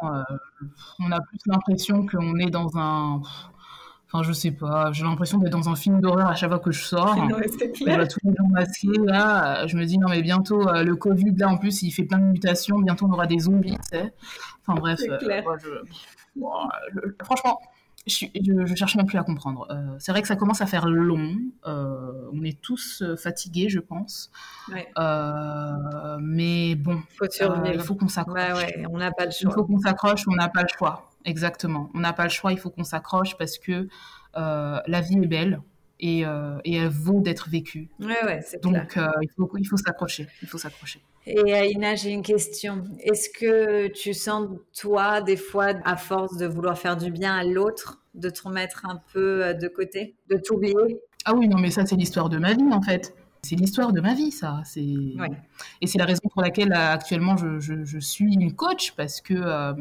on 1.00 1.12
a 1.12 1.20
plus 1.22 1.40
l'impression 1.46 2.06
qu'on 2.06 2.36
est 2.38 2.50
dans 2.50 2.78
un 2.78 3.22
Enfin, 4.10 4.24
je 4.24 4.32
sais 4.32 4.52
pas, 4.52 4.94
j'ai 4.94 5.04
l'impression 5.04 5.38
d'être 5.38 5.52
dans 5.52 5.68
un 5.68 5.76
film 5.76 6.00
d'horreur 6.00 6.28
à 6.28 6.36
chaque 6.36 6.50
fois 6.50 6.60
que 6.60 6.72
je 6.72 6.82
sors. 6.82 7.14
c'est 7.60 7.72
clair. 7.74 8.08
tous 8.08 8.20
les 8.24 8.34
gens 8.38 8.48
masqués, 8.48 8.88
là, 9.06 9.68
je 9.68 9.76
me 9.76 9.84
dis, 9.84 9.98
non, 9.98 10.08
mais 10.10 10.22
bientôt, 10.22 10.66
euh, 10.66 10.84
le 10.84 10.96
Covid, 10.96 11.36
là, 11.36 11.50
en 11.50 11.58
plus, 11.58 11.82
il 11.82 11.92
fait 11.92 12.04
plein 12.04 12.20
de 12.20 12.24
mutations, 12.24 12.80
bientôt, 12.80 13.06
on 13.10 13.12
aura 13.12 13.28
des 13.28 13.40
zombies, 13.40 13.76
tu 13.92 13.98
sais. 13.98 14.14
Enfin, 14.68 14.80
bref, 14.80 15.00
euh, 15.02 15.44
franchement, 17.24 17.60
je, 18.06 18.26
je, 18.36 18.76
cherche 18.76 18.96
même 18.96 19.06
plus 19.06 19.18
à 19.18 19.24
comprendre. 19.24 19.68
Euh, 19.72 19.96
c'est 20.00 20.12
vrai 20.12 20.22
que 20.22 20.28
ça 20.28 20.36
commence 20.36 20.62
à 20.62 20.66
faire 20.66 20.88
long, 20.88 21.38
on 21.66 22.44
est 22.44 22.62
tous 22.62 23.04
fatigués, 23.18 23.70
je 23.70 23.80
pense. 23.80 24.30
mais 26.20 26.76
bon, 26.76 27.02
il 27.22 27.82
faut 27.82 27.96
qu'on 27.96 28.08
s'accroche. 28.08 28.38
Ouais, 28.38 28.86
on 28.90 28.98
n'a 28.98 29.12
pas 29.12 29.26
le 29.26 29.32
choix. 29.32 29.52
Il 29.52 29.54
faut 29.54 29.64
qu'on 29.64 29.80
s'accroche, 29.80 30.28
on 30.28 30.36
n'a 30.36 30.50
pas 30.50 30.64
le 30.64 30.70
choix. 30.78 31.10
Exactement. 31.28 31.90
On 31.94 32.00
n'a 32.00 32.14
pas 32.14 32.24
le 32.24 32.30
choix, 32.30 32.54
il 32.54 32.58
faut 32.58 32.70
qu'on 32.70 32.86
s'accroche 32.86 33.38
parce 33.38 33.58
que 33.58 33.90
euh, 34.38 34.80
la 34.88 35.02
vie 35.02 35.18
est 35.18 35.28
belle 35.28 35.62
et, 36.00 36.26
euh, 36.26 36.58
et 36.64 36.76
elle 36.76 36.90
vaut 36.90 37.22
d'être 37.22 37.50
vécue. 37.50 37.90
Ouais, 38.00 38.24
ouais, 38.26 38.42
c'est 38.46 38.62
Donc 38.62 38.98
euh, 38.98 39.08
il 39.22 39.30
faut, 39.36 39.50
il 39.58 39.66
faut 39.66 39.78
s'accrocher. 39.78 40.28
Il 40.42 40.48
faut 40.48 40.58
s'accrocher. 40.58 41.02
Et 41.26 41.54
Aïna, 41.54 41.96
j'ai 41.96 42.12
une 42.12 42.22
question. 42.22 42.86
Est-ce 43.02 43.30
que 43.30 43.88
tu 43.88 44.14
sens, 44.14 44.48
toi, 44.80 45.22
des 45.22 45.36
fois, 45.36 45.74
à 45.84 45.98
force 45.98 46.38
de 46.38 46.46
vouloir 46.46 46.78
faire 46.78 46.96
du 46.96 47.12
bien 47.12 47.36
à 47.36 47.44
l'autre, 47.44 48.02
de 48.16 48.30
te 48.30 48.44
remettre 48.44 48.86
un 48.86 49.02
peu 49.14 49.54
de 49.54 49.68
côté, 49.68 50.16
de 50.30 50.38
t'oublier? 50.38 51.02
Ah 51.26 51.34
oui, 51.36 51.50
non, 51.50 51.58
mais 51.58 51.72
ça, 51.72 51.86
c'est 51.86 51.98
l'histoire 51.98 52.30
de 52.30 52.38
ma 52.38 52.54
vie, 52.54 52.72
en 52.72 52.82
fait. 52.82 53.14
C'est 53.42 53.56
l'histoire 53.56 53.92
de 53.92 54.00
ma 54.00 54.14
vie, 54.14 54.32
ça. 54.32 54.62
C'est... 54.64 54.86
Et 55.82 55.88
c'est 55.88 55.98
la 55.98 56.06
raison 56.06 56.22
pour 56.32 56.42
laquelle, 56.42 56.72
actuellement, 56.72 57.36
je, 57.36 57.60
je, 57.60 57.84
je, 57.84 58.00
suis 58.00 58.34
une 58.34 58.54
coach, 58.56 58.94
parce 58.96 59.20
que 59.20 59.76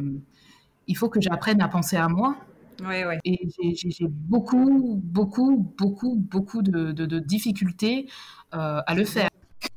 il 0.88 0.96
faut 0.96 1.08
que 1.08 1.20
j'apprenne 1.20 1.60
à 1.60 1.68
penser 1.68 1.96
à 1.96 2.08
moi. 2.08 2.36
Oui, 2.82 3.04
oui. 3.06 3.16
Et 3.24 3.48
j'ai 3.90 4.06
beaucoup, 4.08 5.00
beaucoup, 5.02 5.56
beaucoup, 5.78 6.16
beaucoup 6.16 6.62
de, 6.62 6.92
de, 6.92 7.18
difficultés 7.18 8.06
euh, 8.54 8.80
à 8.86 8.94
le 8.94 9.04
faire. 9.04 9.28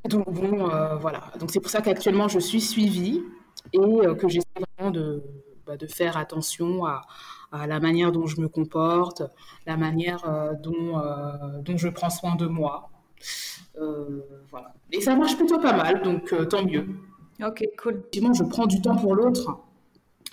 Donc 0.09 0.31
bon, 0.31 0.69
euh, 0.69 0.95
voilà. 0.95 1.31
Donc 1.39 1.51
c'est 1.51 1.59
pour 1.59 1.71
ça 1.71 1.81
qu'actuellement 1.81 2.27
je 2.27 2.39
suis 2.39 2.61
suivie 2.61 3.21
et 3.73 3.79
euh, 3.79 4.15
que 4.15 4.27
j'essaie 4.27 4.47
vraiment 4.77 4.91
de, 4.91 5.23
bah, 5.65 5.77
de 5.77 5.87
faire 5.87 6.17
attention 6.17 6.85
à, 6.85 7.01
à, 7.51 7.67
la 7.67 7.79
manière 7.79 8.11
dont 8.11 8.25
je 8.25 8.41
me 8.41 8.47
comporte, 8.47 9.23
la 9.65 9.77
manière 9.77 10.23
dont, 10.61 11.01
dont 11.61 11.77
je 11.77 11.87
prends 11.89 12.09
soin 12.09 12.35
de 12.35 12.47
moi. 12.47 12.89
voilà. 14.49 14.73
Et 14.91 15.01
ça 15.01 15.15
marche 15.15 15.35
plutôt 15.37 15.59
pas 15.59 15.73
mal, 15.75 16.01
donc 16.01 16.33
tant 16.49 16.65
mieux. 16.65 16.87
Ok, 17.41 17.63
cool. 17.81 17.93
Effectivement, 17.93 18.33
je 18.33 18.43
prends 18.43 18.67
du 18.67 18.81
temps 18.81 18.97
pour 18.97 19.15
l'autre 19.15 19.68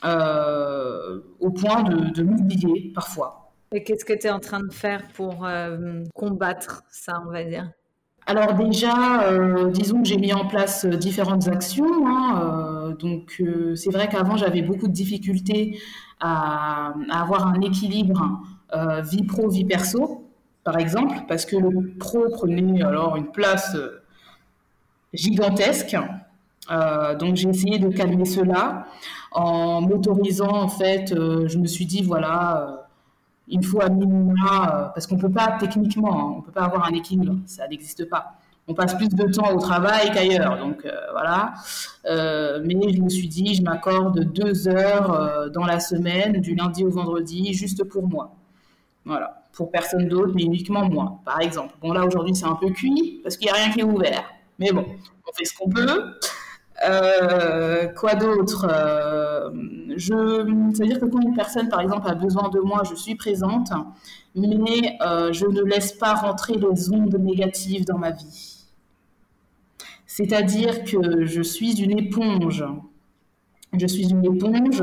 au 0.02 1.50
point 1.50 1.82
de, 1.82 2.12
de 2.12 2.22
m'oublier 2.22 2.92
parfois. 2.94 3.50
Et 3.72 3.82
qu'est-ce 3.82 4.04
que 4.04 4.12
tu 4.12 4.26
es 4.26 4.30
en 4.30 4.40
train 4.40 4.60
de 4.60 4.72
faire 4.72 5.02
pour 5.14 5.46
combattre 6.14 6.82
ça, 6.90 7.22
on 7.26 7.30
va 7.30 7.44
dire? 7.44 7.70
Alors 8.28 8.54
déjà, 8.54 9.22
euh, 9.22 9.70
disons 9.70 10.02
que 10.02 10.08
j'ai 10.08 10.16
mis 10.16 10.32
en 10.32 10.46
place 10.46 10.84
euh, 10.84 10.96
différentes 10.96 11.46
actions. 11.46 12.06
Hein, 12.08 12.42
euh, 12.42 12.96
donc 12.96 13.40
c'est 13.76 13.90
vrai 13.90 14.08
qu'avant 14.08 14.36
j'avais 14.36 14.62
beaucoup 14.62 14.88
de 14.88 14.92
difficultés 14.92 15.78
à, 16.20 16.92
avoir 17.10 17.46
un 17.46 17.60
équilibre 17.60 18.40
vie 19.04 19.22
pro 19.22 19.48
vie 19.48 19.64
perso, 19.64 20.28
par 20.64 20.76
exemple, 20.78 21.14
parce 21.28 21.46
que 21.46 21.56
le 21.56 21.94
pro 21.98 22.28
prenait 22.30 22.82
alors 22.82 23.16
une 23.16 23.30
place 23.30 23.76
gigantesque. 25.14 25.96
donc 27.20 27.36
j'ai 27.36 27.48
essayé 27.48 27.78
de 27.78 27.88
calmer 27.90 28.24
cela 28.24 28.86
en 29.32 29.80
m'autorisant 29.80 30.62
en 30.62 30.68
fait. 30.68 31.14
je 31.14 31.58
me 31.58 31.66
suis 31.66 31.86
dit 31.86 32.02
voilà 32.02 32.86
il 33.48 33.64
faut 33.64 33.80
à 33.80 33.88
minima, 33.88 34.34
euh, 34.34 34.88
parce 34.94 35.06
qu'on 35.06 35.18
peut 35.18 35.30
pas 35.30 35.56
techniquement, 35.58 36.20
hein, 36.20 36.34
on 36.38 36.42
peut 36.42 36.52
pas 36.52 36.64
avoir 36.64 36.86
un 36.86 36.94
équilibre, 36.94 37.36
ça 37.46 37.66
n'existe 37.68 38.08
pas. 38.08 38.34
On 38.68 38.74
passe 38.74 38.94
plus 38.96 39.08
de 39.08 39.32
temps 39.32 39.54
au 39.54 39.60
travail 39.60 40.10
qu'ailleurs, 40.12 40.58
donc 40.58 40.84
euh, 40.84 40.90
voilà. 41.12 41.54
Euh, 42.06 42.60
mais 42.64 42.92
je 42.92 43.00
me 43.00 43.08
suis 43.08 43.28
dit, 43.28 43.54
je 43.54 43.62
m'accorde 43.62 44.24
deux 44.32 44.66
heures 44.66 45.50
dans 45.52 45.64
la 45.64 45.78
semaine, 45.78 46.40
du 46.40 46.56
lundi 46.56 46.84
au 46.84 46.90
vendredi, 46.90 47.52
juste 47.54 47.84
pour 47.84 48.08
moi. 48.08 48.34
Voilà, 49.04 49.44
pour 49.52 49.70
personne 49.70 50.08
d'autre, 50.08 50.32
mais 50.34 50.42
uniquement 50.42 50.88
moi, 50.88 51.20
par 51.24 51.40
exemple. 51.40 51.74
Bon 51.80 51.92
là 51.92 52.04
aujourd'hui 52.04 52.34
c'est 52.34 52.46
un 52.46 52.56
peu 52.56 52.70
cuit 52.70 53.20
parce 53.22 53.36
qu'il 53.36 53.46
n'y 53.46 53.52
a 53.52 53.54
rien 53.54 53.70
qui 53.70 53.80
est 53.80 53.84
ouvert, 53.84 54.24
mais 54.58 54.72
bon, 54.72 54.84
on 54.84 55.32
fait 55.32 55.44
ce 55.44 55.56
qu'on 55.56 55.70
peut. 55.70 56.16
Euh, 56.84 57.88
quoi 57.88 58.14
d'autre 58.14 58.66
euh, 58.68 59.50
C'est-à-dire 59.96 61.00
que 61.00 61.06
quand 61.06 61.20
une 61.20 61.34
personne, 61.34 61.68
par 61.68 61.80
exemple, 61.80 62.08
a 62.08 62.14
besoin 62.14 62.48
de 62.50 62.60
moi, 62.60 62.82
je 62.88 62.94
suis 62.94 63.14
présente, 63.14 63.70
mais 64.34 64.98
euh, 65.00 65.32
je 65.32 65.46
ne 65.46 65.62
laisse 65.62 65.92
pas 65.92 66.14
rentrer 66.14 66.54
les 66.54 66.92
ondes 66.92 67.14
négatives 67.14 67.86
dans 67.86 67.98
ma 67.98 68.10
vie. 68.10 68.64
C'est-à-dire 70.06 70.84
que 70.84 71.24
je 71.24 71.42
suis 71.42 71.82
une 71.82 71.98
éponge. 71.98 72.64
Je 73.78 73.86
suis 73.86 74.08
une 74.08 74.24
éponge, 74.24 74.82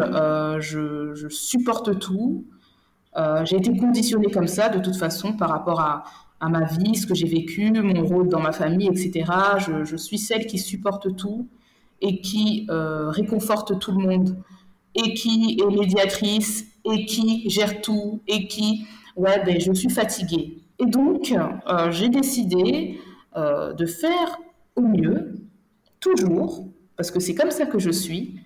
je, 0.59 1.27
supporte 1.29 1.99
tout. 1.99 2.45
j'ai 3.43 3.57
été 3.57 3.75
conditionnée 3.77 4.29
comme 4.31 4.47
ça, 4.47 4.69
de 4.69 4.79
toute 4.79 4.95
façon, 4.95 5.33
par 5.33 5.49
rapport 5.49 5.79
à, 5.79 6.03
ma 6.49 6.65
vie, 6.65 6.95
ce 6.95 7.07
que 7.07 7.15
j'ai 7.15 7.27
vécu, 7.27 7.71
mon 7.71 8.05
rôle 8.05 8.27
dans 8.27 8.41
ma 8.41 8.51
famille, 8.51 8.87
etc. 8.87 9.31
Je 9.85 9.95
suis 9.95 10.17
celle 10.17 10.45
qui 10.45 10.59
supporte 10.59 11.15
tout 11.15 11.47
et 12.03 12.19
qui 12.19 12.67
euh, 12.69 13.09
réconforte 13.09 13.79
tout 13.79 13.91
le 13.93 14.05
monde 14.05 14.37
et 14.93 15.13
qui 15.13 15.57
est 15.59 15.75
médiatrice 15.75 16.65
et 16.85 17.05
qui 17.05 17.49
gère 17.49 17.81
tout 17.81 18.21
et 18.27 18.47
qui, 18.47 18.85
ouais, 19.15 19.41
ben, 19.43 19.59
je 19.59 19.71
suis 19.71 19.89
fatiguée. 19.89 20.59
Et 20.79 20.85
donc, 20.85 21.31
euh, 21.31 21.91
j'ai 21.91 22.09
décidé 22.09 22.99
euh, 23.37 23.73
de 23.73 23.85
faire 23.85 24.37
au 24.75 24.81
mieux, 24.81 25.35
toujours, 25.99 26.67
parce 26.97 27.09
que 27.09 27.19
c'est 27.19 27.35
comme 27.35 27.51
ça 27.51 27.65
que 27.65 27.79
je 27.79 27.89
suis. 27.89 28.39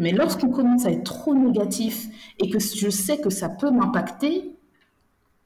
Mais 0.00 0.10
lorsqu'on 0.10 0.50
commence 0.50 0.86
à 0.86 0.90
être 0.90 1.04
trop 1.04 1.36
négatif 1.36 2.06
et 2.40 2.50
que 2.50 2.58
je 2.58 2.90
sais 2.90 3.18
que 3.18 3.30
ça 3.30 3.48
peut 3.48 3.70
m'impacter, 3.70 4.50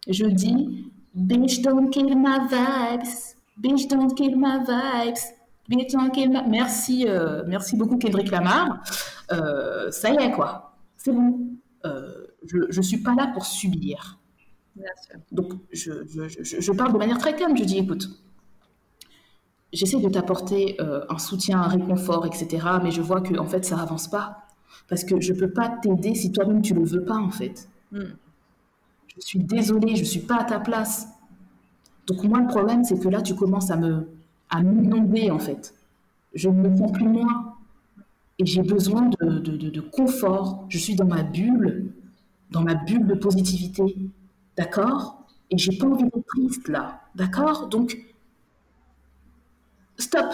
je 0.08 0.24
dis, 0.24 0.90
bitch 1.14 1.60
don't 1.60 1.90
kill 1.90 2.16
my 2.16 2.38
vibes, 2.48 3.36
bitch 3.58 3.88
don't 3.88 4.14
kill 4.14 4.36
my 4.36 4.58
vibes, 4.66 5.20
Merci, 5.68 7.06
euh, 7.06 7.42
merci 7.46 7.76
beaucoup 7.76 7.98
Kendrick 7.98 8.30
Lamar. 8.30 8.82
Euh, 9.32 9.90
ça 9.90 10.10
y 10.10 10.16
est 10.16 10.30
quoi, 10.32 10.76
c'est 10.96 11.12
bon. 11.12 11.38
Euh, 11.84 12.26
je 12.46 12.76
ne 12.76 12.82
suis 12.82 12.98
pas 12.98 13.14
là 13.14 13.30
pour 13.32 13.44
subir. 13.44 14.18
Donc 15.32 15.52
je, 15.72 15.90
je, 16.06 16.60
je, 16.60 16.72
parle 16.72 16.92
de 16.92 16.98
manière 16.98 17.18
très 17.18 17.34
calme. 17.34 17.56
Je 17.56 17.64
dis 17.64 17.78
écoute, 17.78 18.08
j'essaie 19.72 20.00
de 20.00 20.08
t'apporter 20.08 20.78
un 20.80 21.18
soutien, 21.18 21.60
un 21.60 21.68
réconfort, 21.68 22.24
etc. 22.26 22.66
Mais 22.82 22.90
je 22.90 23.02
vois 23.02 23.20
que 23.20 23.36
en 23.36 23.46
fait 23.46 23.64
ça 23.64 23.78
avance 23.78 24.08
pas 24.08 24.44
parce 24.88 25.04
que 25.04 25.20
je 25.20 25.34
peux 25.34 25.50
pas 25.50 25.68
t'aider 25.82 26.14
si 26.14 26.32
toi-même 26.32 26.62
tu 26.62 26.74
le 26.74 26.84
veux 26.84 27.04
pas 27.04 27.16
en 27.16 27.30
fait. 27.30 27.68
Hmm. 27.92 28.14
Je 29.08 29.26
suis 29.26 29.40
désolée, 29.40 29.96
je 29.96 30.04
suis 30.04 30.20
pas 30.20 30.36
à 30.36 30.44
ta 30.44 30.60
place. 30.60 31.08
Donc 32.06 32.22
moi 32.22 32.40
le 32.40 32.46
problème 32.46 32.84
c'est 32.84 32.98
que 32.98 33.08
là 33.08 33.20
tu 33.20 33.34
commences 33.34 33.70
à 33.70 33.76
me 33.76 34.06
à 34.50 34.62
m'inonder 34.62 35.30
en 35.30 35.38
fait. 35.38 35.74
Je 36.34 36.48
ne 36.48 36.68
me 36.68 36.76
prends 36.76 36.88
plus 36.90 37.08
moi. 37.08 37.56
Et 38.38 38.46
j'ai 38.46 38.62
besoin 38.62 39.10
de, 39.20 39.38
de, 39.38 39.80
confort. 39.80 40.64
Je 40.68 40.78
suis 40.78 40.94
dans 40.94 41.06
ma 41.06 41.24
bulle, 41.24 41.92
dans 42.50 42.62
ma 42.62 42.74
bulle 42.74 43.06
de 43.06 43.14
positivité. 43.14 43.96
D'accord? 44.56 45.26
Et 45.50 45.58
j'ai 45.58 45.76
pas 45.76 45.86
envie 45.86 46.04
d'être 46.04 46.24
triste 46.26 46.68
là. 46.68 47.00
D'accord? 47.16 47.66
Donc, 47.66 47.98
stop. 49.96 50.26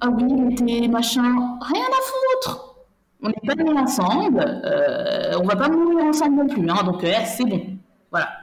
Ah 0.00 0.08
oui, 0.08 0.24
mais 0.24 0.54
t'es 0.54 0.88
machin, 0.88 1.58
rien 1.60 1.84
à 1.84 2.46
foutre. 2.46 2.76
On 3.22 3.28
n'est 3.28 3.34
pas 3.46 3.54
nés 3.54 3.78
ensemble. 3.78 4.40
Euh, 4.64 5.38
on 5.38 5.44
va 5.44 5.54
pas 5.54 5.68
mourir 5.68 6.06
ensemble 6.06 6.36
non 6.36 6.46
plus. 6.46 6.68
Hein, 6.68 6.82
donc, 6.84 7.04
euh, 7.04 7.12
c'est 7.26 7.44
bon. 7.44 7.60
Voilà. 8.10 8.41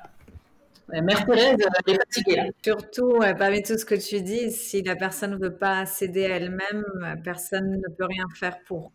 Mère 0.91 1.25
Thérèse, 1.25 1.57
elle 1.87 1.93
est 1.93 1.97
fatiguée. 1.97 2.51
Surtout, 2.63 3.19
parmi 3.37 3.61
tout 3.63 3.77
ce 3.77 3.85
que 3.85 3.95
tu 3.95 4.21
dis, 4.21 4.51
si 4.51 4.81
la 4.81 4.95
personne 4.95 5.31
ne 5.31 5.37
veut 5.37 5.55
pas 5.55 5.85
céder 5.85 6.25
à 6.25 6.37
elle-même, 6.37 6.83
personne 7.23 7.71
ne 7.71 7.95
peut 7.95 8.05
rien 8.05 8.25
faire 8.35 8.57
pour. 8.65 8.91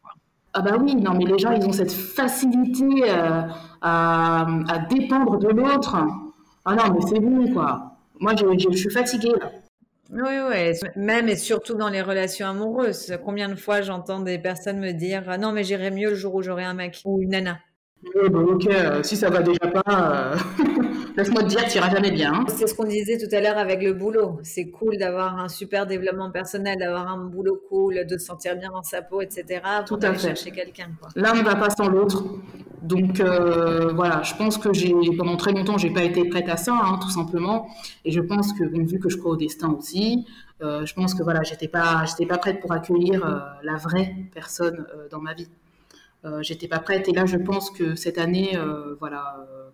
Ah 0.57 0.63
bah 0.63 0.77
oui, 0.81 0.95
non, 0.95 1.15
mais 1.15 1.25
les 1.25 1.37
gens, 1.37 1.51
ils 1.51 1.67
ont 1.67 1.73
cette 1.73 1.91
facilité 1.91 3.11
euh, 3.11 3.43
à, 3.83 4.47
dépendre 4.89 5.37
de 5.39 5.49
l'autre. 5.49 5.97
Ah 6.65 6.77
non, 6.77 6.95
mais 6.95 7.01
c'est 7.09 7.19
bon, 7.19 7.53
quoi. 7.53 7.97
Moi, 8.21 8.35
je, 8.37 8.77
suis 8.77 8.91
fatiguée, 8.91 9.33
là. 9.41 9.51
Oui, 10.13 10.33
oui, 10.49 10.89
même 10.95 11.29
et 11.29 11.35
surtout 11.35 11.75
dans 11.75 11.89
les 11.89 12.03
relations 12.03 12.47
amoureuses. 12.47 13.19
Combien 13.25 13.49
de 13.49 13.57
fois 13.57 13.83
j'entends 13.83 14.21
des 14.21 14.39
personnes 14.39 14.79
me 14.79 14.93
dire 14.93 15.25
ah 15.27 15.39
Non, 15.39 15.51
mais 15.51 15.65
j'irai 15.65 15.91
mieux 15.91 16.11
le 16.11 16.15
jour 16.15 16.37
où 16.37 16.43
j'aurai 16.43 16.63
un 16.63 16.75
mec 16.75 17.01
ou 17.05 17.21
une 17.21 17.31
nana. 17.31 17.59
Oui, 18.15 18.29
bah 18.29 18.39
ok, 18.41 18.67
euh, 18.67 19.03
si 19.03 19.17
ça 19.17 19.31
va 19.31 19.43
déjà 19.43 19.67
pas, 19.67 19.83
euh, 19.87 20.37
laisse-moi 21.17 21.43
te 21.43 21.49
dire, 21.49 21.65
tu 21.67 21.79
iras 21.79 21.91
jamais 21.91 22.11
bien. 22.11 22.33
Hein. 22.35 22.45
C'est 22.49 22.67
ce 22.67 22.75
qu'on 22.75 22.85
disait 22.85 23.19
tout 23.19 23.35
à 23.35 23.41
l'heure 23.41 23.59
avec 23.59 23.83
le 23.83 23.93
boulot. 23.93 24.39
C'est 24.43 24.71
cool 24.71 24.99
d'avoir 24.99 25.39
un 25.39 25.49
super 25.49 25.87
développement 25.87 26.31
personnel, 26.31 26.79
d'avoir 26.79 27.09
un 27.09 27.19
boulot 27.19 27.61
cool, 27.69 28.07
de 28.07 28.19
se 28.19 28.27
sentir 28.27 28.57
bien 28.57 28.71
dans 28.71 28.83
sa 28.83 29.03
peau, 29.03 29.21
etc. 29.21 29.63
Tout 29.87 29.99
à 30.03 30.13
fait. 30.13 30.29
chercher 30.29 30.51
quelqu'un. 30.51 30.91
L'un 31.17 31.35
ne 31.35 31.43
va 31.43 31.57
pas 31.57 31.71
sans 31.71 31.89
l'autre. 31.89 32.25
Donc 32.83 33.21
euh, 33.21 33.93
voilà, 33.95 34.23
je 34.23 34.35
pense 34.35 34.59
que 34.59 34.75
j'ai 34.75 34.93
pendant 35.17 35.37
très 35.37 35.53
longtemps, 35.53 35.79
j'ai 35.79 35.91
pas 35.91 36.05
été 36.05 36.29
prête 36.29 36.51
à 36.51 36.59
ça, 36.59 36.79
hein, 36.85 36.99
tout 37.01 37.11
simplement. 37.11 37.67
Et 38.05 38.11
je 38.11 38.21
pense 38.21 38.53
que, 38.53 38.65
vu 38.65 38.99
que 38.99 39.09
je 39.09 39.17
crois 39.17 39.33
au 39.33 39.37
destin 39.37 39.71
aussi, 39.71 40.27
je 40.61 40.95
pense 40.95 41.15
que 41.15 41.23
voilà, 41.23 41.43
j'étais 41.43 41.69
pas, 41.69 42.05
j'étais 42.07 42.27
pas 42.27 42.39
prête 42.39 42.61
pour 42.61 42.73
accueillir 42.73 43.59
la 43.63 43.77
vraie 43.77 44.15
personne 44.33 44.87
dans 45.11 45.21
ma 45.21 45.35
vie. 45.35 45.49
Euh, 46.25 46.43
j'étais 46.43 46.69
pas 46.69 46.79
prête. 46.79 47.09
Et 47.09 47.13
là, 47.13 47.27
je 47.27 47.37
pense 47.37 47.71
que 47.71 47.95
cette 47.95 48.19
année, 48.19 48.57
euh, 48.57 48.95
voilà, 48.99 49.47
euh, 49.51 49.69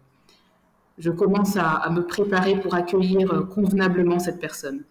je 0.99 1.11
commence 1.11 1.57
à, 1.57 1.89
me 1.91 2.03
préparer 2.03 2.59
pour 2.59 2.75
accueillir 2.75 3.47
convenablement 3.55 4.19
cette 4.19 4.41
personne. 4.41 4.83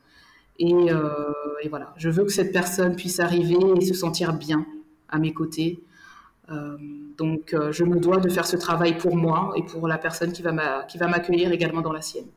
Et, 0.57 0.89
voilà, 1.70 1.93
je 1.97 2.10
veux 2.10 2.24
que 2.24 2.32
cette 2.32 2.51
personne 2.51 2.95
puisse 2.95 3.20
arriver 3.20 3.57
et 3.78 3.82
se 3.82 3.93
sentir 3.93 4.34
bien 4.34 4.66
à 5.10 5.20
mes 5.20 5.34
côtés. 5.34 5.82
donc, 7.18 7.55
je 7.72 7.84
me 7.84 7.99
dois 7.99 8.18
de 8.18 8.30
faire 8.30 8.47
ce 8.47 8.57
travail 8.57 8.97
pour 8.97 9.16
moi 9.16 9.53
et 9.55 9.64
pour 9.64 9.88
la 9.88 9.97
personne 9.97 10.32
qui 10.32 10.41
va 10.41 11.07
m'accueillir 11.07 11.51
également 11.51 11.82
dans 11.82 11.93
la 11.93 12.01
sienne. 12.01 12.28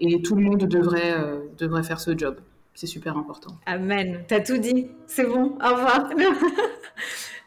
Et 0.00 0.20
tout 0.20 0.34
le 0.34 0.42
monde 0.42 0.64
devrait, 0.64 1.14
devrait 1.58 1.84
faire 1.84 2.00
ce 2.00 2.18
job. 2.18 2.40
C'est 2.74 2.88
super 2.88 3.16
important. 3.16 3.52
Amen. 3.66 4.24
T'as 4.26 4.40
tout 4.40 4.58
dit. 4.58 4.88
C'est 5.06 5.26
bon. 5.26 5.56
Au 5.62 5.74
revoir. 5.74 6.10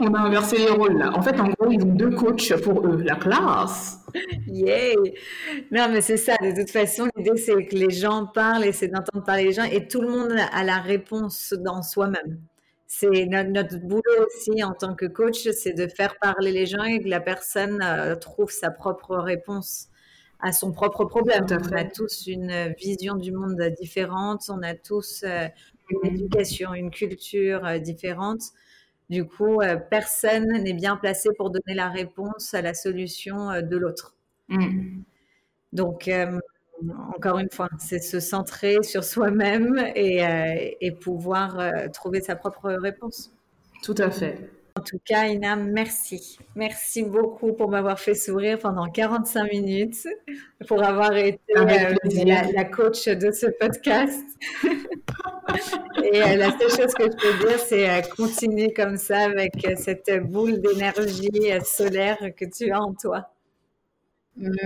on 0.00 0.14
a 0.14 0.20
inversé 0.20 0.58
les 0.58 0.70
rôles 0.70 0.98
là. 0.98 1.12
En 1.14 1.22
fait, 1.22 1.38
en 1.40 1.48
gros, 1.48 1.70
ils 1.70 1.82
ont 1.82 1.94
deux 1.94 2.10
coachs 2.10 2.54
pour 2.62 2.86
eux, 2.86 3.02
la 3.02 3.16
classe. 3.16 3.98
Yay! 4.46 4.96
Non, 5.70 5.88
mais 5.90 6.00
c'est 6.00 6.16
ça. 6.16 6.34
De 6.40 6.58
toute 6.58 6.70
façon, 6.70 7.08
l'idée, 7.16 7.36
c'est 7.36 7.64
que 7.66 7.76
les 7.76 7.90
gens 7.90 8.26
parlent 8.26 8.64
et 8.64 8.72
c'est 8.72 8.88
d'entendre 8.88 9.24
parler 9.24 9.44
les 9.44 9.52
gens 9.52 9.64
et 9.64 9.86
tout 9.86 10.00
le 10.00 10.08
monde 10.08 10.34
a 10.52 10.64
la 10.64 10.78
réponse 10.78 11.54
dans 11.58 11.82
soi-même. 11.82 12.40
C'est 12.86 13.26
notre, 13.26 13.78
boulot 13.78 14.26
aussi 14.26 14.64
en 14.64 14.72
tant 14.72 14.96
que 14.96 15.06
coach, 15.06 15.48
c'est 15.50 15.74
de 15.74 15.86
faire 15.86 16.16
parler 16.20 16.50
les 16.50 16.66
gens 16.66 16.82
et 16.82 17.00
que 17.00 17.08
la 17.08 17.20
personne 17.20 17.80
euh, 17.82 18.16
trouve 18.16 18.50
sa 18.50 18.72
propre 18.72 19.16
réponse 19.16 19.86
à 20.40 20.52
son 20.52 20.72
propre 20.72 21.04
problème. 21.04 21.46
On 21.50 21.76
a 21.76 21.84
tous 21.84 22.26
une 22.26 22.74
vision 22.78 23.14
du 23.14 23.30
monde 23.30 23.62
différente, 23.78 24.42
on 24.48 24.62
a 24.62 24.74
tous 24.74 25.22
euh, 25.24 25.46
une 25.90 26.14
éducation, 26.14 26.74
une 26.74 26.90
culture 26.90 27.64
euh, 27.64 27.78
différente. 27.78 28.42
Du 29.10 29.24
coup, 29.24 29.60
euh, 29.60 29.76
personne 29.76 30.46
n'est 30.62 30.72
bien 30.72 30.96
placé 30.96 31.30
pour 31.36 31.50
donner 31.50 31.74
la 31.74 31.88
réponse 31.88 32.54
à 32.54 32.62
la 32.62 32.74
solution 32.74 33.50
euh, 33.50 33.60
de 33.60 33.76
l'autre. 33.76 34.14
Mm. 34.48 35.02
Donc, 35.72 36.06
euh, 36.06 36.38
encore 37.16 37.40
une 37.40 37.50
fois, 37.50 37.68
c'est 37.80 37.98
se 37.98 38.20
centrer 38.20 38.82
sur 38.82 39.02
soi-même 39.02 39.76
et, 39.96 40.92
pouvoir 41.00 41.58
trouver 41.92 42.20
sa 42.22 42.36
propre 42.36 42.70
réponse. 42.70 43.32
Tout 43.82 43.96
à 43.98 44.10
fait. 44.10 44.38
En 44.80 44.82
tout 44.82 45.00
cas, 45.04 45.26
Ina, 45.26 45.56
merci. 45.56 46.38
Merci 46.56 47.02
beaucoup 47.02 47.52
pour 47.52 47.68
m'avoir 47.68 48.00
fait 48.00 48.14
sourire 48.14 48.58
pendant 48.58 48.88
45 48.88 49.52
minutes, 49.52 50.08
pour 50.66 50.82
avoir 50.82 51.14
été 51.14 51.38
euh, 51.54 51.94
la, 52.54 52.64
coach 52.64 53.06
de 53.06 53.30
ce 53.30 53.48
podcast. 53.60 54.24
Et 56.02 56.22
euh, 56.22 56.36
la 56.36 56.50
seule 56.58 56.70
chose 56.70 56.94
que 56.94 57.04
je 57.04 57.08
peux 57.10 57.46
dire, 57.46 57.58
c'est 57.58 57.90
euh, 57.90 58.00
continuer 58.16 58.72
comme 58.72 58.96
ça 58.96 59.18
avec 59.18 59.52
cette 59.76 60.10
boule 60.24 60.62
d'énergie 60.62 61.28
solaire 61.62 62.16
que 62.34 62.46
tu 62.46 62.70
as 62.70 62.80
en 62.80 62.94
toi. 62.94 63.34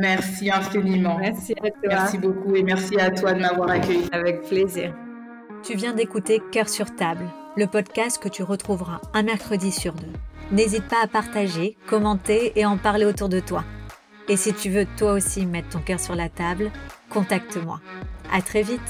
Merci 0.01 0.49
infiniment. 0.49 1.19
Merci 1.19 1.55
à 1.55 1.71
toi. 1.71 1.89
Merci 1.89 2.19
beaucoup 2.19 2.55
et 2.55 2.63
merci 2.63 3.01
à 3.01 3.11
toi 3.11 3.33
de 3.33 3.41
m'avoir 3.41 3.69
accueilli. 3.69 4.09
Avec 4.13 4.43
plaisir. 4.43 4.95
Tu 5.65 5.75
viens 5.75 5.93
d'écouter 5.93 6.41
Cœur 6.53 6.69
sur 6.69 6.95
table, 6.95 7.29
le 7.57 7.67
podcast 7.67 8.21
que 8.21 8.29
tu 8.29 8.43
retrouveras 8.43 9.01
un 9.13 9.23
mercredi 9.23 9.71
sur 9.71 9.93
deux. 9.95 10.13
N'hésite 10.51 10.89
pas 10.89 11.03
à 11.03 11.07
partager, 11.07 11.77
commenter 11.87 12.53
et 12.59 12.67
en 12.67 12.77
parler 12.77 13.05
autour 13.05 13.29
de 13.29 13.41
toi. 13.41 13.65
Et 14.29 14.37
si 14.37 14.53
tu 14.53 14.71
veux 14.71 14.87
toi 14.97 15.13
aussi 15.13 15.47
mettre 15.47 15.69
ton 15.69 15.81
cœur 15.81 16.01
sur 16.01 16.15
la 16.15 16.29
table, 16.29 16.71
contacte-moi. 17.11 17.81
À 18.33 18.43
très 18.43 18.63
vite! 18.63 18.81